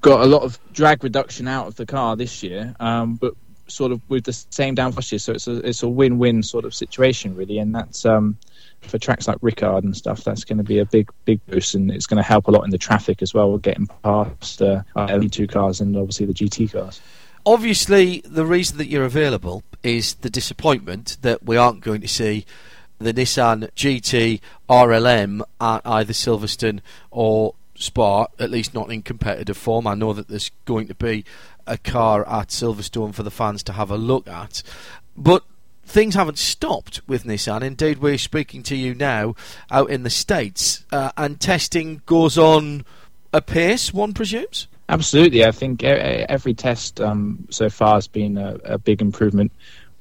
[0.00, 3.34] got a lot of drag reduction out of the car this year, um, but
[3.66, 5.20] sort of with the same downforce.
[5.20, 8.36] So it's a it's a win win sort of situation really, and that's um,
[8.82, 10.22] for tracks like Ricard and stuff.
[10.22, 12.62] That's going to be a big big boost, and it's going to help a lot
[12.62, 13.58] in the traffic as well.
[13.58, 17.00] getting past uh, LE2 cars and obviously the GT cars.
[17.44, 22.46] Obviously, the reason that you're available is the disappointment that we aren't going to see
[23.04, 26.80] the Nissan GT-R LM at either Silverstone
[27.10, 29.86] or Spa, at least not in competitive form.
[29.86, 31.24] I know that there's going to be
[31.66, 34.62] a car at Silverstone for the fans to have a look at.
[35.16, 35.44] But
[35.84, 37.62] things haven't stopped with Nissan.
[37.62, 39.34] Indeed, we're speaking to you now
[39.70, 42.84] out in the States, uh, and testing goes on
[43.32, 44.68] apace, one presumes?
[44.88, 45.44] Absolutely.
[45.44, 49.52] I think every test um, so far has been a, a, big improvement.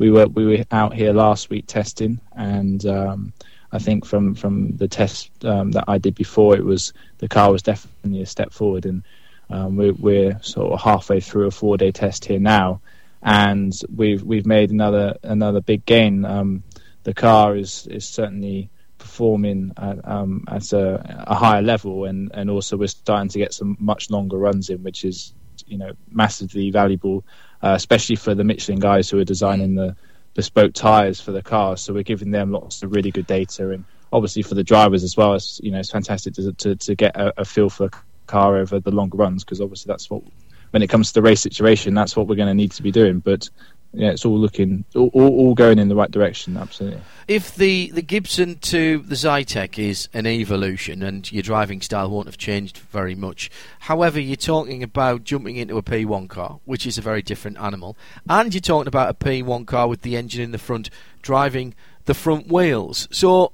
[0.02, 3.34] We were we were out here last week testing, and um,
[3.72, 7.52] I think from from the test um, that I did before, it was the car
[7.52, 9.04] was definitely a step forward, and
[9.52, 12.82] um, we're, we're sort of halfway through a four day test here now,
[13.22, 16.26] and we've we've made another another big gain.
[16.26, 16.64] Um,
[17.04, 22.50] the car is is certainly performing at, um, at a, a, higher level, and, and
[22.50, 25.36] also we're starting to get some much longer runs in, which is
[25.68, 27.24] you know massively valuable,
[27.64, 29.96] uh, especially for the Michelin guys who are designing the
[30.34, 31.82] bespoke tires for the cars.
[31.82, 35.16] So we're giving them lots of really good data, and obviously for the drivers as
[35.18, 35.34] well.
[35.36, 37.98] It's you know it's fantastic to to, to get a, a feel for the
[38.28, 40.24] car over the longer runs because obviously that's what
[40.72, 42.92] when it comes to the race situation, that's what we're going to need to be
[42.92, 43.20] doing.
[43.20, 43.50] But
[43.94, 46.56] yeah, it's all looking all, all, going in the right direction.
[46.56, 47.02] Absolutely.
[47.28, 52.28] If the, the Gibson to the Zytek is an evolution, and your driving style won't
[52.28, 53.52] have changed very much.
[53.80, 57.98] However, you're talking about jumping into a P1 car, which is a very different animal,
[58.30, 60.90] and you're talking about a P1 car with the engine in the front
[61.22, 63.08] driving the front wheels.
[63.12, 63.52] So,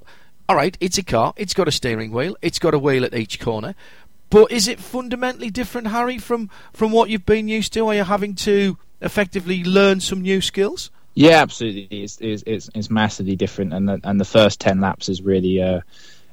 [0.48, 1.34] all right, it's a car.
[1.36, 2.38] It's got a steering wheel.
[2.42, 3.76] It's got a wheel at each corner.
[4.30, 7.88] But is it fundamentally different, Harry, from, from what you've been used to?
[7.88, 10.92] Are you having to effectively learn some new skills?
[11.14, 12.04] Yeah, absolutely.
[12.04, 15.62] It's it's it's, it's massively different, and the, and the first ten laps is really
[15.62, 15.82] uh,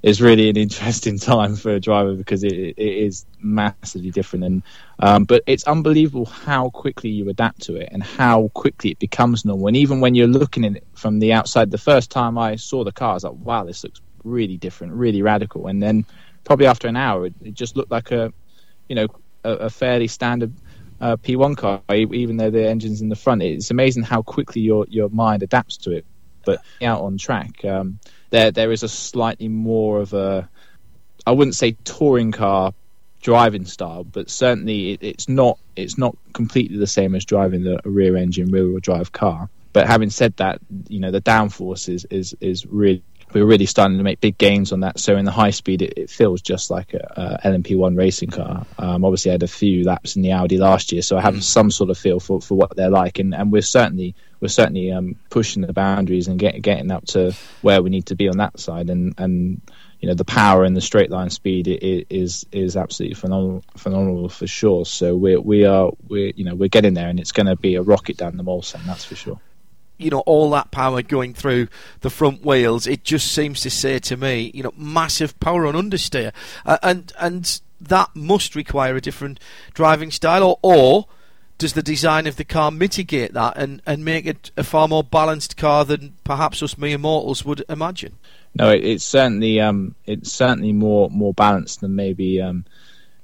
[0.03, 4.45] is really an interesting time for a driver because it, it is massively different.
[4.45, 4.63] And
[4.99, 9.47] um, but it's unbelievable how quickly you adapt to it and how quickly it becomes
[9.47, 9.69] normal.
[9.69, 12.85] And even when you're looking at it from the outside, the first time I saw
[12.85, 16.05] the car, I was like, "Wow, this looks really different, really radical." And then
[16.45, 18.35] probably after an hour, it, it just looked like a
[18.89, 19.09] you know
[19.45, 20.53] a, a fairly standard
[21.01, 23.43] uh, P1 car, even though the engine's in the front.
[23.43, 26.05] It's amazing how quickly your your mind adapts to it.
[26.45, 27.99] But out on track, um,
[28.31, 30.49] there there is a slightly more of a,
[31.27, 32.73] I wouldn't say touring car
[33.23, 37.81] driving style, but certainly it, it's not it's not completely the same as driving the,
[37.85, 39.49] rear engine rear wheel drive car.
[39.73, 43.03] But having said that, you know the downforce is is is really
[43.35, 45.01] we're really starting to make big gains on that.
[45.01, 48.65] So in the high speed, it, it feels just like a, a LMP1 racing car.
[48.79, 51.35] Um, obviously, I had a few laps in the Audi last year, so I have
[51.35, 51.43] mm.
[51.43, 54.93] some sort of feel for, for what they're like, and, and we're certainly we're certainly
[54.93, 58.39] um, pushing the boundaries and get, getting up to where we need to be on
[58.39, 59.61] that side, and and
[59.99, 64.47] you know the power and the straight line speed is is absolutely phenomenal phenomenal for
[64.47, 64.87] sure.
[64.87, 67.75] So we we are we you know we're getting there, and it's going to be
[67.75, 69.41] a rocket down the Mulsanne, that's for sure
[69.99, 71.69] you know all that power going through
[72.01, 75.75] the front wheels, it just seems to say to me, you know, massive power on
[75.75, 76.33] understeer,
[76.67, 79.41] uh, and and that must require a different
[79.73, 81.07] driving style, or, or
[81.59, 85.05] does the design of the car mitigate that and, and make it a far more
[85.05, 88.17] balanced car than perhaps us mere mortals would imagine?
[88.55, 92.65] No, it, it's certainly um, it's certainly more more balanced than maybe um,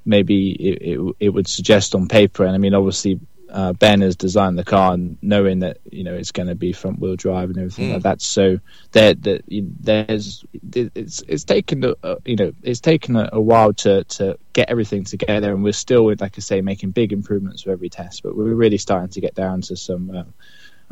[0.05, 2.45] maybe it, it, it, would suggest on paper.
[2.45, 3.21] And I mean, obviously,
[3.51, 6.73] uh, Ben has designed the car and knowing that you know it's going to be
[6.73, 7.95] front wheel drive and everything mm.
[7.95, 8.23] like that.
[8.23, 8.61] So
[8.93, 14.05] there, there, there's it's it's taken a, you know it's taken a, a, while to
[14.05, 17.91] to get everything together, and we're still like I say making big improvements with every
[17.91, 18.23] test.
[18.23, 20.11] But we're really starting to get down to some.
[20.11, 20.25] Uh,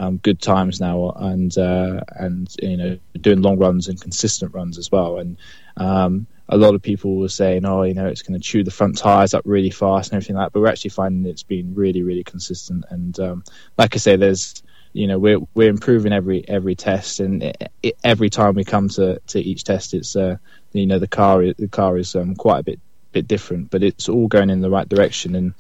[0.01, 4.79] um, good times now, and uh, and you know doing long runs and consistent runs
[4.79, 5.19] as well.
[5.19, 5.37] And
[5.77, 8.71] um, a lot of people were saying, oh, you know, it's going to chew the
[8.71, 10.53] front tires up really fast and everything like that.
[10.53, 12.85] But we're actually finding it's been really, really consistent.
[12.89, 13.45] And um,
[13.77, 14.63] like I say, there's,
[14.95, 18.89] you know, we're we're improving every every test, and it, it, every time we come
[18.91, 20.37] to, to each test, it's uh,
[20.73, 22.81] you know, the car the car is um, quite a bit
[23.13, 25.35] bit different, but it's all going in the right direction.
[25.35, 25.55] And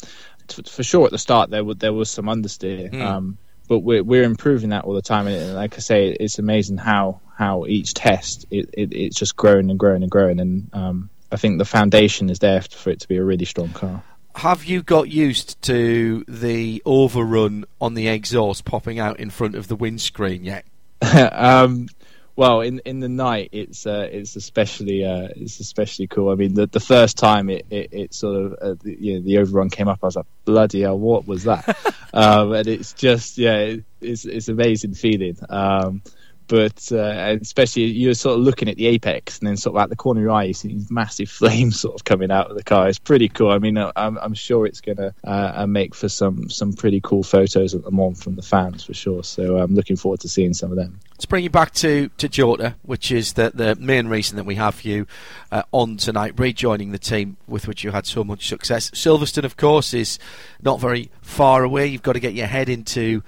[0.66, 2.90] for sure, at the start there was there was some understeer.
[2.90, 3.02] Mm.
[3.02, 3.38] Um,
[3.68, 5.26] but we're we're improving that all the time.
[5.26, 9.70] And like I say, it's amazing how how each test it, it it's just growing
[9.70, 10.40] and growing and growing.
[10.40, 13.68] And um, I think the foundation is there for it to be a really strong
[13.68, 14.02] car.
[14.34, 19.68] Have you got used to the overrun on the exhaust popping out in front of
[19.68, 20.64] the windscreen yet?
[21.32, 21.86] um,
[22.34, 26.30] well, in in the night, it's uh, it's especially uh, it's especially cool.
[26.30, 29.20] I mean, the the first time it it, it sort of uh, the, you know,
[29.20, 31.76] the overrun came up, I was like, bloody hell, what was that?
[32.12, 35.36] um, and it's just yeah, it, it's it's amazing feeling.
[35.48, 36.02] Um,
[36.48, 39.90] but uh, especially you're sort of looking at the apex and then sort of at
[39.90, 42.56] the corner of your eye you see these massive flames sort of coming out of
[42.56, 42.88] the car.
[42.88, 43.50] It's pretty cool.
[43.50, 46.72] I mean uh, i'm, I'm sure it's going to uh, uh, make for some some
[46.72, 49.22] pretty cool photos at the moment from the fans for sure.
[49.22, 50.98] So i'm looking forward to seeing some of them.
[51.12, 54.54] Let's bring you back to to Jota, which is the the main reason that we
[54.54, 55.06] have you
[55.52, 58.90] uh, on tonight rejoining the team with which you had so much success.
[58.90, 60.18] Silverstone of course is
[60.62, 61.86] not very far away.
[61.86, 63.22] You've got to get your head into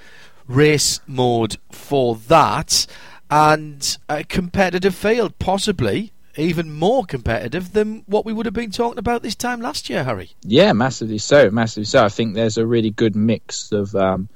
[0.51, 2.87] race mode for that,
[3.31, 8.99] and a competitive field, possibly even more competitive than what we would have been talking
[8.99, 10.31] about this time last year, Harry.
[10.43, 12.05] Yeah, massively so, massively so.
[12.05, 14.29] I think there's a really good mix of um,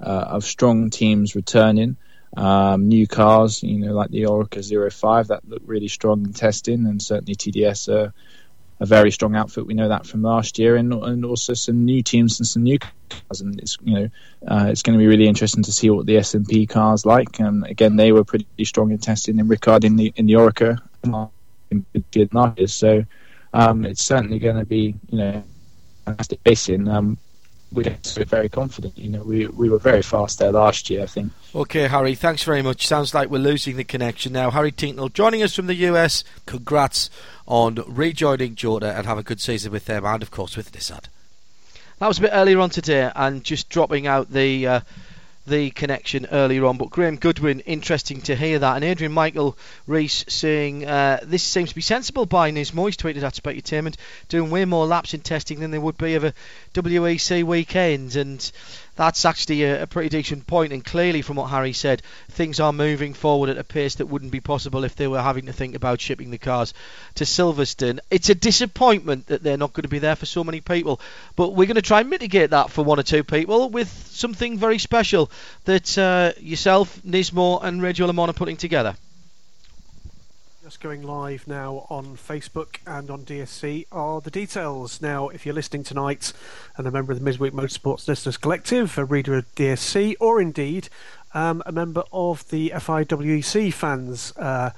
[0.00, 1.96] uh, of strong teams returning.
[2.36, 6.86] Um, new cars, you know, like the Oreca 05, that looked really strong in testing,
[6.86, 8.12] and certainly TDS are
[8.80, 9.66] a very strong outfit.
[9.66, 12.78] We know that from last year, and and also some new teams and some new
[12.78, 13.40] cars.
[13.40, 14.08] And it's you know
[14.48, 17.40] uh, it's going to be really interesting to see what the SMP cars like.
[17.40, 19.38] And again, they were pretty strong in testing.
[19.38, 20.78] in Ricard in the in the Oreca
[21.70, 23.04] in so
[23.52, 25.42] um, it's certainly going to be you know
[26.04, 26.88] fantastic racing.
[26.88, 27.18] Um,
[27.76, 28.96] we're very confident.
[28.96, 31.02] You know, we we were very fast there last year.
[31.02, 31.32] I think.
[31.54, 32.14] Okay, Harry.
[32.14, 32.86] Thanks very much.
[32.86, 34.50] Sounds like we're losing the connection now.
[34.50, 36.24] Harry Tincknell joining us from the US.
[36.46, 37.10] Congrats
[37.46, 41.04] on rejoining Jota and have a good season with them and of course with Nissan.
[41.98, 44.66] That was a bit earlier on today and just dropping out the.
[44.66, 44.80] Uh,
[45.46, 46.76] the connection earlier on.
[46.76, 48.76] But Graham Goodwin, interesting to hear that.
[48.76, 49.56] And Adrian Michael
[49.86, 52.86] Reese saying uh, this seems to be sensible by Nismo.
[52.86, 53.96] He's tweeted at Specutainment,
[54.28, 56.34] doing way more laps in testing than there would be of a
[56.74, 58.16] WEC weekend.
[58.16, 58.50] And
[58.96, 60.72] that's actually a, a, pretty decent point.
[60.72, 64.32] And clearly, from what Harry said, things are moving forward at a pace that wouldn't
[64.32, 66.74] be possible if they were having to think about shipping the cars
[67.14, 68.00] to Silverstone.
[68.10, 71.00] It's a disappointment that they're not going to be there for so many people,
[71.36, 74.58] but we're going to try and mitigate that for one or two people with something
[74.58, 75.30] very special
[75.64, 78.96] that uh, yourself, Nismo, and Radio Le Mans are putting together.
[80.66, 85.00] Just going live now on Facebook and on DSC are the details.
[85.00, 86.32] Now, if you're listening tonight
[86.76, 90.88] and a member of the Midweek Motorsports Listeners Collective, a reader of DSC, or indeed
[91.34, 94.70] um, a member of the FIA WEC fans uh,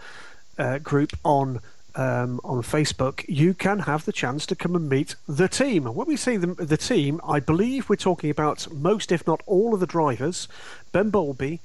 [0.58, 1.60] uh, group on
[1.94, 5.84] um, on Facebook, you can have the chance to come and meet the team.
[5.84, 9.72] When we say the, the team, I believe we're talking about most, if not all,
[9.72, 10.48] of the drivers.
[10.92, 11.60] Ben Bowlby,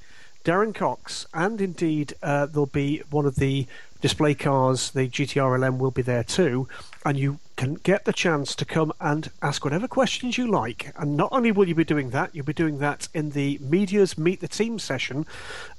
[0.45, 3.67] Darren Cox, and indeed uh, there'll be one of the
[4.03, 6.67] display cars, the GT-R LM will be there too,
[7.05, 10.91] and you can get the chance to come and ask whatever questions you like.
[10.97, 14.17] And not only will you be doing that, you'll be doing that in the media's
[14.17, 15.25] Meet the Team session.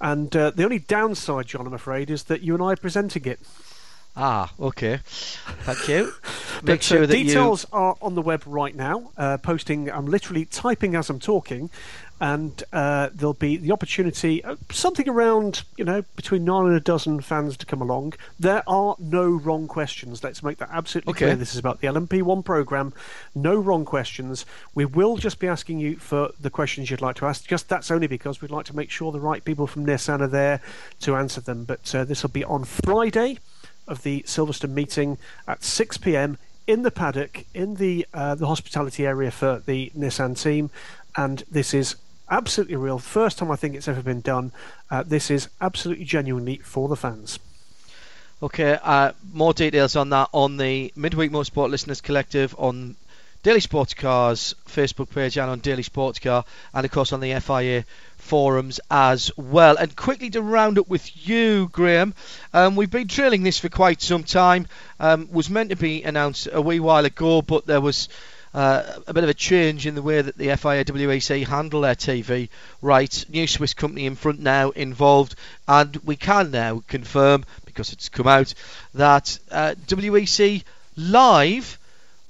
[0.01, 3.27] And uh, the only downside, John, I'm afraid, is that you and I are presenting
[3.27, 3.41] it.
[4.17, 5.01] Ah, okay.
[5.05, 6.15] Thank you.
[6.63, 7.79] Make but, sure uh, that details you...
[7.79, 9.11] are on the web right now.
[9.19, 11.69] Uh, posting, I'm literally typing as I'm talking,
[12.21, 16.81] and uh, there'll be the opportunity, uh, something around, you know, between nine and a
[16.81, 18.15] dozen fans to come along.
[18.39, 20.23] There are no wrong questions.
[20.23, 21.27] Let's make that absolutely okay.
[21.27, 21.37] clear.
[21.37, 22.93] This is about the LMP1 program.
[23.35, 24.47] No wrong questions.
[24.75, 27.47] We will just be asking you for the questions you'd like to ask.
[27.47, 30.29] Just that's only because we'd like to make sure the right people from Nissan are
[30.29, 30.61] there
[31.01, 31.65] to answer them.
[31.65, 33.39] But uh, this will be on Friday
[33.89, 35.19] of the Silverstone meeting
[35.49, 36.39] at 6 p.m.
[36.67, 40.71] in the paddock in the uh, the hospitality area for the Nissan team,
[41.17, 41.97] and this is
[42.31, 42.99] absolutely real.
[42.99, 44.53] First time I think it's ever been done.
[44.91, 47.39] Uh, this is absolutely genuinely for the fans.
[48.43, 52.97] Okay, uh, more details on that on the Midweek Motorsport Listeners Collective on
[53.45, 57.39] Daily Sports Cars Facebook page and on Daily Sports Car, and of course on the
[57.41, 57.85] FIA
[58.17, 59.77] forums as well.
[59.77, 62.15] And quickly to round up with you, Graham,
[62.53, 64.67] um, we've been trailing this for quite some time.
[64.99, 68.09] Um, was meant to be announced a wee while ago, but there was
[68.55, 71.97] uh, a bit of a change in the way that the FIA WEC handle their
[71.97, 72.49] TV
[72.81, 73.29] rights.
[73.29, 75.35] New Swiss company Infront now involved,
[75.67, 78.55] and we can now confirm because it's come out
[78.95, 80.63] that uh, WEC
[80.97, 81.79] live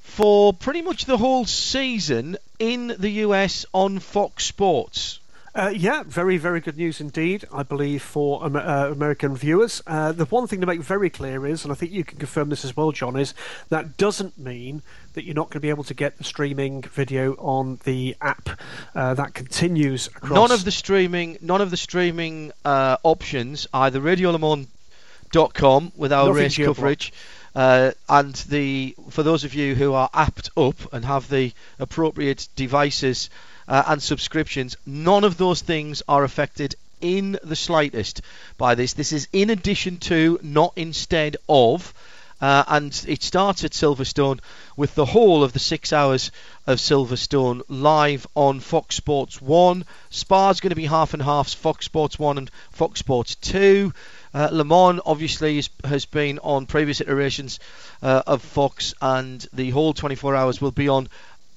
[0.02, 5.18] for pretty much the whole season in the US on Fox Sports.
[5.56, 9.81] Uh, yeah, very, very good news indeed, I believe, for um, uh, American viewers.
[9.86, 12.48] Uh, the one thing to make very clear is, and I think you can confirm
[12.48, 13.35] this as well, John, is
[13.68, 14.82] that doesn't mean
[15.12, 18.48] that you're not going to be able to get the streaming video on the app.
[18.97, 20.32] Uh, that continues across.
[20.32, 26.43] None of the streaming, none of the streaming uh, options, either RadioLeMans.com with our Nothing
[26.43, 27.12] race coverage.
[27.55, 32.48] Uh, and the for those of you who are apt up and have the appropriate
[32.56, 33.31] devices
[33.69, 38.23] uh, and subscriptions, none of those things are affected in the slightest
[38.57, 38.95] by this.
[38.95, 41.93] This is in addition to, not instead of.
[42.41, 44.41] Uh, and it starts at Silverstone
[44.77, 46.31] with the whole of the six hours
[46.66, 49.85] of Silverstone live on Fox Sports 1.
[50.11, 53.93] Spa's going to be half and half Fox Sports 1 and Fox Sports 2.
[54.35, 57.61] Uh, Le Mans obviously is, has been on previous iterations
[58.03, 61.09] uh, of Fox, and the whole 24 hours will be on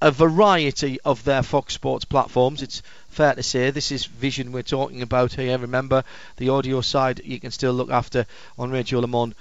[0.01, 2.61] a variety of their Fox Sports platforms.
[2.61, 5.57] It's fair to say this is vision we're talking about here.
[5.57, 6.03] Remember,
[6.37, 8.25] the audio side you can still look after
[8.57, 9.33] on RadioLeMans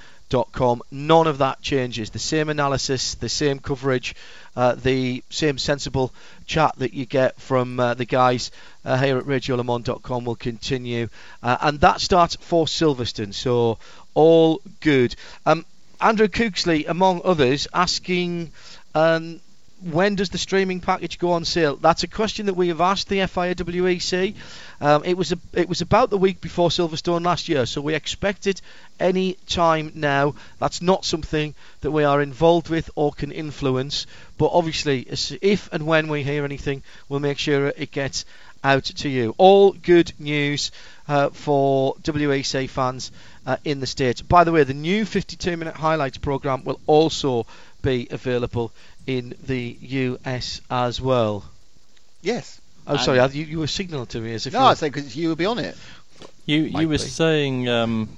[0.52, 0.82] com.
[0.90, 2.10] None of that changes.
[2.10, 4.14] The same analysis, the same coverage,
[4.56, 6.12] uh, the same sensible
[6.46, 8.50] chat that you get from uh, the guys
[8.84, 11.08] uh, here at RadioLeMans.com will continue,
[11.42, 13.34] uh, and that starts for Silverstone.
[13.34, 13.78] So
[14.14, 15.14] all good.
[15.44, 15.64] Um,
[16.00, 18.52] Andrew Cooksley, among others, asking.
[18.94, 19.40] Um,
[19.82, 21.76] when does the streaming package go on sale?
[21.76, 24.34] That's a question that we have asked the FIA WEC.
[24.80, 27.94] Um, it was a, it was about the week before Silverstone last year, so we
[27.94, 28.62] expect it
[28.98, 30.34] any time now.
[30.58, 34.06] That's not something that we are involved with or can influence,
[34.38, 35.06] but obviously,
[35.42, 38.24] if and when we hear anything, we'll make sure it gets
[38.64, 39.34] out to you.
[39.36, 40.72] All good news
[41.06, 43.12] uh, for WEC fans
[43.46, 44.22] uh, in the States.
[44.22, 47.46] By the way, the new 52 minute highlights program will also
[47.82, 48.72] be available
[49.06, 51.44] in the US as well.
[52.22, 52.60] Yes.
[52.86, 54.74] Oh, sorry, you, you were signaling to me as if no, you I were...
[54.76, 55.76] say because you will be on it.
[56.44, 56.98] You you were be.
[56.98, 58.08] saying um,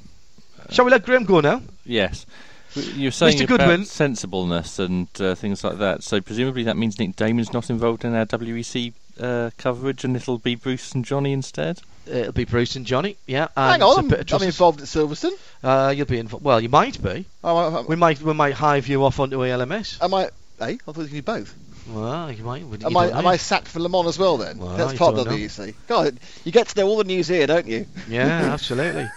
[0.71, 1.63] Shall we let Graham go now?
[1.85, 2.27] yes.
[2.75, 3.45] You were saying Mr.
[3.45, 3.85] about Goodwin.
[3.87, 6.03] sensibleness and uh, things like that.
[6.05, 10.39] So presumably that means Nick Daman's not involved in our WEC uh, coverage, and it'll
[10.39, 11.81] be Bruce and Johnny instead.
[12.07, 13.49] It'll be Bruce and Johnny, yeah.
[13.57, 15.33] Hang on, a I'm, bit of I'm involved at Silverstone.
[15.65, 16.45] Uh, you'll be involved.
[16.45, 17.25] Well, you might be.
[17.43, 19.99] Oh, I- I- We might we might hive you off onto ALMS.
[20.03, 20.29] am I?
[20.59, 21.57] Hey, I thought you could do both.
[21.87, 22.63] Well, you might.
[22.63, 23.11] You Am I?
[23.11, 23.27] Am.
[23.27, 24.59] I sacked for Le Mans as well then?
[24.59, 25.37] Well, That's part of the know.
[25.37, 25.75] WEC.
[25.87, 27.87] God, you get to know all the news here, don't you?
[28.09, 29.11] Yeah, absolutely.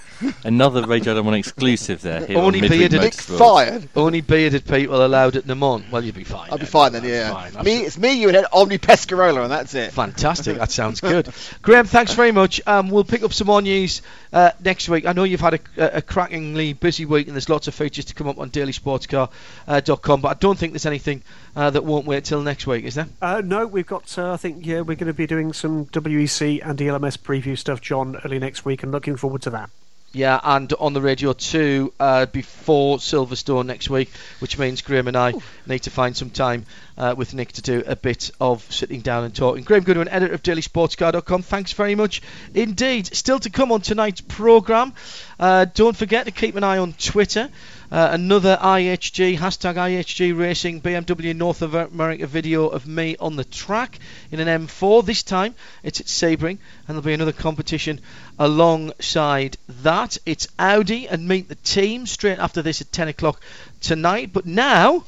[0.43, 2.26] Another Radio Le Mans exclusive there.
[2.26, 3.89] Here Only on Midweek bearded- Nick fired.
[3.95, 5.84] Only bearded people allowed at Le Mans.
[5.91, 6.49] Well, you'd be fine.
[6.52, 7.03] I'll be fine then.
[7.03, 7.31] Yeah.
[7.49, 7.64] fine.
[7.64, 9.91] Me, it's me, you, and Henri Pescarolo, and that's it.
[9.93, 10.57] Fantastic.
[10.57, 11.30] That sounds good.
[11.61, 12.61] Graham, thanks very much.
[12.68, 14.02] Um, we'll pick up some more news
[14.34, 15.06] uh, next week.
[15.06, 18.06] I know you've had a, a, a crackingly busy week and there's lots of features
[18.06, 21.22] to come up on dailysportscar.com, but I don't think there's anything
[21.56, 23.07] uh, that won't wait till next week, is there?
[23.22, 24.18] Uh, no, we've got.
[24.18, 27.81] Uh, I think yeah, we're going to be doing some WEC and ELMS preview stuff,
[27.81, 29.69] John, early next week, and looking forward to that.
[30.14, 35.16] Yeah, and on the radio too uh, before Silverstone next week, which means Graham and
[35.16, 35.34] I
[35.66, 36.66] need to find some time
[36.97, 39.63] uh, with Nick to do a bit of sitting down and talking.
[39.63, 42.22] Graham Goodwin, editor of dailysportscar.com, thanks very much
[42.53, 43.07] indeed.
[43.07, 44.93] Still to come on tonight's programme,
[45.39, 47.49] uh, don't forget to keep an eye on Twitter.
[47.91, 53.99] Uh, another IHG, hashtag IHG Racing BMW North America video of me on the track
[54.31, 55.05] in an M4.
[55.05, 57.99] This time it's at Sebring, and there'll be another competition
[58.39, 60.18] alongside that.
[60.26, 63.41] It's Audi and Meet the Team straight after this at 10 o'clock
[63.81, 64.31] tonight.
[64.31, 65.03] But now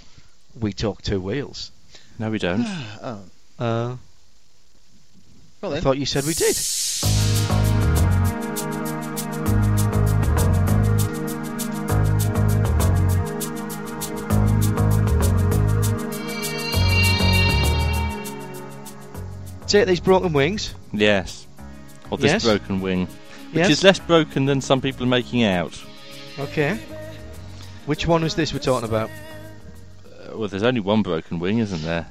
[0.59, 1.71] we talk two wheels.
[2.19, 2.65] No, we don't.
[3.01, 3.19] Oh,
[3.59, 3.95] Uh,
[5.61, 6.55] well I thought you said we did.
[19.67, 20.73] Take these broken wings.
[20.91, 21.47] Yes.
[22.11, 22.43] Or this Yes.
[22.43, 23.07] broken wing.
[23.51, 23.69] Which Yes.
[23.69, 25.73] is less broken than some people are making out.
[26.37, 26.77] Okay.
[27.85, 29.09] Which one was this we're talking about?
[30.35, 32.07] Well, there's only one broken wing, isn't there?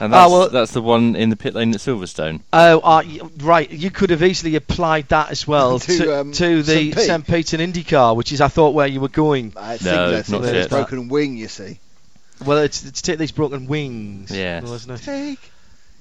[0.00, 2.40] And Ah, that's, well- that's the one in the pit lane at Silverstone.
[2.52, 3.02] Oh, uh,
[3.38, 3.70] right.
[3.70, 6.94] You could have easily applied that as well To, to, um, to the St.
[6.96, 7.04] Pete.
[7.04, 7.26] St.
[7.26, 9.52] Pete and IndyCar, which is I thought where you were going.
[9.56, 10.54] I think No, that's not it.
[10.56, 11.78] It's broken wing, you see.
[12.44, 14.30] Well, it's, it's take these broken wings.
[14.32, 14.64] Yes.
[14.64, 15.04] Wasn't it?
[15.04, 15.38] Take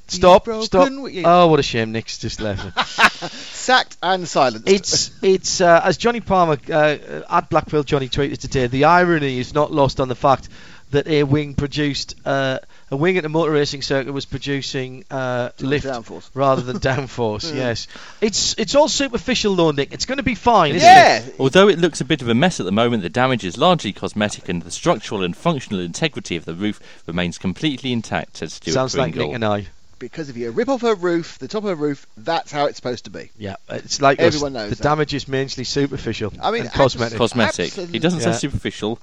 [0.07, 0.47] Stop!
[0.63, 0.89] Stop!
[0.89, 1.93] wi- Oh, what a shame!
[1.93, 2.77] Nick's just left.
[3.31, 4.67] Sacked and silenced.
[4.67, 6.97] it's it's uh, as Johnny Palmer uh,
[7.29, 8.67] at Blackpool Johnny tweeted today.
[8.67, 10.49] The irony is not lost on the fact
[10.93, 12.59] that a wing produced uh,
[12.89, 16.29] a wing at the motor racing circuit was producing uh, lift downforce.
[16.33, 17.53] rather than downforce.
[17.53, 17.87] yes,
[18.21, 19.93] it's it's all superficial though, Nick.
[19.93, 21.19] It's going to be fine, isn't yeah.
[21.19, 21.35] it?
[21.39, 23.91] Although it looks a bit of a mess at the moment, the damage is largely
[23.91, 28.73] cosmetic and the structural and functional integrity of the roof remains completely intact, said Stuart
[28.73, 29.67] Sounds like Nick and I.
[29.99, 32.75] Because if you rip off a roof, the top of a roof, that's how it's
[32.75, 33.31] supposed to be.
[33.37, 34.25] Yeah, it's like us.
[34.25, 34.83] Everyone knows the that.
[34.83, 37.17] damage is mainly superficial I mean, and cosmetic.
[37.17, 37.67] Cosmetic.
[37.67, 38.33] Absolute- He doesn't Yeah.
[38.33, 38.99] say superficial,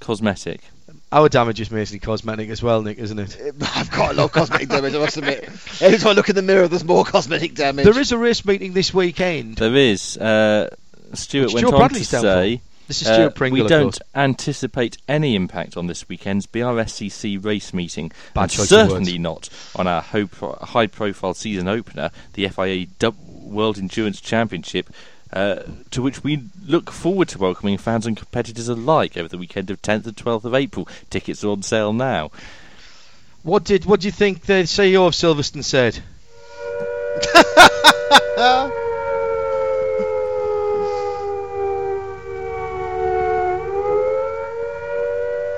[0.00, 0.60] cosmetic.
[1.14, 3.38] Our damage is mostly cosmetic as well, Nick, isn't it?
[3.76, 5.44] I've got a lot of cosmetic damage, I must admit.
[5.80, 7.84] Every time I look in the mirror, there's more cosmetic damage.
[7.84, 9.58] There is a race meeting this weekend.
[9.58, 10.16] There is.
[10.16, 10.74] Uh,
[11.12, 12.26] Stuart Which went Stuart on Bradley's to down for.
[12.26, 12.60] say.
[12.88, 14.00] This is uh, Stuart Pringle, we don't course.
[14.12, 19.48] anticipate any impact on this weekend's BRSCC race meeting, Bad and choice of certainly not
[19.76, 24.90] on our high-profile season opener, the FIA Dub- World Endurance Championship,
[25.32, 29.70] uh, to which we look forward to welcoming fans and competitors alike over the weekend
[29.70, 30.88] of 10th and 12th of April.
[31.10, 32.30] Tickets are on sale now.
[33.42, 36.02] What did what do you think the CEO of Silverstone said?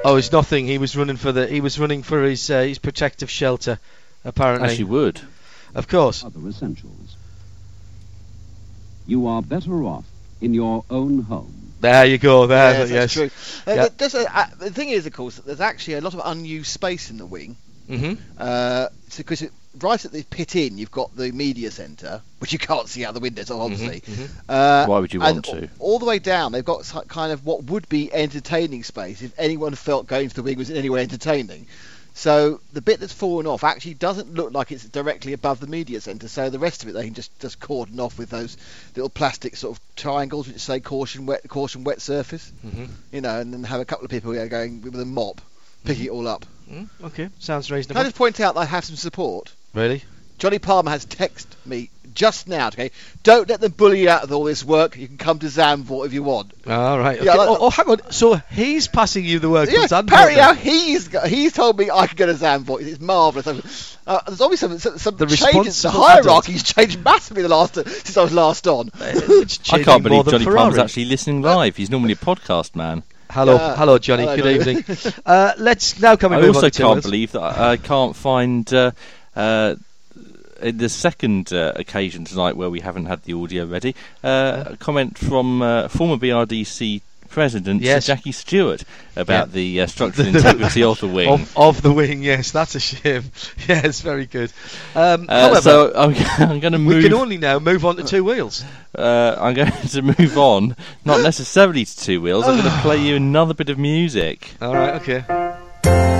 [0.08, 0.66] Oh, it's nothing.
[0.68, 1.48] He was running for the.
[1.48, 3.80] He was running for his uh, his protective shelter,
[4.24, 4.68] apparently.
[4.68, 5.20] As you would.
[5.74, 6.22] Of course.
[6.22, 7.15] Other essentials.
[9.06, 10.04] You are better off
[10.40, 11.52] in your own home.
[11.80, 12.46] There you go.
[12.46, 12.98] There, yes, yes.
[12.98, 13.72] that's true.
[13.72, 13.88] Uh, Yeah.
[13.96, 16.70] there's a- uh, the thing is, of course, that there's actually a lot of unused
[16.70, 17.56] space in the wing.
[17.88, 19.44] hmm Uh, because
[19.80, 23.14] right at the pit in, you've got the media centre, which you can't see out
[23.14, 24.02] the windows, obviously.
[24.48, 25.68] Uh, Why would you want to?
[25.78, 29.32] All, all the way down, they've got kind of what would be entertaining space if
[29.38, 31.66] anyone felt going to the wing was in any way entertaining.
[32.18, 36.00] So the bit that's fallen off actually doesn't look like it's directly above the media
[36.00, 36.28] centre.
[36.28, 38.56] So the rest of it they can just just cordon off with those
[38.96, 42.50] little plastic sort of triangles which say caution wet caution wet surface.
[42.66, 42.88] Mhm.
[43.12, 45.42] You know, and then have a couple of people there going with a mop,
[45.84, 46.46] picking it all up.
[46.72, 48.02] Mm, okay, sounds Can I reasonable.
[48.04, 49.52] just point out that I have some support?
[49.74, 50.02] Really?
[50.38, 52.68] Johnny Palmer has texted me just now.
[52.68, 52.90] Okay,
[53.22, 54.96] don't let them bully you out of all this work.
[54.96, 56.52] You can come to Zandvoort if you want.
[56.66, 57.20] All right.
[57.22, 57.38] Yeah, okay.
[57.38, 58.12] like- oh, oh, hang on.
[58.12, 59.70] So he's passing you the work.
[59.70, 62.82] Yeah, from Zandvoort apparently now he's got, he's told me I can go to Zandvoort.
[62.82, 63.96] It's marvellous.
[64.06, 65.82] Uh, there's obviously some, some, some The changes.
[65.82, 68.90] The responsible hierarchy's changed massively the last since I was last on.
[69.00, 70.58] I can't believe Johnny Ferrari.
[70.58, 71.76] Palmer's actually listening live.
[71.76, 73.02] He's normally a podcast man.
[73.28, 73.76] Hello, Yeah.
[73.76, 74.22] hello, Johnny.
[74.22, 74.78] Hello, Good Johnny.
[74.78, 75.14] evening.
[75.26, 78.92] uh, let's now come I also can't believe that I, I can't find uh,
[79.34, 79.74] uh,
[80.60, 83.94] in the second uh, occasion tonight where we haven't had the audio ready.
[84.24, 88.06] Uh, a comment from uh, former BRDC president Yes.
[88.06, 88.82] Jackie Stewart
[89.16, 89.52] about Yeah.
[89.52, 91.28] the uh, structural integrity of the wing.
[91.28, 93.24] Of, of the wing, yes, that's a shame.
[93.68, 94.52] yes, very good.
[94.94, 96.14] Um, Uh, however, so I'm,
[96.50, 98.64] I'm going to we can only now move on to two wheels.
[98.96, 102.46] uh, I'm going to move on, not necessarily to two wheels.
[102.46, 104.52] I'm going to play you another bit of music.
[104.62, 106.15] All right, okay.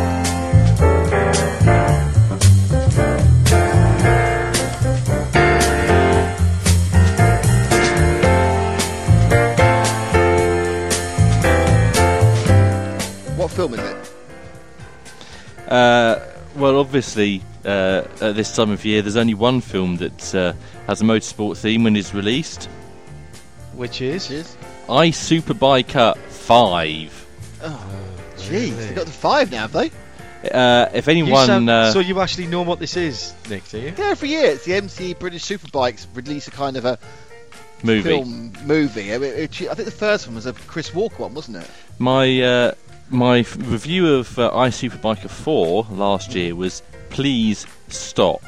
[15.69, 16.21] Uh,
[16.57, 20.53] well, obviously, uh, at this time of year, there's only one film that uh,
[20.87, 22.65] has a motorsport theme when it's released.
[23.75, 24.29] Which is?
[24.29, 24.57] Cheers.
[24.89, 27.27] I Superbiker 5.
[28.39, 29.91] Jeez, they've got the five now, have they?
[30.53, 31.47] Uh, if You anyone.
[31.47, 33.69] sound- uh, so you actually know what this is, Nick?
[33.69, 33.93] Do you?
[33.99, 36.99] Yeah, every year it's the MCE British Superbikes release a kind of a
[37.83, 38.03] movie.
[38.03, 39.13] film movie.
[39.13, 41.71] I, mean, it- I think the first one was a Chris Walker one, wasn't it?
[41.99, 42.73] My uh,
[43.11, 48.43] my f- review of uh, I Superbiker 4 last year was Please Stop.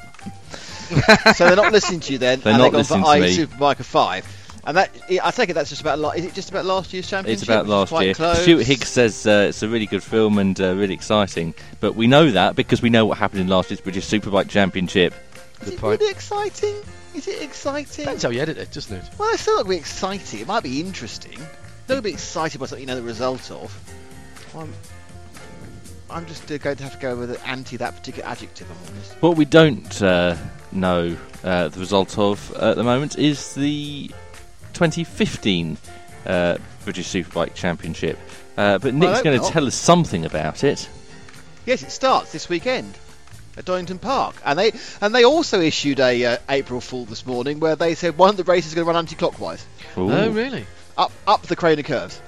[1.37, 3.45] so they're not listening to you then, They're and not they've gone for listening to
[3.45, 3.77] I me.
[3.77, 4.35] Superbiker five.
[4.65, 4.91] And that,
[5.23, 5.99] I take it that's just about.
[6.19, 7.43] Is it just about last year's championship?
[7.43, 8.15] It's about last quite year.
[8.15, 8.43] Close?
[8.43, 12.07] Stuart Higgs says uh, it's a really good film and uh, really exciting, but we
[12.07, 15.15] know that because we know what happened in last year's British Superbike Championship.
[15.63, 16.01] Is Good it point.
[16.01, 16.75] really exciting?
[17.15, 18.05] Is it exciting?
[18.05, 19.05] Depends how you edit it, doesn't it?
[19.17, 20.41] Well, it's still not really exciting.
[20.41, 21.39] It might be interesting.
[21.87, 23.75] Don't be excited by something you know the result of.
[24.57, 24.73] I'm,
[26.11, 28.71] I'm just uh, going to have to go with anti that particular adjective.
[28.71, 29.13] I'm honest.
[29.21, 30.37] What we don't uh,
[30.73, 34.09] know uh, the result of at the moment is the
[34.73, 35.77] 2015
[36.27, 38.19] uh, British Superbike Championship.
[38.57, 40.89] Uh, but Nick's going to tell us something about it.
[41.65, 42.97] Yes, it starts this weekend
[43.57, 47.61] at Donington Park, and they and they also issued a uh, April Fool this morning
[47.61, 49.65] where they said one of the races is going to run anti-clockwise
[49.97, 50.67] Ooh, Oh, really?
[50.97, 52.21] up up the Craner curves.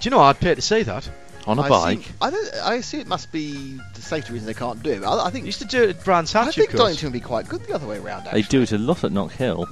[0.00, 1.08] Do you know I'd pay to see that?
[1.46, 1.98] On a I bike.
[2.00, 2.54] assume, I don't.
[2.62, 5.02] I assume it must be the safety reason they can't do it.
[5.02, 6.48] I, I They think used to do it at Brands Hatch.
[6.48, 6.82] I think of course.
[6.82, 8.26] Donington would be quite good the other way around.
[8.32, 9.66] They do it a lot at Knock Hill.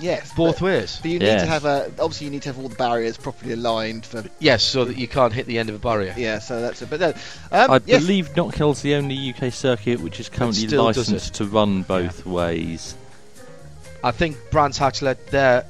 [0.00, 0.98] Yes, Both but, ways.
[1.00, 1.42] But you need Yes.
[1.42, 1.86] to have a.
[2.00, 4.24] Obviously, you need to have all the barriers properly aligned for.
[4.40, 6.12] Yes, so that you can't hit the end of a barrier.
[6.16, 6.90] Yeah, so that's it.
[6.90, 7.08] But no,
[7.52, 10.96] um, I yes, believe Knock Hill's the only UK circuit which is currently still does
[10.98, 12.96] licensed to run both ways.
[14.02, 15.64] I think Brands Hatch let their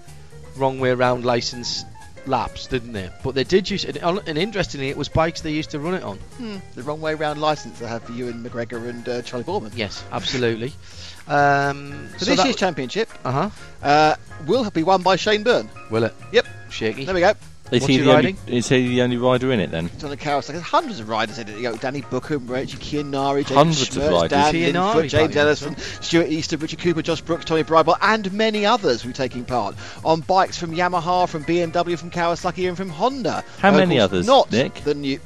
[0.56, 1.84] wrong way around license
[2.26, 3.10] lapse, didn't they?
[3.22, 6.02] But they did use it, and interestingly, it was bikes they used to run it
[6.02, 6.16] on.
[6.18, 9.72] hmm, the wrong way round license they have for Ewan McGregor and uh, Charley Boorman.
[9.76, 10.72] Yes, absolutely.
[11.26, 13.48] Um, So, so this that- year's championship uh-huh.
[13.82, 14.14] uh,
[14.46, 15.70] will be won by Shane Byrne.
[15.90, 16.14] Will it?
[16.32, 16.46] Yep.
[16.68, 17.06] Shaky.
[17.06, 17.32] There we go.
[17.74, 19.86] Is What's he, he the only, is he the only rider in it then?
[19.86, 20.46] It's on the Kawasaki.
[20.52, 21.56] There's hundreds of riders in it.
[21.56, 24.30] You know, Danny Buchan, Ryuichi Kiyonari, James Hundreds of riders.
[24.30, 28.32] Dan Kiyonari Linfoot, James back Ellison, Stuart Easton, Richie Cooper, Josh Brookes, Tommy Bridewell, and
[28.32, 29.74] many others who are taking part
[30.04, 33.44] on bikes from Yamaha, from BMW, from Kawasaki, and from Honda.
[33.58, 34.74] How Uh, many others, Not Nick?
[34.84, 35.18] the new.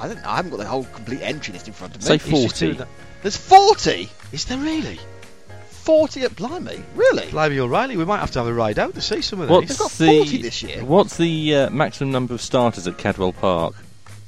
[0.00, 0.28] I don't know.
[0.28, 2.06] I haven't got the whole complete entry list in front of me.
[2.06, 2.78] Say 40.
[3.22, 4.08] There's 40.
[4.32, 4.98] Is there really?
[5.84, 6.82] 40 at Blimey.
[6.94, 7.28] Really?
[7.30, 9.68] Blimey O'Reilly, we might have to have a ride out to see some of What's
[9.68, 9.78] these.
[9.78, 10.84] got the 40 this year.
[10.84, 13.74] What's the uh, maximum number of starters at Cadwell Park?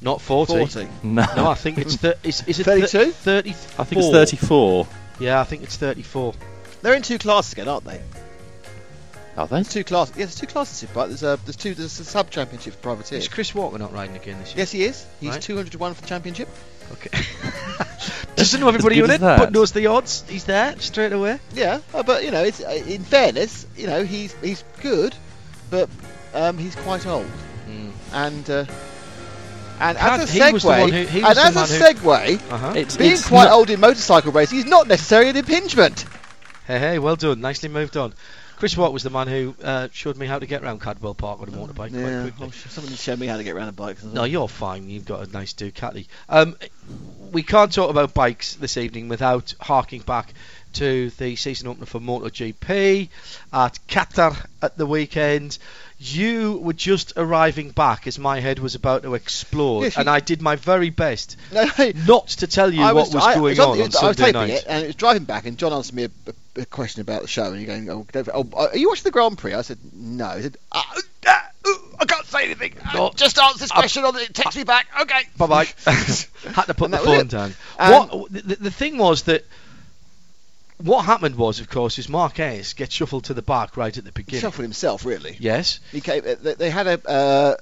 [0.02, 0.66] Not 40.
[0.66, 0.88] 40.
[1.02, 3.10] No, No, I think it's th- is, is it 32?
[3.12, 3.50] 30?
[3.50, 3.54] I
[3.84, 4.86] think it's 34.
[5.18, 6.34] Yeah, I think it's 34.
[6.82, 8.02] They're in two classes again, aren't they?
[9.38, 9.56] Are they?
[9.56, 10.14] There's two classes.
[10.16, 10.88] Yeah, there's two classes.
[10.92, 13.22] But there's a there's two there's a sub championship for privateers.
[13.24, 14.58] Is Chris Walker not riding again this year?
[14.58, 15.06] Yes, he is.
[15.20, 15.42] He's Right.
[15.42, 16.48] 200 to one for the championship.
[16.92, 17.10] Okay.
[18.36, 19.38] Doesn't know everybody good on it, that.
[19.38, 20.22] but knows the odds.
[20.28, 21.40] He's there straight away.
[21.54, 25.14] Yeah, uh, but you know, it's uh, in fairness, you know, he's he's good,
[25.70, 25.88] but
[26.34, 27.26] um, he's quite old.
[27.68, 27.90] Mm.
[28.12, 28.50] and.
[28.50, 28.64] Uh,
[29.78, 31.74] and Cad- as a he segue, was the one who- and as a man who-
[32.08, 32.72] segue, Uh-huh.
[32.74, 36.06] It's, being it's quite not- old in motorcycle racing is not necessarily an impingement.
[36.66, 37.42] Hey, hey, well done.
[37.42, 38.14] Nicely moved on.
[38.56, 41.40] Chris Watt was the man who uh, showed me how to get around Cadwell Park
[41.40, 42.50] on a motorbike quite quickly.
[42.52, 44.02] Sure somebody showed me how to get around a bike.
[44.02, 44.88] No, you're fine.
[44.88, 46.06] You've got a nice Ducati.
[46.28, 46.56] Um,
[47.32, 50.32] we can't talk about bikes this evening without harking back
[50.76, 53.08] to the season opener for MotoGP
[53.52, 55.58] at Qatar at the weekend.
[55.98, 60.20] You were just arriving back as my head was about to explode, Yes, and I
[60.20, 61.66] did my very best No,
[62.06, 64.14] not to tell you I what was I- going it was on I was Sunday
[64.32, 64.50] taping night.
[64.50, 66.10] it, and it was driving back, and John asked me a,
[66.60, 69.38] a, question about the show, and you're going, oh, oh, are you watching the Grand
[69.38, 69.54] Prix?
[69.54, 70.28] I said, no.
[70.36, 70.82] He said, uh,
[71.26, 71.40] uh,
[71.98, 72.74] I can't say anything.
[72.92, 73.10] No.
[73.16, 74.86] just answer this question on the text me back.
[75.00, 75.22] Okay.
[75.38, 75.64] Bye bye.
[75.86, 77.54] Had to put And the phone down.
[77.78, 79.46] And- what the- the thing was that
[80.78, 84.12] what happened was, of course, is Marquez gets shuffled to the back right at the
[84.12, 84.40] beginning.
[84.40, 85.36] shuffled himself, really.
[85.38, 85.80] Yes.
[85.92, 87.08] He came, uh, they, had a.
[87.08, 87.56] Uh,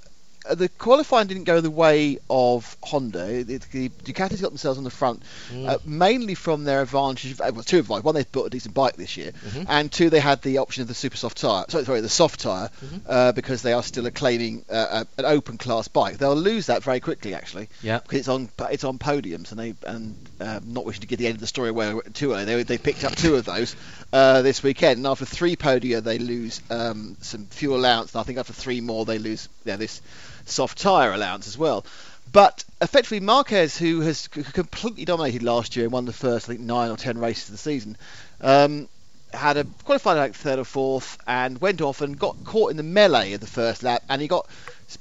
[0.53, 3.27] the qualifying didn't go the way of Honda.
[3.33, 5.23] It, it, the Ducatis got themselves on the front,
[5.53, 5.69] Mm.
[5.69, 7.33] uh, mainly from their advantage.
[7.33, 8.05] Of, uh, well, two advantages.
[8.05, 9.67] One, they built a decent bike this year, Mhm.
[9.69, 11.65] and two, they had the option of the super soft tyre.
[11.69, 13.01] Sorry, sorry, the soft tyre, Mhm.
[13.09, 16.19] uh, because they are still claiming uh, uh, an open class bike.
[16.19, 17.69] They'll lose that very quickly, actually.
[17.83, 17.99] Yeah.
[18.01, 21.27] Because it's on it's on podiums, and they and um, not wishing to get the
[21.27, 23.75] end of the story away too early, they they picked up two of those
[24.13, 24.99] uh, this weekend.
[24.99, 28.81] And after three podia, they lose um, some fuel allowance, and I think after three
[28.81, 30.01] more, they lose yeah, this
[30.47, 31.85] soft tyre allowance as well.
[32.33, 36.61] But effectively, Marquez, who has completely dominated last year and won the first, I think,
[36.61, 37.97] nine or ten races of the season,
[38.41, 38.89] um,
[39.33, 42.83] had a qualified like third or fourth and went off and got caught in the
[42.83, 44.49] melee of the first lap, and he got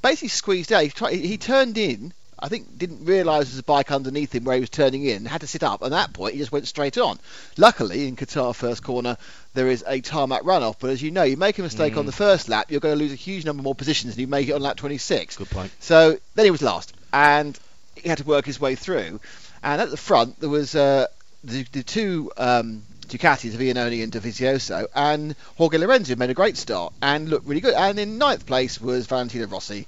[0.02, 0.84] basically squeezed out.
[0.84, 2.14] He, tried, he turned in.
[2.40, 5.26] I think didn't realise there was a bike underneath him where he was turning in.
[5.26, 5.82] Had to sit up.
[5.82, 7.20] And at that point, he just went straight on.
[7.58, 9.18] Luckily, in Qatar first corner,
[9.54, 10.76] there is a tarmac runoff.
[10.80, 12.08] But as you know, you make a mistake on Mm.
[12.08, 14.48] the first lap, you're going to lose a huge number more positions, and you make
[14.50, 15.38] it on lap 26.
[15.38, 15.72] Good point.
[15.80, 17.58] So then he was last, and
[17.96, 19.20] he had to work his way through.
[19.62, 21.08] And at the front there was uh,
[21.44, 26.94] the, the two um, Ducatis, Iannone and Dovizioso, and Jorge Lorenzo made a great start
[27.02, 27.74] and looked really good.
[27.76, 29.86] And in ninth place was Valentino Rossi.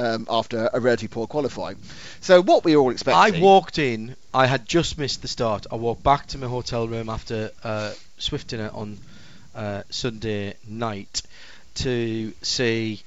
[0.00, 1.76] Um, after a relatively poor qualifying,
[2.20, 3.40] so what we were all expecting.
[3.40, 4.14] I walked in.
[4.32, 5.66] I had just missed the start.
[5.72, 8.98] I walked back to my hotel room after uh, Swift dinner on
[9.56, 11.22] uh, Sunday night
[11.76, 13.02] to see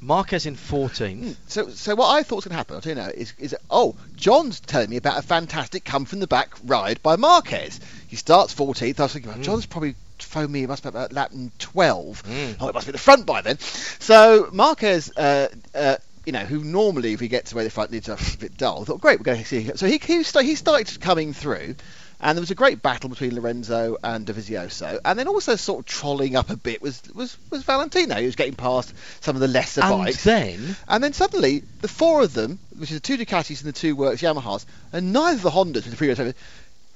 [0.00, 1.18] Marquez in 14th.
[1.18, 3.32] Hmm, So, so what I thought was going to happen, I'll tell you now, is,
[3.38, 7.80] is oh, John's telling me about a fantastic come from the back ride by Marquez.
[8.06, 9.00] He starts 14th.
[9.00, 9.44] I was thinking, well, Mm.
[9.44, 9.94] John's probably
[10.34, 10.64] phoned me.
[10.64, 12.22] It must be about lap 12.
[12.24, 12.56] Mm.
[12.60, 13.58] Oh, it must be the front by then.
[13.58, 15.96] So Marquez, uh, uh,
[16.26, 19.00] you know, who normally if he gets away the front needs a bit dull, thought,
[19.00, 19.70] great, we're going to see.
[19.76, 21.76] So he he, he started coming through.
[22.20, 25.84] And there was a great battle between Lorenzo and Dovizioso, and then also sort of
[25.84, 28.14] trolling up a bit was was, was Valentino.
[28.14, 30.24] He was getting past some of the lesser and bikes.
[30.24, 33.78] then And then suddenly, the four of them, which is the two Ducatis and the
[33.78, 36.34] two Works Yamahas, and neither of the Hondas with the previous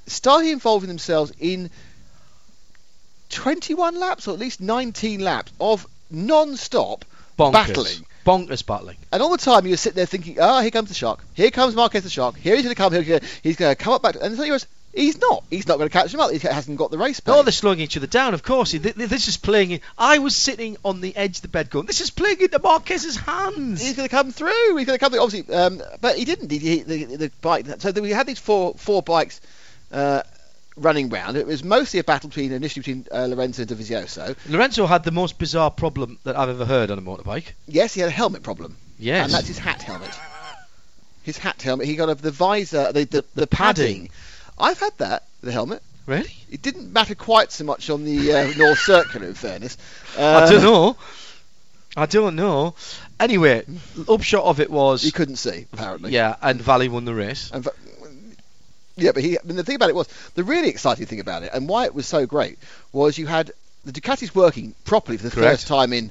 [0.06, 1.70] started involving themselves in
[3.30, 7.04] 21 laps, or at least 19 laps, of non-stop
[7.38, 7.52] bonkers.
[7.52, 8.06] battling.
[8.26, 8.96] Bonkers battling.
[9.12, 11.20] And all the time you were sitting there thinking, ah, here comes the shark.
[11.34, 12.36] Here comes Marquez the shark.
[12.36, 12.92] Here he's going to come.
[12.92, 14.16] Here he's going to come up back.
[14.20, 15.44] And then you was, he's not.
[15.48, 16.30] He's not going to catch him up.
[16.30, 17.34] He hasn't got the race pace.
[17.34, 18.72] Oh, they're slowing each other down, of course.
[18.72, 19.70] Th- th- This is playing.
[19.70, 22.58] In, I was sitting on the edge of the bed going, this is playing into
[22.58, 23.80] Marquez's hands.
[23.80, 24.76] He's going to come through.
[24.76, 25.22] He's going to come through.
[25.22, 26.50] Obviously, um, but he didn't.
[26.50, 27.66] He, he, the, the bike.
[27.78, 29.40] So we had these four four bikes
[29.92, 30.22] uh,
[30.80, 31.36] running round.
[31.36, 34.36] It was mostly a battle between initially between uh, Lorenzo and Dovizioso.
[34.48, 37.52] Lorenzo had the most bizarre problem that I've ever heard on a motorbike.
[37.66, 39.24] Yes, he had a helmet problem, Yes.
[39.24, 40.10] and that's his hat helmet.
[41.22, 41.86] His hat helmet.
[41.86, 44.08] He got a, the visor, the the, the, padding.
[44.08, 44.10] padding.
[44.58, 45.24] I've had that.
[45.42, 45.82] The helmet.
[46.06, 46.32] really?
[46.50, 49.76] It didn't matter quite so much on the uh, North Circular, in fairness.
[50.16, 50.96] Uh, I don't know.
[51.96, 52.74] I don't know.
[53.20, 53.64] Anyway,
[54.08, 56.12] upshot of it was He couldn't see, apparently.
[56.12, 57.50] yeah, and Valley won the race.
[57.52, 57.66] And,
[58.98, 59.38] yeah, but he.
[59.38, 61.84] I mean, the thing about it was the really exciting thing about it, and why
[61.86, 62.58] it was so great,
[62.92, 63.52] was you had
[63.84, 65.50] the Ducatis working properly for the Correct.
[65.52, 66.10] first time in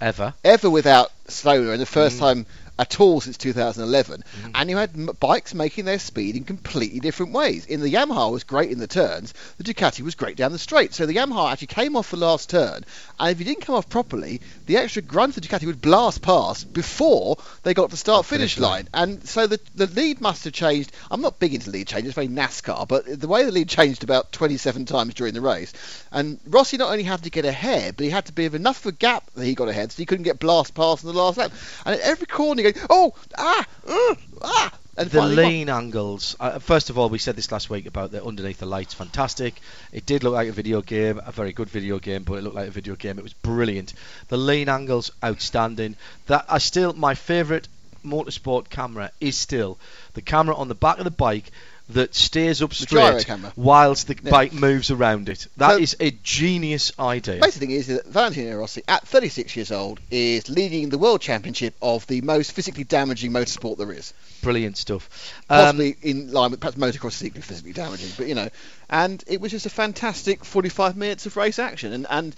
[0.00, 0.34] Ever.
[0.44, 2.20] ever without Stoner, and the first Mm.
[2.20, 2.46] time
[2.78, 4.22] at all since 2011.
[4.44, 4.50] Mm.
[4.54, 7.66] And you had m- bikes making their speed in completely different ways.
[7.66, 10.94] In the Yamaha was great in the turns, the Ducati was great down the straight.
[10.94, 12.84] So the Yamaha actually came off the last turn,
[13.18, 16.70] and if you didn't come off properly, the extra grunt of Ducati would blast past
[16.74, 18.86] before they got to start finish finish line.
[18.92, 20.92] And so the the lead must have changed.
[21.10, 24.30] I'm not big into lead changes, very NASCAR, but the way the lead changed about
[24.30, 25.72] 27 times during the race.
[26.12, 28.84] And Rossi not only had to get ahead, but he had to be of enough
[28.84, 31.18] of a gap that he got ahead, so he couldn't get blast past in the
[31.18, 31.50] last lap.
[31.86, 34.78] And at every corner, you go, oh, ah, uh, ah.
[34.98, 36.36] And the lean angles.
[36.40, 38.94] Uh, first of all, we said this last week about the underneath the lights.
[38.94, 39.54] Fantastic.
[39.92, 42.56] It did look like a video game, a very good video game, but it looked
[42.56, 43.18] like a video game.
[43.18, 43.94] It was brilliant.
[44.26, 45.96] The lean angles, outstanding.
[46.26, 47.68] That I still my favourite
[48.04, 49.78] motorsport camera is still
[50.14, 51.50] the camera on the back of the bike
[51.90, 53.50] that stays up straight camera.
[53.56, 54.30] whilst the Yeah.
[54.30, 55.46] bike moves around it.
[55.56, 57.36] That So- is a genius idea.
[57.36, 61.22] The basic thing is that Valentino Rossi, at 36 years old, is leading the world
[61.22, 64.12] championship of the most physically damaging motorsport there is.
[64.42, 65.08] Brilliant stuff.
[65.48, 68.48] Um, Possibly in line with perhaps motocross is equally physically damaging, but you know,
[68.90, 72.36] and it was just a fantastic 45 minutes of race action, and and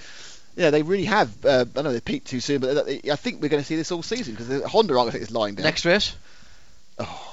[0.57, 1.31] yeah, they really have.
[1.45, 3.77] Uh, I don't know they peaked too soon, but I think we're going to see
[3.77, 5.65] this all season because Honda I think, going to take this line down.
[5.65, 6.13] next race,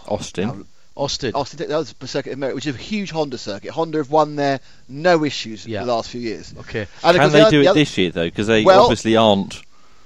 [0.07, 0.65] Austin.
[0.97, 1.31] Austin.
[1.35, 3.71] Austin, that was the circuit of America, which is a huge Honda circuit.
[3.71, 4.59] Honda have won there,
[4.89, 5.81] no issues Yeah.
[5.85, 6.53] the last few years.
[6.59, 6.87] Okay.
[7.03, 8.25] And Can course, they the do other- it the other- this year though?
[8.25, 9.61] Because they Well- obviously aren't.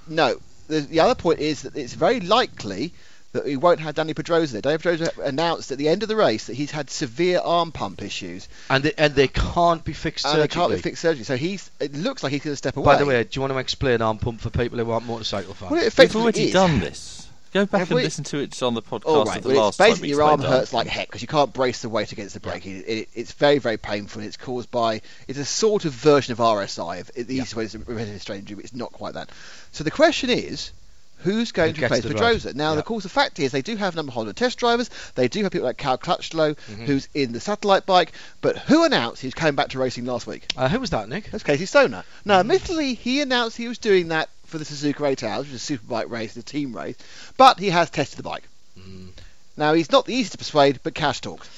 [0.08, 0.36] No.
[0.68, 2.94] The, the other point is that it's very likely
[3.34, 4.62] that we won't have Dani Pedrosa there.
[4.62, 8.02] Dani Pedrosa announced at the end of the race that he's had severe arm pump
[8.02, 11.24] issues and they, and they can't be fixed and they can't be fixed surgery.
[11.24, 11.72] So he's.
[11.80, 12.86] It looks like he's going to step away.
[12.86, 15.54] By the way, do you want to explain arm pump for people who aren't motorcycle
[15.54, 15.72] fans?
[15.72, 16.54] well, it We've already is.
[16.54, 17.21] done this.
[17.54, 18.04] Go back Have and we?
[18.04, 20.42] listen to it on the podcast All of right, the well, last basically your arm
[20.42, 22.66] hurts like heck because you can't brace the weight against the brake.
[22.66, 24.22] It, it, it's very, very painful.
[24.22, 27.02] It's caused by it's a sort of version of RSI.
[27.02, 29.30] If- The easiest way is repetitive strain injury, but it's not quite that.
[29.74, 30.72] So the question is,
[31.18, 32.54] who's going Who to replace the Pedrosa?
[32.54, 32.80] Now, Yeah.
[32.80, 34.90] of course, the fact is they do have a number of Honda test drivers.
[35.16, 36.86] They do have people like Cal Crutchlow, Mm-hmm.
[36.86, 38.14] who's in the satellite bike.
[38.40, 40.46] But who announced he's coming back to racing last week?
[40.58, 41.30] Uh, who was that, Nick?
[41.32, 42.04] That's Casey Stoner.
[42.26, 42.40] Now, Mm.
[42.40, 45.78] admittedly, he announced he was doing that for the Suzuka 8 Hours, which is a
[45.78, 46.98] superbike race, the team race,
[47.38, 48.44] but he has tested the bike.
[48.78, 49.10] Mm.
[49.58, 51.50] Now, he's not the easiest to persuade, but cash talks.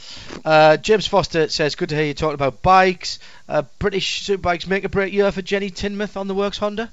[0.43, 3.19] Uh, James Foster says, "Good to hear you talking about bikes.
[3.47, 6.89] Uh, British superbikes make a break year for Jenny Tinmouth on the Works Honda.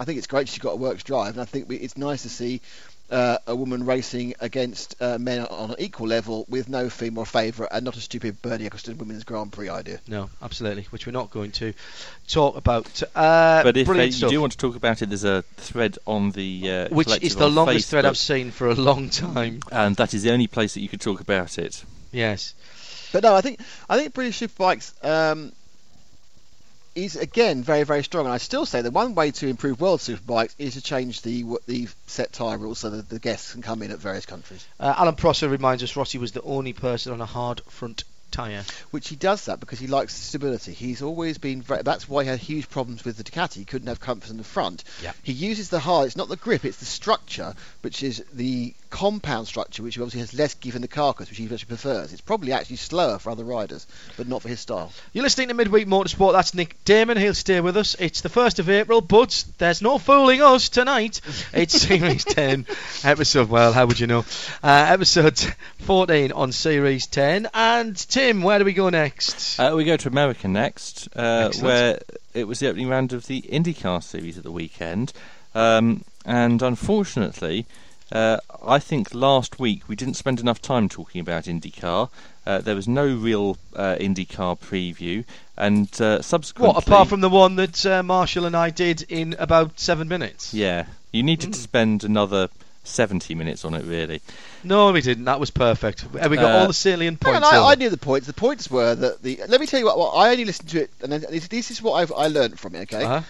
[0.00, 2.28] I think it's great she's got a works drive, and I think it's nice to
[2.28, 2.60] see
[3.12, 7.70] uh, a woman racing against uh, men on an equal level with no female favourite
[7.70, 10.00] and not a stupid Bernie Ecclestone Women's Grand Prix idea.
[10.08, 11.74] No, absolutely, which we're not going to
[12.26, 13.02] talk about.
[13.14, 14.30] Uh, But if uh, you stuff.
[14.30, 17.46] do want to talk about it, there's a thread on the uh, which is the
[17.46, 19.60] on longest thread I've seen for a long time.
[19.70, 21.84] and that is the only place that you could talk about it.
[22.10, 22.54] Yes.
[23.12, 23.60] But no, I think
[23.90, 25.52] I think British Superbikes um,
[26.94, 30.00] is again very very strong, and I still say that one way to improve World
[30.00, 33.82] Superbikes is to change the the set tyre rules so that the guests can come
[33.82, 34.64] in at various countries.
[34.78, 38.64] Uh, Alan Prosser reminds us Rossi was the only person on a hard front tyre.
[38.90, 40.72] Which he does that because he likes stability.
[40.72, 43.56] He's always been very, that's why he had huge problems with the Ducati.
[43.56, 44.82] He couldn't have comfort in the front.
[45.02, 45.12] Yeah.
[45.22, 46.06] He uses the hard.
[46.06, 46.64] It's not the grip.
[46.64, 50.86] It's the structure, which is the compound structure, which obviously has less give in the
[50.86, 52.12] carcass, which he actually prefers.
[52.12, 53.86] It's probably actually slower for other riders,
[54.18, 54.92] but not for his style.
[55.14, 56.32] You're listening to Midweek Motorsport.
[56.32, 57.16] That's Nick Daman.
[57.16, 57.96] He'll stay with us.
[57.98, 61.22] It's the 1st of April, but there's no fooling us tonight.
[61.54, 62.66] It's Series 10,
[63.02, 64.26] episode, well, how would you know?
[64.62, 65.38] Uh, episode
[65.80, 67.48] 14 on Series 10.
[67.54, 69.58] And Tim, where do we go next?
[69.58, 71.98] Uh, we go to America next, uh, where
[72.34, 75.14] it was the opening round of the IndyCar series at the weekend.
[75.54, 77.66] Um, and unfortunately,
[78.12, 82.10] uh, I think last week we didn't spend enough time talking about IndyCar.
[82.46, 85.24] Uh, there was no real uh, IndyCar preview,
[85.56, 89.34] and uh, subsequently, what, apart from the one that uh, Marshall and I did in
[89.38, 90.52] about seven minutes?
[90.52, 91.52] yeah, you needed Hmm.
[91.52, 92.48] to spend another
[92.84, 94.20] seventy minutes on it, really.
[94.64, 95.24] No, we didn't.
[95.26, 96.04] That was perfect.
[96.04, 97.54] Uh, We got Uh, all the salient Hang on, points.
[97.54, 98.26] I, I knew the points.
[98.26, 99.40] The points were that the.
[99.48, 99.96] Let me tell you what.
[99.98, 102.58] what I only listened to it, and then this, this is what I've, I learned
[102.58, 102.92] from it.
[102.92, 103.22] Okay, Uh-huh.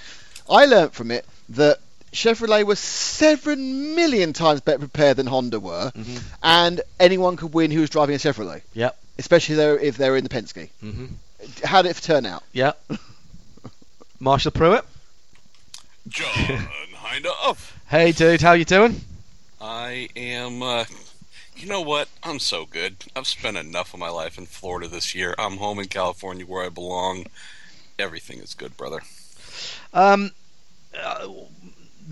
[0.50, 1.78] I learned from it that
[2.12, 6.22] Chevrolet was seven million times better prepared than Honda were, Mhm.
[6.42, 8.98] and anyone could win who was driving a Chevrolet, Yep.
[9.18, 10.68] especially though if they were in the Penske.
[10.80, 11.06] hmm
[11.64, 12.44] How did it turn out?
[12.52, 12.80] Yep.
[14.20, 14.84] Marshall Pruett.
[16.08, 17.56] John Hindhaugh.
[17.88, 18.40] Hey, dude.
[18.42, 19.00] How you doing?
[19.60, 20.84] I am, uh,
[21.56, 22.08] you know what?
[22.22, 22.96] I'm so good.
[23.16, 25.34] I've spent enough of my life in Florida this year.
[25.38, 27.26] I'm home in California where I belong.
[27.98, 29.02] Everything is good, brother.
[29.92, 30.30] Um,
[30.96, 31.26] uh,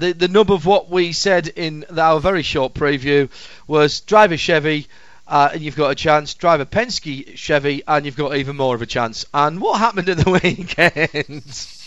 [0.00, 3.28] the the nub of what we said in our very short preview
[3.66, 4.86] was drive a Chevy.
[5.28, 6.34] Uh, and you've got a chance.
[6.34, 9.24] Drive a Penske Chevy, and you've got even more of a chance.
[9.32, 11.79] And what happened at the weekend?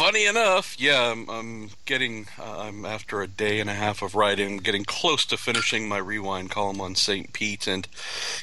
[0.00, 4.14] Funny enough, yeah, I'm, I'm getting, uh, I'm after a day and a half of
[4.14, 7.34] riding, getting close to finishing my rewind column on St.
[7.34, 7.86] Pete, and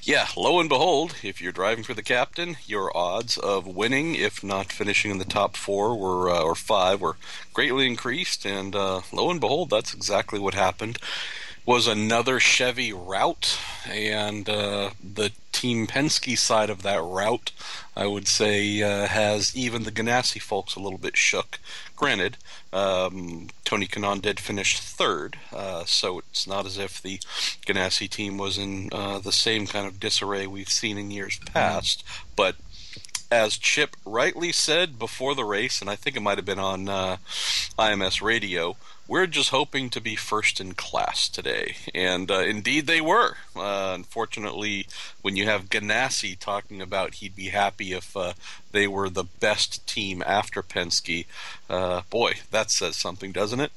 [0.04, 4.44] yeah, lo and behold, if you're driving for the captain, your odds of winning, if
[4.44, 7.18] not finishing in the top four were uh, or five, were
[7.56, 11.00] greatly increased, and uh, lo and behold, that's exactly what happened.
[11.68, 17.52] Was another Chevy route, and uh, the Team Penske side of that route,
[17.94, 21.60] I would say, uh, has even the Ganassi folks a little bit shook.
[21.98, 22.38] Granted,
[22.72, 27.18] um, Tony Kanaan did finish third, uh, so it's not as if the
[27.66, 32.02] Ganassi team was in uh, the same kind of disarray we've seen in years past.
[32.38, 32.56] But
[33.30, 36.88] as Chip rightly said before the race, and I think it might have been on
[36.88, 37.18] uh,
[37.78, 38.78] IMS radio,
[39.08, 41.76] we're just hoping to be first in class today.
[41.96, 43.38] And uh, indeed they were.
[43.56, 44.88] Uh, unfortunately,
[45.22, 48.34] when you have Ganassi talking about he'd be happy if uh,
[48.72, 51.26] they were the best team after Penske,
[51.70, 53.72] uh, boy, that says something, doesn't it?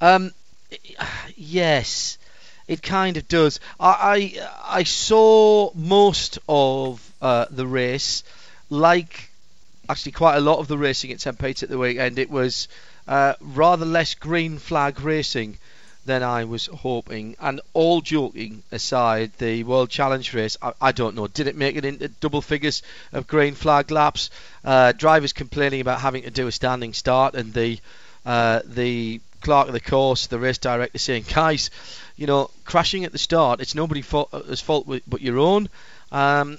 [0.00, 0.32] Um,
[1.36, 2.18] yes,
[2.68, 3.58] it kind of does.
[3.80, 8.22] I I, I saw most of uh, the race,
[8.70, 9.30] like
[9.88, 11.38] actually quite a lot of the racing at St.
[11.38, 12.18] Pete's at the weekend.
[12.18, 12.68] It was
[13.08, 15.58] uh, rather less green flag racing
[16.04, 17.36] than I was hoping.
[17.40, 21.76] And all joking aside, the World Challenge race, I, I don't know, did it make
[21.76, 22.82] it into double figures
[23.12, 24.30] of green flag laps?
[24.64, 27.78] Uh, drivers complaining about having to do a standing start, and the
[28.26, 31.70] uh, the clerk of the course, the race director, saying, "Guys,
[32.16, 35.68] you know, crashing at the start, it's nobody's fault, fault but your own."
[36.10, 36.58] Um,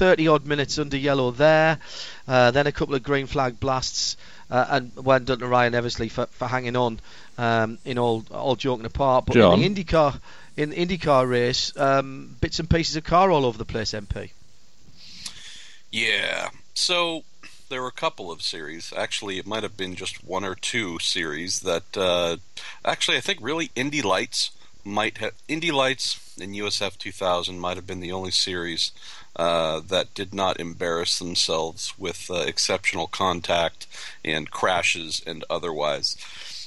[0.00, 1.78] 30 odd minutes under yellow there,
[2.26, 4.16] uh, then a couple of green flag blasts,
[4.50, 7.00] uh, and well done to Ryan Eversley for, for hanging on.
[7.36, 9.62] Um, in all all joking apart, but John.
[9.62, 10.18] in the IndyCar
[10.56, 13.92] in the IndyCar race, um, bits and pieces of car all over the place.
[13.92, 14.30] MP.
[15.90, 16.48] Yeah.
[16.72, 17.24] So
[17.68, 18.94] there were a couple of series.
[18.96, 21.94] Actually, it might have been just one or two series that.
[21.94, 22.38] Uh,
[22.86, 24.50] actually, I think really Indy Lights
[24.84, 28.92] might have Indy Lights and USF 2000 might have been the only series
[29.36, 33.86] uh, that did not embarrass themselves with uh, exceptional contact
[34.24, 36.16] and crashes and otherwise.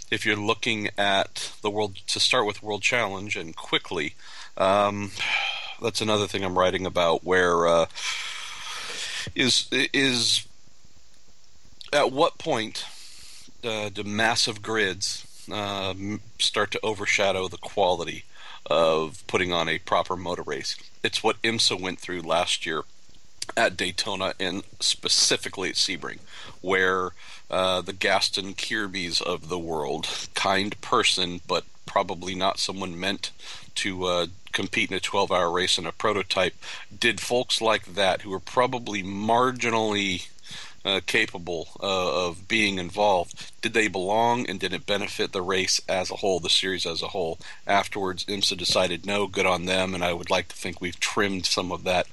[0.09, 4.15] If you're looking at the world to start with World Challenge and quickly,
[4.57, 5.11] um,
[5.81, 7.85] that's another thing I'm writing about where uh,
[9.35, 10.45] is is
[11.91, 12.85] at what point
[13.63, 15.93] uh, do massive grids uh,
[16.39, 18.23] start to overshadow the quality
[18.65, 20.75] of putting on a proper motor race?
[21.03, 22.83] It's what IMSA went through last year
[23.57, 26.19] at Daytona and specifically at Sebring,
[26.61, 27.11] where
[27.49, 33.31] uh, the Gaston Kearbys of the world, kind person, but probably not someone meant
[33.75, 36.55] to uh, compete in a 12 hour race in a prototype,
[36.97, 40.27] did folks like that who were probably marginally
[40.85, 43.51] uh, capable uh, of being involved.
[43.61, 47.01] Did they belong and did it benefit the race as a whole, the series as
[47.01, 47.39] a whole?
[47.65, 51.45] Afterwards, IMSA decided no, good on them, and I would like to think we've trimmed
[51.45, 52.07] some of that.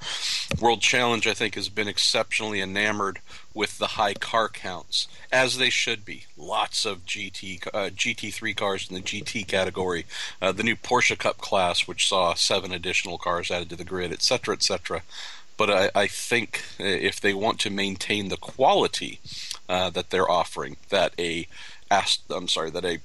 [0.61, 3.21] World Challenge, I think, has been exceptionally enamored
[3.53, 6.27] with the high car counts, as they should be.
[6.37, 10.07] Lots of GT uh, GT3 cars in the GT category,
[10.41, 14.13] uh, the new Porsche Cup class, which saw seven additional cars added to the grid,
[14.13, 15.03] etc., etc
[15.61, 19.21] but I, I, think if they want to maintain the quality
[19.69, 21.47] uh, that they're offering, that a
[21.91, 23.01] I'm sorry, that a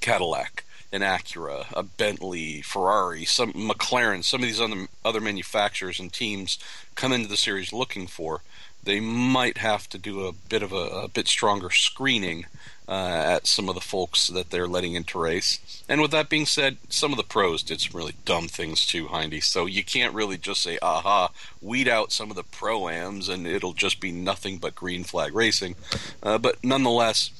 [0.00, 6.12] Cadillac, an Acura, a Bentley, Ferrari, some McLaren, some of these other other manufacturers and
[6.12, 6.58] teams
[6.96, 8.42] come into the series looking for,
[8.82, 12.46] they might have to do a bit of a, a bit stronger screening
[12.88, 15.82] uh, at some of the folks that they're letting into race.
[15.88, 19.08] And with that being said, some of the pros did some really dumb things too,
[19.08, 19.40] Hindy.
[19.40, 21.30] So you can't really just say, aha,
[21.60, 25.74] weed out some of the pro-ams and it'll just be nothing but green flag racing.
[26.22, 27.30] Uh, but nonetheless,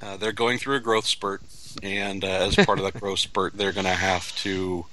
[0.00, 1.42] uh, they're going through a growth spurt.
[1.82, 4.86] And uh, as part of that growth spurt, they're going to have to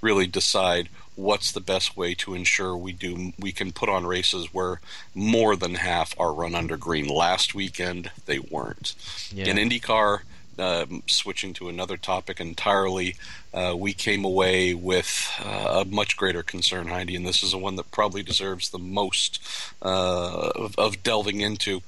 [0.00, 4.52] really decide what's the best way to ensure we do we can put on races
[4.52, 4.80] where
[5.14, 7.06] more than half are run under green.
[7.06, 8.94] Last weekend they weren't.
[9.32, 9.46] Yeah.
[9.46, 10.20] In IndyCar,
[10.58, 13.16] um, switching to another topic entirely,
[13.52, 17.58] uh, we came away with uh, a much greater concern, Hindy, and this is the
[17.58, 19.40] one that probably deserves the most
[19.82, 21.82] uh, of, of delving into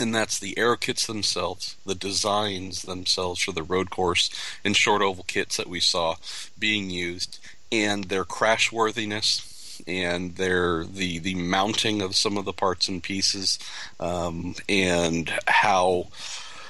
[0.00, 4.30] and that's the air kits themselves, the designs themselves for the road course
[4.64, 6.16] and short oval kits that we saw
[6.58, 7.38] being used,
[7.72, 13.02] and their crash worthiness and their the the mounting of some of the parts and
[13.02, 13.58] pieces
[13.98, 16.06] um, and how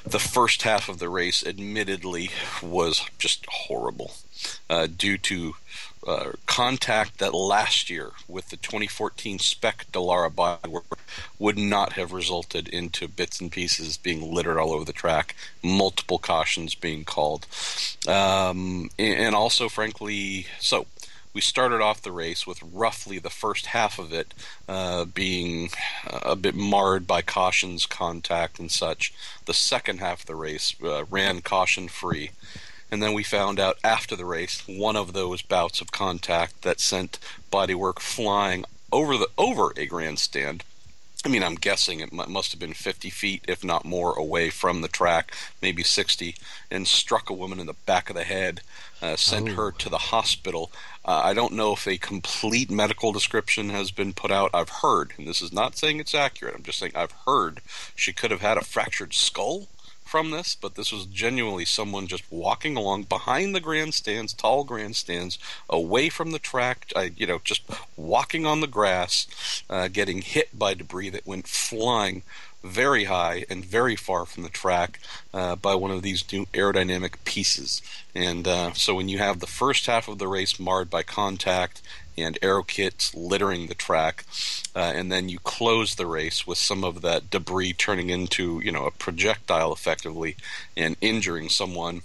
[0.05, 2.31] the first half of the race admittedly
[2.63, 4.13] was just horrible
[4.69, 5.55] uh, due to
[6.07, 10.99] uh, contact that last year with the 2014 spec Dallara bodywork
[11.39, 16.19] would not have resulted into bits and pieces being littered all over the track, multiple
[16.19, 17.47] cautions being called,
[18.09, 20.87] um, and also, frankly, so
[21.33, 24.35] we started off the race with roughly the first half of it
[24.69, 25.71] uh, being
[26.07, 29.13] a bit marred by cautions, contact, and such.
[29.45, 32.31] The second half of the race uh, ran caution free
[32.91, 36.81] And then we found out after the race one of those bouts of contact that
[36.81, 37.19] sent
[37.53, 40.65] bodywork flying over the over a grandstand.
[41.25, 44.81] I mean, I'm guessing it must have been 50 feet, if not more, away from
[44.81, 46.35] the track, maybe 60,
[46.71, 48.63] and struck a woman in the back of the head,
[49.03, 49.55] uh, sent Oh.
[49.55, 50.73] her to the hospital.
[51.05, 54.51] Uh, I don't know if a complete medical description has been put out.
[54.55, 57.61] I've heard, and this is not saying it's accurate, I'm just saying I've heard
[57.95, 59.69] she could have had a fractured skull
[60.11, 65.39] from this, but this was genuinely someone just walking along behind the grandstands, tall grandstands,
[65.69, 67.63] away from the track, uh, you know, just
[67.97, 72.23] walking on the grass, uh, getting hit by debris that went flying
[72.65, 74.99] very high and very far from the track
[75.33, 77.81] uh, by one of these new aerodynamic pieces.
[78.13, 81.81] And uh, so when you have the first half of the race marred by contact
[82.23, 84.25] and aero kits littering the track,
[84.75, 88.73] uh, and then you close the race with some of that debris turning into, you
[88.73, 90.37] know, a projectile effectively
[90.77, 92.03] and injuring someone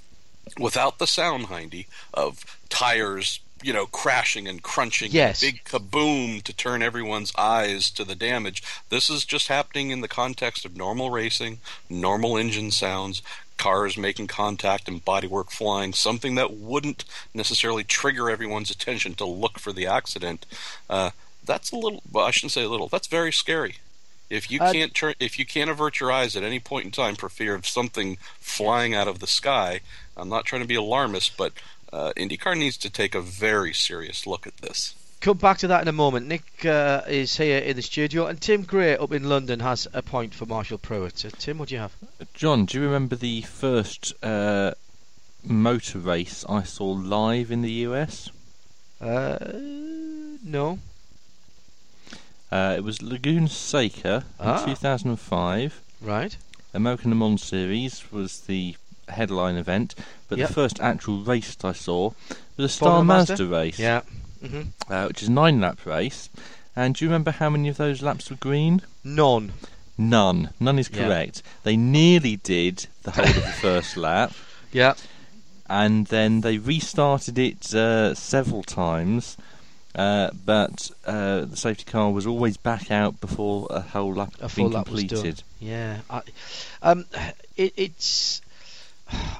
[0.59, 5.41] without the sound hindy of tires you know crashing and crunching Yes.
[5.41, 8.61] big kaboom to turn everyone's eyes to the damage.
[8.89, 11.59] This is just happening in the context of normal racing
[11.89, 13.21] normal engine sounds
[13.57, 19.57] cars making contact and bodywork flying something that wouldn't necessarily trigger everyone's attention to look
[19.59, 20.45] for the accident.
[20.89, 21.09] Uh,
[21.43, 23.77] that's a little well i shouldn't say a little that's very scary.
[24.29, 26.91] If you Uh, can't turn, if you can't avert your eyes at any point in
[26.91, 29.81] time for fear of something flying out of the sky,
[30.17, 31.53] I'm not trying to be alarmist, but
[31.93, 34.95] uh, IndyCar needs to take a very serious look at this.
[35.21, 36.27] Come back to that in a moment.
[36.27, 40.01] Nick uh, is here in the studio, and Tim Gray up in London has a
[40.03, 41.25] point for Marshall Pruett.
[41.25, 41.93] Uh, Tim, what do you have?
[42.33, 44.71] John, do you remember the first uh,
[45.43, 48.29] motor race I saw live in the US?
[49.01, 49.37] Uh,
[50.43, 50.79] no.
[52.51, 54.63] Uh, it was Laguna Seca in Ah.
[54.65, 55.81] 2005.
[56.01, 56.37] Right.
[56.73, 58.75] American Le Mans Series was the
[59.09, 59.95] headline event,
[60.29, 60.47] but Yep.
[60.47, 62.11] the first actual race that I saw
[62.57, 63.45] was a Star Mazda, Mazda?
[63.47, 64.01] race, Yeah.
[64.41, 66.29] hmm uh, which is a nine lap race.
[66.75, 68.81] And do you remember how many of those laps were green?
[69.03, 69.53] None.
[69.97, 70.49] None.
[70.59, 71.05] None is Yeah.
[71.07, 71.41] correct.
[71.63, 74.33] They nearly did the whole of the first lap.
[74.71, 74.93] Yeah.
[75.67, 79.35] and then they restarted it uh, several times.
[79.95, 84.49] Uh, but uh, the safety car was always back out before a whole lap A
[84.49, 85.09] had been lap was done.
[85.09, 85.43] completed.
[85.61, 85.99] Yeah.
[86.09, 86.21] I,
[86.83, 87.05] um,
[87.55, 88.41] it, it's.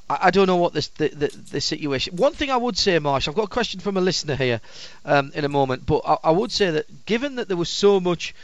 [0.10, 2.16] I, don't know what this the, the the situation.
[2.16, 4.62] One thing I would say, Marsh, I've got a question from a listener here
[5.04, 8.00] um, in a moment, but I, I would say that given that there was so
[8.00, 8.36] much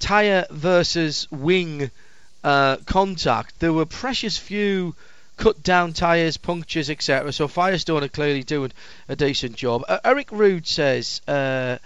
[0.00, 1.90] tyre versus wing
[2.42, 4.96] uh, contact, there were precious few
[5.36, 7.32] cut down tyres, punctures, etc.
[7.32, 8.72] So Firestone are clearly doing
[9.08, 9.84] a decent job.
[9.88, 11.20] Uh, Eric Rude says.
[11.28, 11.78] Uh,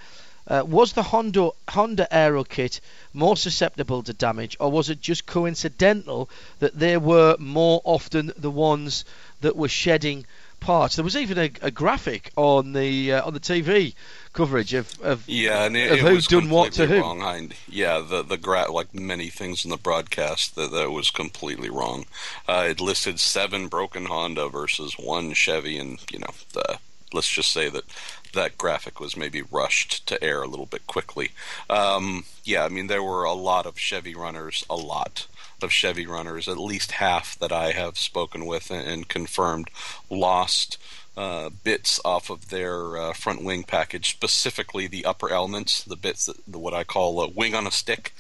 [0.49, 2.81] uh, was the Honda Honda Aero kit
[3.13, 8.51] more susceptible to damage, or was it just coincidental that they were more often the
[8.51, 9.05] ones
[9.41, 10.25] that were shedding
[10.61, 10.97] parts?
[10.97, 13.95] There was even a, a graphic on the uh, on the TV
[14.33, 17.01] coverage of, of Yeah, and it, of it who was done what to who.
[17.01, 17.21] wrong.
[17.21, 17.55] Hind.
[17.69, 22.07] Yeah, the the gra- like many things in the broadcast that that was completely wrong.
[22.49, 26.79] Uh, it listed seven broken Honda versus one Chevy, and you know, the,
[27.13, 27.85] let's just say that
[28.33, 31.31] that graphic was maybe rushed to air a little bit quickly.
[31.69, 35.27] Um, yeah, I mean there were a lot of Chevy runners, a lot
[35.63, 39.71] of Chevy runners, at least half that I have spoken with and, confirmed,
[40.09, 40.79] lost
[41.17, 46.27] uh, bits off of their uh, front wing package, specifically the upper elements, the bits
[46.27, 48.15] that the, what I call a wing on a stick,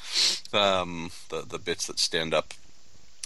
[0.52, 2.54] um, the the bits that stand up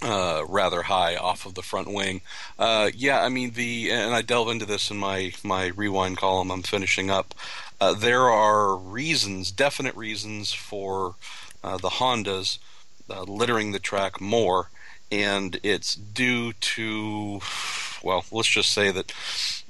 [0.03, 2.21] uh, rather high off of the front wing.
[2.59, 6.51] Uh, yeah, I mean the and I delve into this in my my rewind column.
[6.51, 7.35] I'm finishing up.
[7.81, 11.17] Uh, there are reasons, definite reasons for
[11.65, 12.59] uh, the Hondas
[13.11, 14.71] uh, littering the track more,
[15.11, 17.41] and it's due to
[18.03, 19.13] well, let's just say that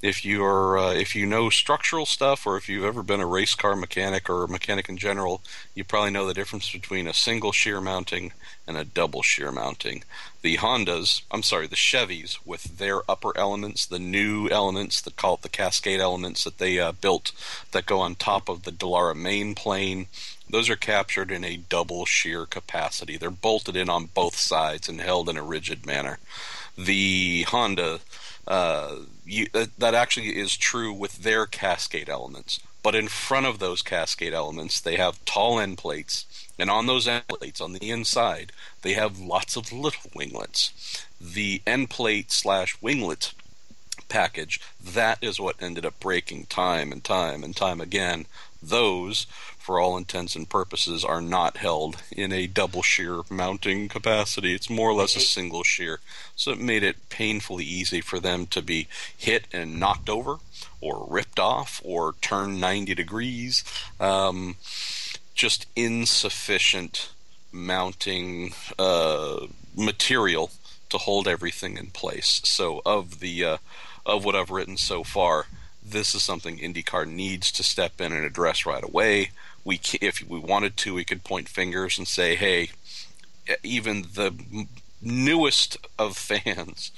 [0.01, 3.55] if you're uh, if you know structural stuff or if you've ever been a race
[3.55, 5.41] car mechanic or a mechanic in general,
[5.75, 8.33] you probably know the difference between a single shear mounting
[8.67, 10.03] and a double shear mounting.
[10.41, 15.35] The Hondas, I'm sorry, the Chevys with their upper elements, the new elements that call
[15.35, 17.31] it the Cascade elements that they uh, built
[17.71, 20.07] that go on top of the Dallara main plane,
[20.49, 23.17] those are captured in a double shear capacity.
[23.17, 26.19] They're bolted in on both sides and held in a rigid manner.
[26.77, 27.99] The Honda,
[28.47, 28.95] uh,
[29.25, 32.59] you, that, that actually is true with their Cascade elements.
[32.81, 36.25] But in front of those Cascade elements, they have tall end plates,
[36.59, 38.51] and on those end plates, on the inside,
[38.81, 41.05] they have lots of little winglets.
[41.19, 43.33] The end plate slash winglet
[44.09, 48.25] package, that is what ended up breaking time and time and time again.
[48.61, 49.27] Those
[49.63, 54.53] for all intents and purposes, are not held in a double shear mounting capacity.
[54.53, 56.01] It's more or less a single shear.
[56.35, 60.39] So it made it painfully easy for them to be hit and knocked over,
[60.81, 63.63] or ripped off, or turned 90 degrees.
[64.01, 64.57] Um,
[65.33, 67.11] just insufficient
[67.53, 70.51] mounting uh, material
[70.89, 72.41] to hold everything in place.
[72.43, 73.57] So of the uh,
[74.05, 75.45] of what I've written so far,
[75.81, 79.31] this is something IndyCar needs to step in and address right away.
[79.63, 82.69] We, if we wanted to, we could point fingers and say, "Hey,
[83.63, 84.67] even the
[85.01, 86.91] newest of fans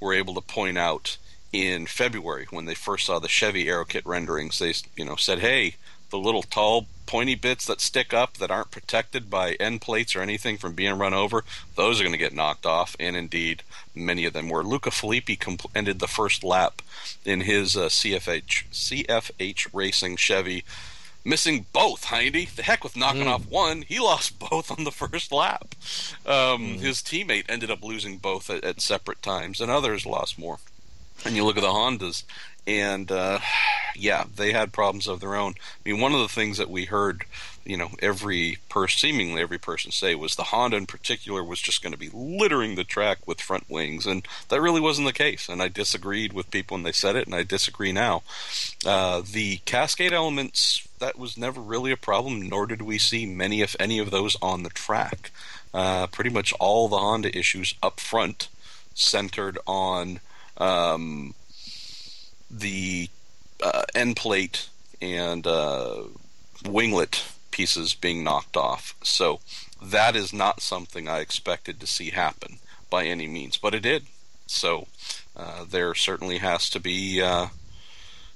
[0.00, 1.16] were able to point out
[1.52, 4.58] in February when they first saw the Chevy AeroKit renderings.
[4.58, 5.76] They, you know, said, "Hey,
[6.10, 10.22] the little tall pointy bits that stick up that aren't protected by end plates or
[10.22, 11.44] anything from being run over,
[11.76, 13.62] those are going to get knocked off." And indeed,
[13.94, 14.64] many of them were.
[14.64, 16.82] Luca Filippi compl- ended the first lap
[17.24, 20.64] in his uh, CFH CFH Racing Chevy.
[21.24, 22.44] Missing both, Hindy.
[22.44, 23.82] The heck with knocking off one.
[23.82, 25.74] He lost both on the first lap.
[26.26, 30.58] Um, His teammate ended up losing both at, at separate times, and others lost more.
[31.24, 32.24] And you look at the Hondas,
[32.66, 33.38] and uh,
[33.96, 35.54] yeah, they had problems of their own.
[35.54, 37.24] I mean, one of the things that we heard,
[37.64, 41.82] you know, every person, seemingly every person say was the Honda in particular was just
[41.82, 45.48] going to be littering the track with front wings, and that really wasn't the case.
[45.48, 48.22] And I disagreed with people when they said it, and I disagree now.
[48.84, 53.60] Uh, the Cascade elements that was never really a problem, nor did we see many,
[53.60, 55.30] if any, of those on the track.
[55.72, 58.48] Uh, pretty much all the Honda issues up front
[58.94, 60.20] centered on
[60.58, 61.34] um,
[62.50, 63.08] the
[63.62, 64.68] uh, end plate
[65.02, 66.04] and uh,
[66.62, 68.94] winglet pieces being knocked off.
[69.02, 69.40] So
[69.82, 72.58] that is not something I expected to see happen
[72.88, 74.06] by any means, but it did.
[74.46, 74.86] So
[75.36, 77.48] uh, there certainly has to be uh,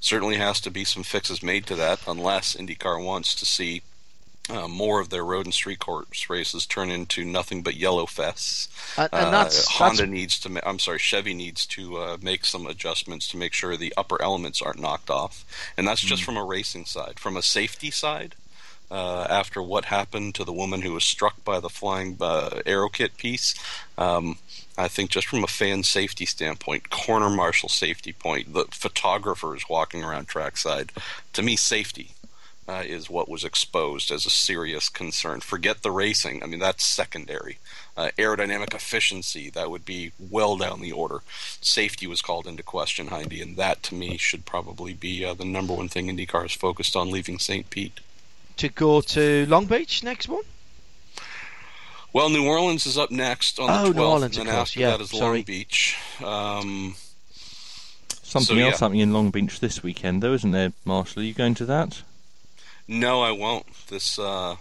[0.00, 3.82] certainly has to be some fixes made to that, unless IndyCar wants to see
[4.50, 8.68] uh, more of their road and street course races turn into nothing but yellow fests.
[8.96, 10.48] And- and Uh, Honda that's- needs to.
[10.48, 14.20] Ma- I'm sorry, Chevy needs to uh, make some adjustments to make sure the upper
[14.22, 15.44] elements aren't knocked off,
[15.76, 17.20] and that's just from a racing side.
[17.20, 18.36] From a safety side,
[18.90, 22.88] uh, after what happened to the woman who was struck by the flying uh, aero
[22.88, 23.54] kit piece,
[23.98, 24.38] um,
[24.78, 30.04] I think just from a fan safety standpoint, corner marshal safety point, the photographers walking
[30.04, 30.92] around trackside,
[31.32, 32.12] to me, safety
[32.68, 35.40] uh, is what was exposed as a serious concern.
[35.40, 36.44] Forget the racing.
[36.44, 37.58] I mean, that's secondary.
[37.96, 41.22] Uh, aerodynamic efficiency, that would be well down the order.
[41.60, 45.44] Safety was called into question, Hindy, and that to me should probably be uh, the
[45.44, 47.68] number one thing IndyCar is focused on leaving St.
[47.70, 47.98] Pete.
[48.58, 50.44] To go to Long Beach next one.
[52.12, 54.54] Well, New Orleans is up next on the Oh, 12th, New Orleans, and of then
[54.56, 55.38] course, after yeah, that is sorry.
[55.38, 55.96] Long Beach.
[56.24, 56.96] Um,
[58.22, 58.78] Something So, else yeah.
[58.86, 61.22] happening in Long Beach this weekend, though, isn't there, Marshall?
[61.22, 62.02] Are you going to that?
[62.86, 63.66] No, I won't.
[63.88, 64.56] This uh,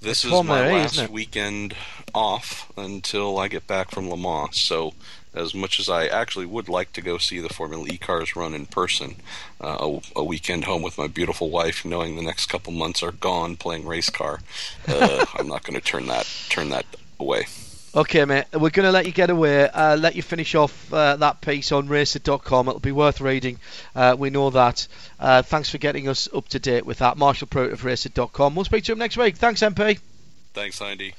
[0.00, 1.74] this It's is my last isn't weekend
[2.14, 4.60] off until I get back from Le Mans.
[4.60, 4.92] So,
[5.34, 8.54] as much as I actually would like to go see the Formula E cars run
[8.54, 9.16] in person,
[9.60, 9.76] uh,
[10.16, 13.56] a, a weekend home with my beautiful wife, knowing the next couple months are gone
[13.56, 14.40] playing race car,
[14.88, 16.86] uh, I'm not going to turn that turn that
[17.18, 17.46] away.
[17.96, 18.46] Okay, mate.
[18.52, 19.68] We're going to let you get away.
[19.68, 22.66] Uh, let you finish off uh, that piece on racer.com.
[22.66, 23.60] It'll be worth reading.
[23.94, 24.88] Uh, we know that.
[25.20, 27.16] Uh, thanks for getting us up to date with that.
[27.16, 28.56] Marshall Pruett of racer.com.
[28.56, 29.36] We'll speak to him next week.
[29.36, 30.00] Thanks, MP.
[30.54, 31.14] Thanks, Andy.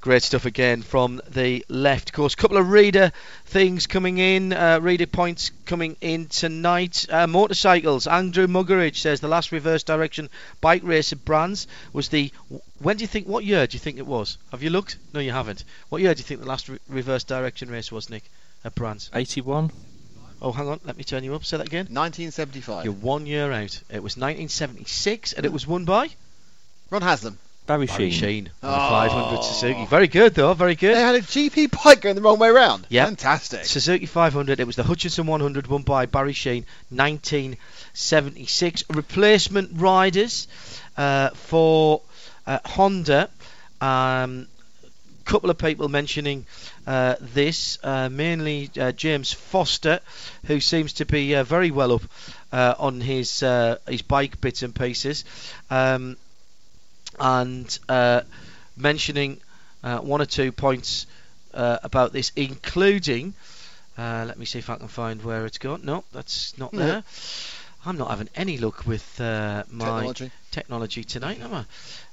[0.00, 2.08] Great stuff again from the left.
[2.08, 3.12] Of course, a couple of reader
[3.44, 7.04] things coming in, uh, reader points coming in tonight.
[7.10, 8.06] Uh, motorcycles.
[8.06, 10.30] Andrew Muggeridge says the last reverse direction
[10.62, 12.32] bike race at Brands was the.
[12.78, 13.28] When do you think?
[13.28, 14.38] What year do you think it was?
[14.52, 14.96] Have you looked?
[15.12, 15.64] No, you haven't.
[15.90, 18.24] What year do you think the last re- reverse direction race was, Nick?
[18.64, 19.10] At Brands.
[19.12, 19.70] 81?
[20.40, 20.80] Oh, hang on.
[20.84, 21.44] Let me turn you up.
[21.44, 21.88] Say that again.
[21.90, 22.86] 1975.
[22.86, 23.82] You're one year out.
[23.90, 26.08] It was 1976, and it was won by
[26.88, 27.38] Ron Haslam.
[27.70, 28.12] Barry, Barry Sheene.
[28.12, 28.50] Sheen.
[28.64, 28.68] Oh.
[28.68, 29.86] 500 Suzuki.
[29.86, 30.52] Very good, though.
[30.54, 30.96] Very good.
[30.96, 32.84] They had a GP bike going the wrong way round.
[32.88, 33.04] Yeah.
[33.04, 33.64] Fantastic.
[33.64, 34.58] Suzuki 500.
[34.58, 38.84] It was the Hutchinson 100 won by Barry Sheene, 1976.
[38.90, 40.48] Replacement riders
[40.96, 42.02] uh, for
[42.44, 43.30] uh, Honda.
[43.80, 44.48] Um,
[45.24, 46.44] couple of people mentioning
[46.88, 50.00] uh, this, uh, mainly uh, James Foster,
[50.46, 52.02] who seems to be uh, very well up
[52.50, 55.24] uh, on his uh, his bike bits and pieces,
[55.70, 56.16] um,
[57.20, 58.22] and uh,
[58.76, 59.38] mentioning
[59.84, 61.06] uh, one or two points
[61.54, 63.34] uh, about this, including.
[63.98, 65.82] Uh, let me see if I can find where it's gone.
[65.84, 66.78] No, that's not Yeah.
[66.86, 67.04] there.
[67.84, 70.30] I'm not having any luck with uh, my Technology.
[70.50, 71.64] technology tonight, am I?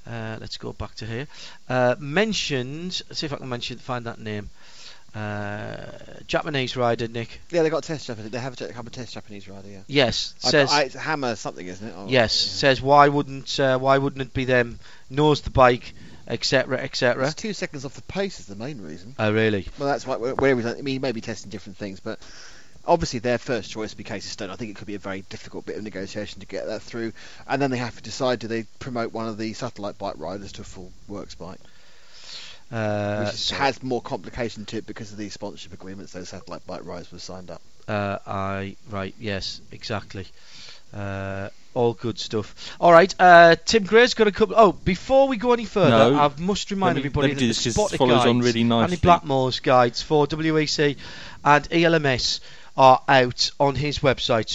[0.09, 1.27] Uh, let's go back to here.
[1.69, 3.01] Uh, mentioned.
[3.09, 4.49] Let's see if I can mention find that name.
[5.15, 5.75] uh,
[6.27, 7.41] Japanese rider Nick.
[7.51, 8.31] Yeah, they got a test Japanese.
[8.31, 9.67] They have a, have a test Japanese rider.
[9.67, 9.81] Yeah.
[9.87, 11.93] Yes, I- says I, it's Hammer something, isn't it?
[11.97, 14.79] Oh, yes says why wouldn't uh, why wouldn't it be them
[15.09, 15.93] knows the bike
[16.27, 17.25] etc etc.
[17.25, 19.15] It's two seconds off the pace is the main reason.
[19.17, 19.67] Oh really?
[19.79, 22.19] Well, that's why where, he's, I mean, he may be testing different things, but
[22.85, 24.49] obviously their first choice would be Casey Stone.
[24.49, 27.13] I think it could be a very difficult bit of negotiation to get that through,
[27.47, 30.51] and then they have to decide do they promote one of the satellite bike riders
[30.53, 31.59] to a full works bike,
[32.71, 36.65] Uh, which so- has more complication to it because of the sponsorship agreements those satellite
[36.67, 37.61] bike riders were signed up.
[37.87, 40.27] Uh, I right, yes, exactly.
[40.93, 42.75] Uh, all good stuff.
[42.79, 44.55] All right, uh, Tim Gray's got a couple.
[44.57, 46.19] Oh, before we go any further, No.
[46.19, 48.61] I must remind me- everybody that the this 'cause it Spotter follows guides, on really
[48.61, 48.95] Andy.
[48.97, 50.95] Blackmore's guides for WEC
[51.45, 52.39] and ELMS
[52.75, 54.47] are out on his website,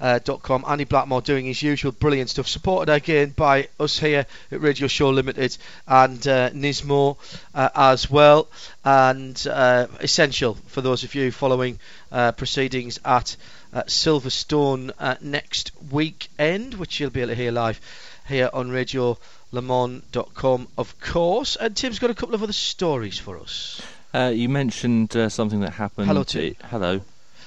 [0.00, 0.64] spotterguides.com.
[0.68, 5.10] Andy Blackmore doing his usual brilliant stuff, supported again by us here at Radio Show
[5.10, 5.56] Limited
[5.86, 7.16] and uh, Nismo
[7.54, 8.48] uh, as well,
[8.84, 11.78] and uh, essential for those of you following
[12.10, 13.36] uh, proceedings at
[13.72, 17.80] uh, Silverstone uh, next weekend, which you'll be able to hear live
[18.28, 21.56] here on RadioLeMans.com, of course.
[21.56, 23.80] And Tim's got a couple of other stories for us.
[24.14, 26.06] Uh, you mentioned uh, something that happened.
[26.08, 26.54] Hello, Tim.
[26.62, 27.00] i- hello.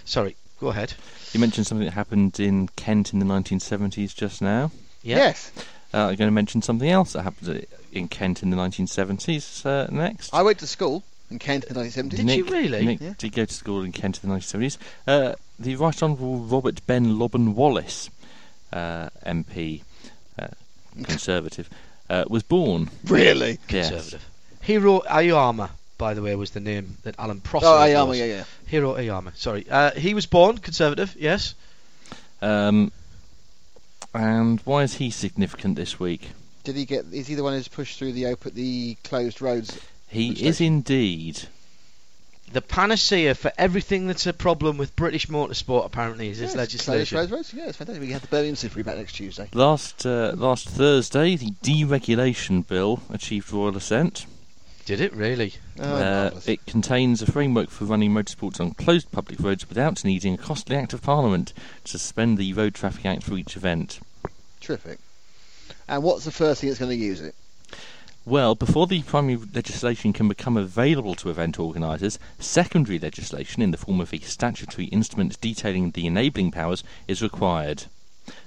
[0.06, 0.94] Sorry, go ahead.
[1.34, 4.72] You mentioned something that happened in Kent in the 1970s just now.
[5.04, 5.18] Yeah.
[5.18, 5.52] Yes,
[5.94, 9.88] Uh, I'm going to mention something else that happened in Kent in the 1970s uh,
[9.92, 10.34] next.
[10.34, 12.10] I went to school in Kent in the 1970s.
[12.10, 12.86] Did you really?
[12.86, 13.14] Nick Yeah.
[13.18, 14.78] did go to school in Kent in the 1970s.
[15.08, 18.10] Uh, the Right Honourable Robert Ben Lobban Wallace,
[18.74, 19.82] uh, MP,
[20.40, 20.48] uh,
[21.04, 21.70] Conservative,
[22.10, 22.90] uh, was born.
[23.06, 23.60] Really?
[23.70, 23.90] Yes.
[23.90, 24.30] Conservative.
[24.62, 27.82] Hiro Aoyama, by the way, was the name that Alan Prosser Oh, was.
[27.90, 28.44] Aoyama, yeah, yeah.
[28.66, 29.66] Hiro Aoyama, sorry.
[29.70, 31.54] Uh, he was born Conservative, yes.
[32.42, 32.92] Um,
[34.14, 36.30] and why is he significant this week?
[36.64, 37.06] Did he get?
[37.12, 39.80] Is he the one who's pushed through the open, the closed roads?
[40.08, 41.42] He is indeed.
[42.52, 47.18] The panacea for everything that's a problem with British motorsport, apparently, is this Yes, legislation.
[47.18, 48.02] Closed roads, yeah, it's fantastic.
[48.02, 49.50] We have the Birmingham Super back next Tuesday.
[49.54, 54.26] Last uh, last Thursday, the deregulation bill achieved royal assent.
[54.86, 55.54] Did it really?
[55.80, 60.36] Oh, Uh, it contains a framework for running motorsports on closed public roads without needing
[60.36, 61.52] a costly act of Parliament
[61.86, 64.00] to suspend the Road Traffic Act for each event.
[64.62, 65.00] Terrific.
[65.88, 67.34] And what's the first thing that's going to use it?
[68.26, 73.78] Well, before the primary legislation can become available to event organisers, secondary legislation in the
[73.78, 77.84] form of a statutory instrument detailing the enabling powers is required.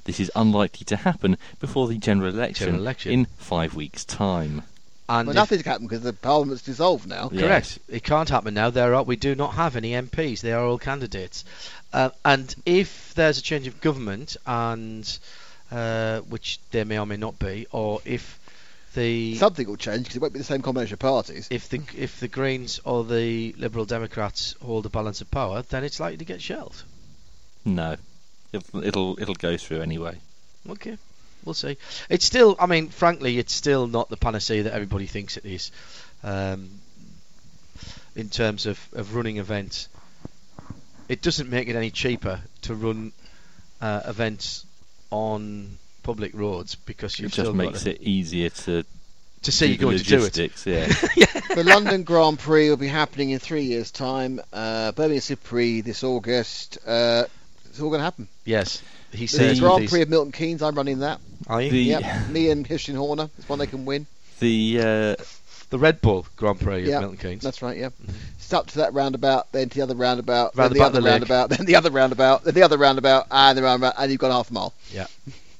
[0.03, 3.13] This is unlikely to happen before the general election, General election.
[3.13, 4.63] in five weeks' time.
[5.09, 7.31] And Well, if- nothing's happened because the Parliament's dissolved now.
[7.33, 7.43] Yeah.
[7.43, 7.79] Correct.
[7.89, 8.71] It can't happen now.
[8.71, 10.41] There are we do not have any MPs.
[10.41, 11.45] They are all candidates.
[11.93, 15.19] Uh, and if there's a change of government, and
[15.71, 18.38] uh, which there may or may not be, or if
[18.99, 21.47] the Something will change because it won't be the same combination of parties.
[21.51, 25.85] if the if the Greens or the Liberal Democrats hold the balance of power, then
[25.85, 26.83] it's likely to get shelved.
[27.65, 27.97] No,
[28.53, 30.19] it'll it'll, it'll go through anyway.
[30.69, 30.99] Okay,
[31.45, 31.77] we'll see.
[32.11, 35.71] It's still, I mean, frankly, it's still not the panacea that everybody thinks it is.
[36.23, 36.69] Um,
[38.17, 39.89] in terms of, of running events,
[41.09, 43.13] it doesn't make it any cheaper to run
[43.81, 44.67] uh, events
[45.11, 45.79] on
[46.09, 48.85] public roads because It you've just still makes got it easier to
[49.43, 50.21] to see do you the going to do it.
[50.37, 50.67] logistics.
[50.67, 50.87] Yeah.
[51.55, 54.41] the London Grand Prix will be happening in three years' time.
[54.53, 56.79] Uh, Birmingham Super Prix this August.
[56.87, 57.25] Uh,
[57.69, 58.27] it's all going to happen.
[58.45, 58.83] Yes,
[59.13, 59.65] he says The.
[59.67, 61.21] Grand these- Prix of Milton Keynes, I'm running that.
[61.47, 61.71] Are you?
[61.71, 63.29] The Yep, me and Christian Horner.
[63.39, 64.07] It's one they can win.
[64.41, 65.23] the uh,
[65.71, 67.43] the Red Bull Grand Prix Yeah, of Milton Keynes.
[67.43, 67.91] That's right, yeah.
[68.39, 71.01] It's up to that roundabout, then to the other roundabout, Round then the about other
[71.03, 74.21] the roundabout, then the other roundabout, then the other roundabout, and the roundabout, and you've
[74.21, 74.73] got half a mile.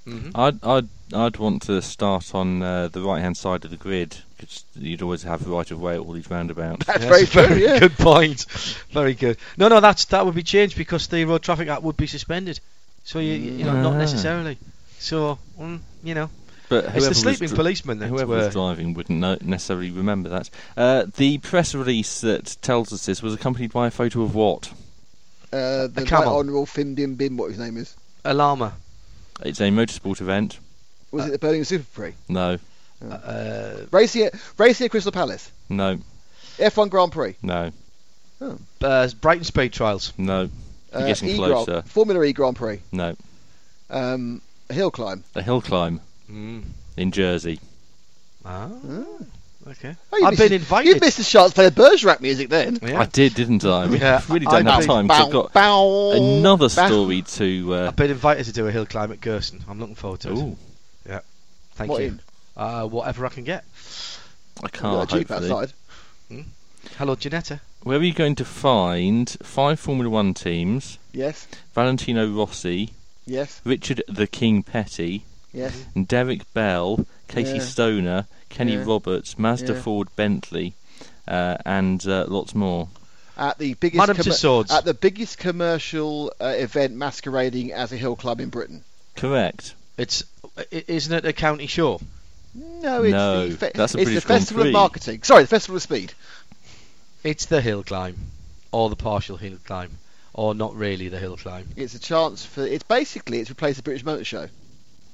[0.09, 3.77] Hmm I'd I'd I'd want to start on uh, the right hand side of the
[3.77, 6.87] grid because you'd always have the right of way at all these roundabouts.
[6.87, 7.79] That's Yes, very true, yeah.
[7.81, 8.45] good point.
[8.93, 9.37] Very good.
[9.57, 12.61] No, no, that's that would be changed because the Road Traffic Act would be suspended.
[13.05, 13.99] So you, you know, not Ah.
[13.99, 14.59] necessarily.
[14.99, 16.29] So, mm, you know,
[16.69, 18.37] But it's the sleeping dri- policeman that Whoever were.
[18.45, 20.51] was driving wouldn't know, necessarily remember that.
[20.77, 24.69] Uh, the press release that tells us this was accompanied by a photo of what?
[25.53, 26.13] Uh, the right.
[26.13, 27.95] Honourable Fim Dim Bim, what his name is.
[28.25, 28.75] Alama.
[29.41, 30.59] It's a motorsport event.
[31.11, 32.15] Was it the Birmingham Super Prix?
[32.29, 32.59] No,
[33.01, 35.51] Uh, Racing at, racing at Crystal Palace.
[35.69, 35.99] no,
[36.59, 37.37] F1 Grand Prix.
[37.43, 37.71] no,
[38.83, 40.13] uh, Brighton Speed Trials.
[40.19, 40.49] no,
[40.93, 41.83] You're Uh, getting E closer.
[41.83, 42.81] Formula E Grand Prix.
[42.93, 43.15] no.
[43.91, 45.25] Um, a hill climb.
[45.35, 46.01] A hill climb
[46.31, 46.65] Mm.
[46.97, 47.61] in Jersey.
[48.45, 48.69] Ah,
[49.71, 49.97] okay.
[50.13, 50.87] Oh, I've missed- been invited.
[50.89, 51.07] You invited.
[51.07, 52.79] missed the chance to play the Bergerac music then.
[52.83, 53.01] Yeah.
[53.01, 53.87] I did, didn't I?
[53.87, 55.07] We Yeah, really don't have time.
[55.07, 55.09] time.
[55.09, 56.87] 'cause I've got Bow, another bow.
[56.87, 57.75] story to.
[57.75, 59.63] Uh, I've been invited to do a hill climb at Gurston.
[59.69, 60.37] I'm looking forward to it.
[60.39, 60.57] ooh,
[61.09, 61.21] Yeah.
[61.77, 62.19] Thank What you.
[62.57, 63.65] Uh, whatever I can get.
[64.63, 64.83] I can't.
[64.83, 65.51] got a Jeep hopefully.
[65.53, 65.73] outside.
[66.97, 67.61] Hello, Janetta.
[67.83, 70.99] where are you going to find five Formula One teams?
[71.13, 71.47] Yes.
[71.75, 72.91] Valentino Rossi,
[73.27, 73.61] Yes.
[73.65, 75.85] Richard the King Petty, Yes.
[75.95, 77.63] and Derek Bell, Casey Yeah.
[77.63, 78.85] Stoner, Kenny Yeah.
[78.87, 79.81] Roberts, Mazda Yeah.
[79.83, 80.75] Ford Bentley,
[81.27, 82.89] uh, and uh, lots more.
[83.37, 84.71] At the biggest Madame commer- Tussauds.
[84.73, 88.83] at the biggest commercial uh, event masquerading as a hill club in Britain.
[89.17, 89.75] Correct.
[89.97, 90.25] It's
[90.71, 92.01] isn't it a county show?
[92.55, 94.69] No, it's No, the, fe- that's a it's the British Grand Festival Prix.
[94.71, 95.23] of Marketing.
[95.23, 96.15] Sorry, the Festival of Speed.
[97.23, 98.17] It's the hill climb,
[98.73, 99.91] or the partial hill climb,
[100.35, 101.69] or not really the hill climb.
[101.77, 102.65] It's a chance for.
[102.67, 104.49] It's basically it's replaced the British Motor Show.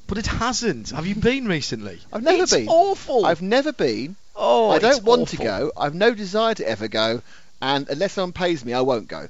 [0.06, 0.90] But it hasn't.
[0.90, 1.98] Have you been recently?
[2.12, 2.68] I've never it's been.
[2.68, 3.24] awful.
[3.24, 4.16] I've never been.
[4.36, 5.72] oh, I don't it's want to go.
[5.76, 7.22] I've no desire to ever go.
[7.62, 9.28] And unless someone pays me, I won't go.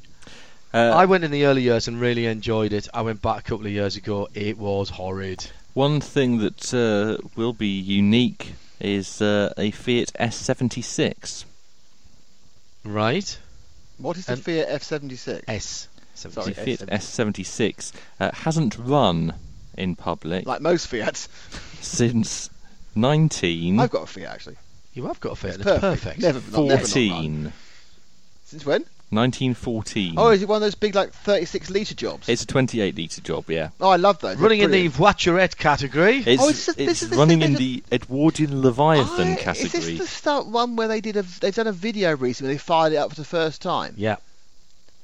[0.72, 2.88] Uh, I went in the early years and really enjoyed it.
[2.92, 4.28] I went back a couple of years ago.
[4.34, 5.46] It was horrid.
[5.74, 11.44] One thing that uh, will be unique is uh, a Fiat S76.
[12.84, 13.38] Right?
[13.98, 15.44] What is the And- Fiat F76?
[15.46, 15.88] S.
[16.14, 16.88] Sorry, the Fiat S76.
[16.88, 19.34] S76 uh, hasn't run
[19.76, 21.28] in public Like most Fiats.
[21.80, 22.50] since
[22.94, 23.80] 19.
[23.80, 24.56] I've got a Fiat actually.
[24.94, 25.54] You have got a Fiat.
[25.56, 26.02] It's It's perfect.
[26.02, 26.20] perfect.
[26.20, 27.52] Never, not, never not run.
[28.46, 28.84] Since when?
[29.10, 30.14] 1914.
[30.16, 32.28] Oh, is it one of those big like 36 litre jobs?
[32.28, 33.68] It's a 28 litre job, yeah.
[33.80, 34.36] oh, I love those.
[34.38, 36.18] Running in the voiturette category.
[36.26, 39.28] It's, Oh, it's just- this it's is the running thing, in is the Edwardian Leviathan
[39.28, 39.80] I- Is category.
[39.96, 42.54] this the start one where they did a they've done a video recently?
[42.54, 43.94] They fired it up for the first time.
[43.96, 44.16] yeah.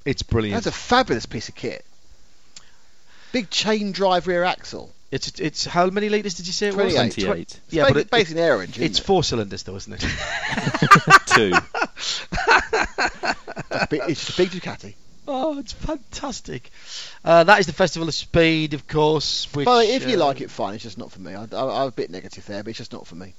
[0.04, 0.64] It's brilliant.
[0.64, 1.84] That's a fabulous piece of kit.
[3.32, 4.92] Big chain drive rear axle.
[5.10, 6.94] It's it's how many litres did you say it was?
[6.94, 7.12] 28.
[7.26, 7.40] 28.
[7.42, 8.84] It's Yeah, ba- but it- basically an air engine.
[8.84, 10.00] It's isn't four cylinders though, isn't it?
[11.26, 11.52] Two.
[13.70, 14.94] It's big- it's just a big Ducati.
[15.28, 16.70] oh, it's fantastic.
[17.24, 19.46] Uh, that is the Festival of Speed, of course.
[19.52, 20.74] Which, But if you uh, like it, fine.
[20.74, 21.34] It's just not for me.
[21.34, 23.34] I, I, I'm a bit negative there, but it's just not for me.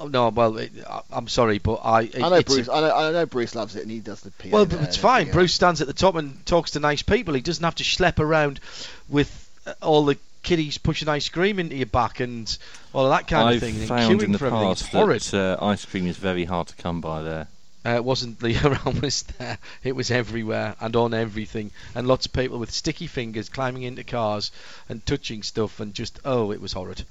[0.00, 2.02] Oh, no, well, it, I, I'm sorry, but I.
[2.02, 2.68] It, I know Bruce.
[2.68, 4.48] I know, I know Bruce loves it, and he does the PA.
[4.50, 5.22] Well, there but it's fine.
[5.22, 7.34] everything Bruce stands at the top and talks to nice people.
[7.34, 8.60] He doesn't have to schlep around
[9.08, 12.56] with uh, all the kiddies pushing ice cream into your back and
[12.92, 13.76] all of that kind I've of thing.
[13.76, 15.20] and found queuing in the for past horrid.
[15.22, 17.48] that uh, ice cream is very hard to come by there.
[17.84, 19.58] Uh, it wasn't the around was there.
[19.82, 24.04] It was everywhere and on everything, and lots of people with sticky fingers climbing into
[24.04, 24.50] cars
[24.88, 27.04] and touching stuff, and just oh, it was horrid.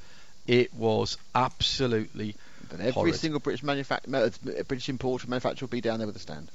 [0.45, 2.35] It was absolutely
[2.69, 3.15] But every horrid.
[3.15, 4.29] single British manufacturer,
[4.67, 6.49] British importer manufacturer will be down there with a stand.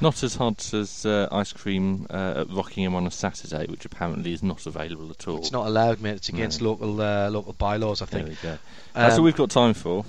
[0.00, 4.32] Not as hard as uh, ice cream uh, at Rockingham on a Saturday, which apparently
[4.32, 5.38] is not available at all.
[5.38, 6.16] It's not allowed, mate.
[6.16, 6.70] It's against No.
[6.70, 8.42] local uh, local bylaws, I There think.
[8.42, 8.58] we go.
[8.94, 10.04] That's Um, all we've got time for.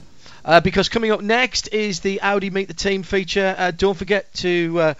[0.45, 3.53] Uh, because coming up next is the Audi Meet the Team feature.
[3.57, 4.93] Uh, don't forget to uh,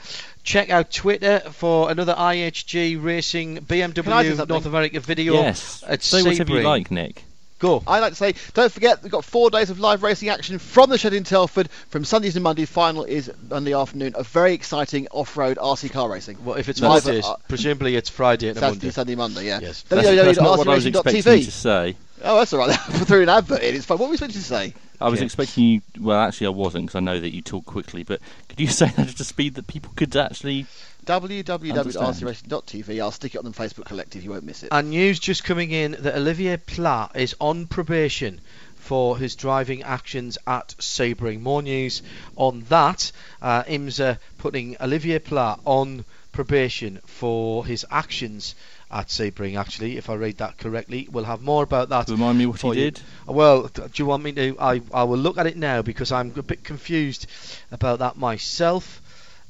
[0.43, 4.47] check out Twitter for another IHG Racing Can I do BMW?
[4.49, 5.33] North America video.
[5.35, 5.81] Yes.
[5.87, 7.23] at Say whatever you like, Nick.
[7.59, 7.83] Go.
[7.85, 10.89] I like to say, don't forget, we've got four days of live racing action from
[10.89, 12.63] the shed in Telford from Sundays to Monday.
[12.63, 14.13] Final is Monday afternoon.
[14.15, 16.37] A very exciting off-road RC car racing.
[16.45, 18.91] Well, if it's Live Mondays, at- uh, presumably it's Friday and a Saturday, Monday.
[18.91, 19.45] Sunday, Monday.
[19.45, 19.59] Yeah.
[19.61, 19.81] Yes.
[19.89, 21.95] That's, that's not what I was expecting you to say.
[22.23, 22.69] Oh, that's all right.
[22.71, 23.75] I threw an advert in.
[23.75, 23.97] It's fine.
[23.97, 24.73] What were we supposed to say?
[25.01, 25.25] I was Okay.
[25.25, 25.81] expecting you.
[25.99, 28.03] Well, actually, I wasn't because I know that you talk quickly.
[28.03, 30.65] But could you say that at a speed that people could actually?
[31.05, 33.01] www.rcracing.tv.
[33.01, 34.23] I'll stick it on the Facebook Collective.
[34.23, 34.69] You won't miss it.
[34.71, 38.41] And news just coming in that Olivier Pla is on probation
[38.75, 41.41] for his driving actions at Sebring.
[41.41, 42.01] More news
[42.35, 43.11] on that.
[43.41, 48.55] Uh, IMSA putting Olivier Pla on probation for his actions
[48.91, 51.07] at Sebring, actually, if I read that correctly.
[51.11, 52.09] We'll have more about that.
[52.09, 52.91] Remind me what he for you.
[52.91, 53.01] did.
[53.27, 54.55] Well, do you want me to?
[54.59, 57.27] I, I will look at it now because I'm a bit confused
[57.71, 59.01] about that myself.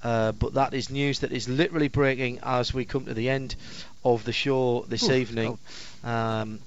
[0.03, 3.55] Uh, but that is news that is literally breaking as we come to the end
[4.03, 5.57] of the show this Oof, evening.
[6.03, 6.59] Um,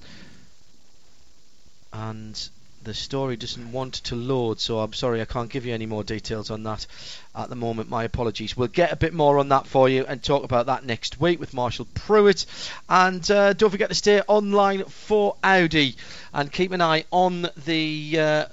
[1.92, 2.48] and
[2.84, 6.02] the story doesn't want to load, so I'm sorry I can't give you any more
[6.02, 6.86] details on that
[7.34, 7.88] at the moment.
[7.88, 8.56] My apologies.
[8.56, 11.38] We'll get a bit more on that for you and talk about that next week
[11.38, 12.44] with Marshall Pruett.
[12.88, 15.96] And uh, don't forget to stay online for Audi
[16.34, 18.18] and keep an eye on the.
[18.18, 18.44] Uh,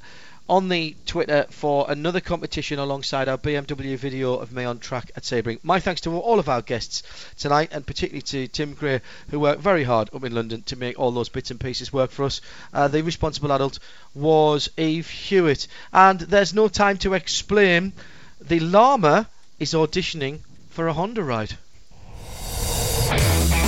[0.50, 5.22] on the Twitter for another competition alongside our BMW video of me on track at
[5.22, 5.60] Sebring.
[5.62, 7.04] My thanks to all of our guests
[7.38, 10.98] tonight, and particularly to Tim Greer, who worked very hard up in London to make
[10.98, 12.42] all those bits and pieces work for us.
[12.74, 13.78] Uh, the responsible adult
[14.16, 17.94] was Eve Hewitt, and there's no time to explain.
[18.42, 20.40] The llama is auditioning
[20.72, 21.58] for a Honda ride.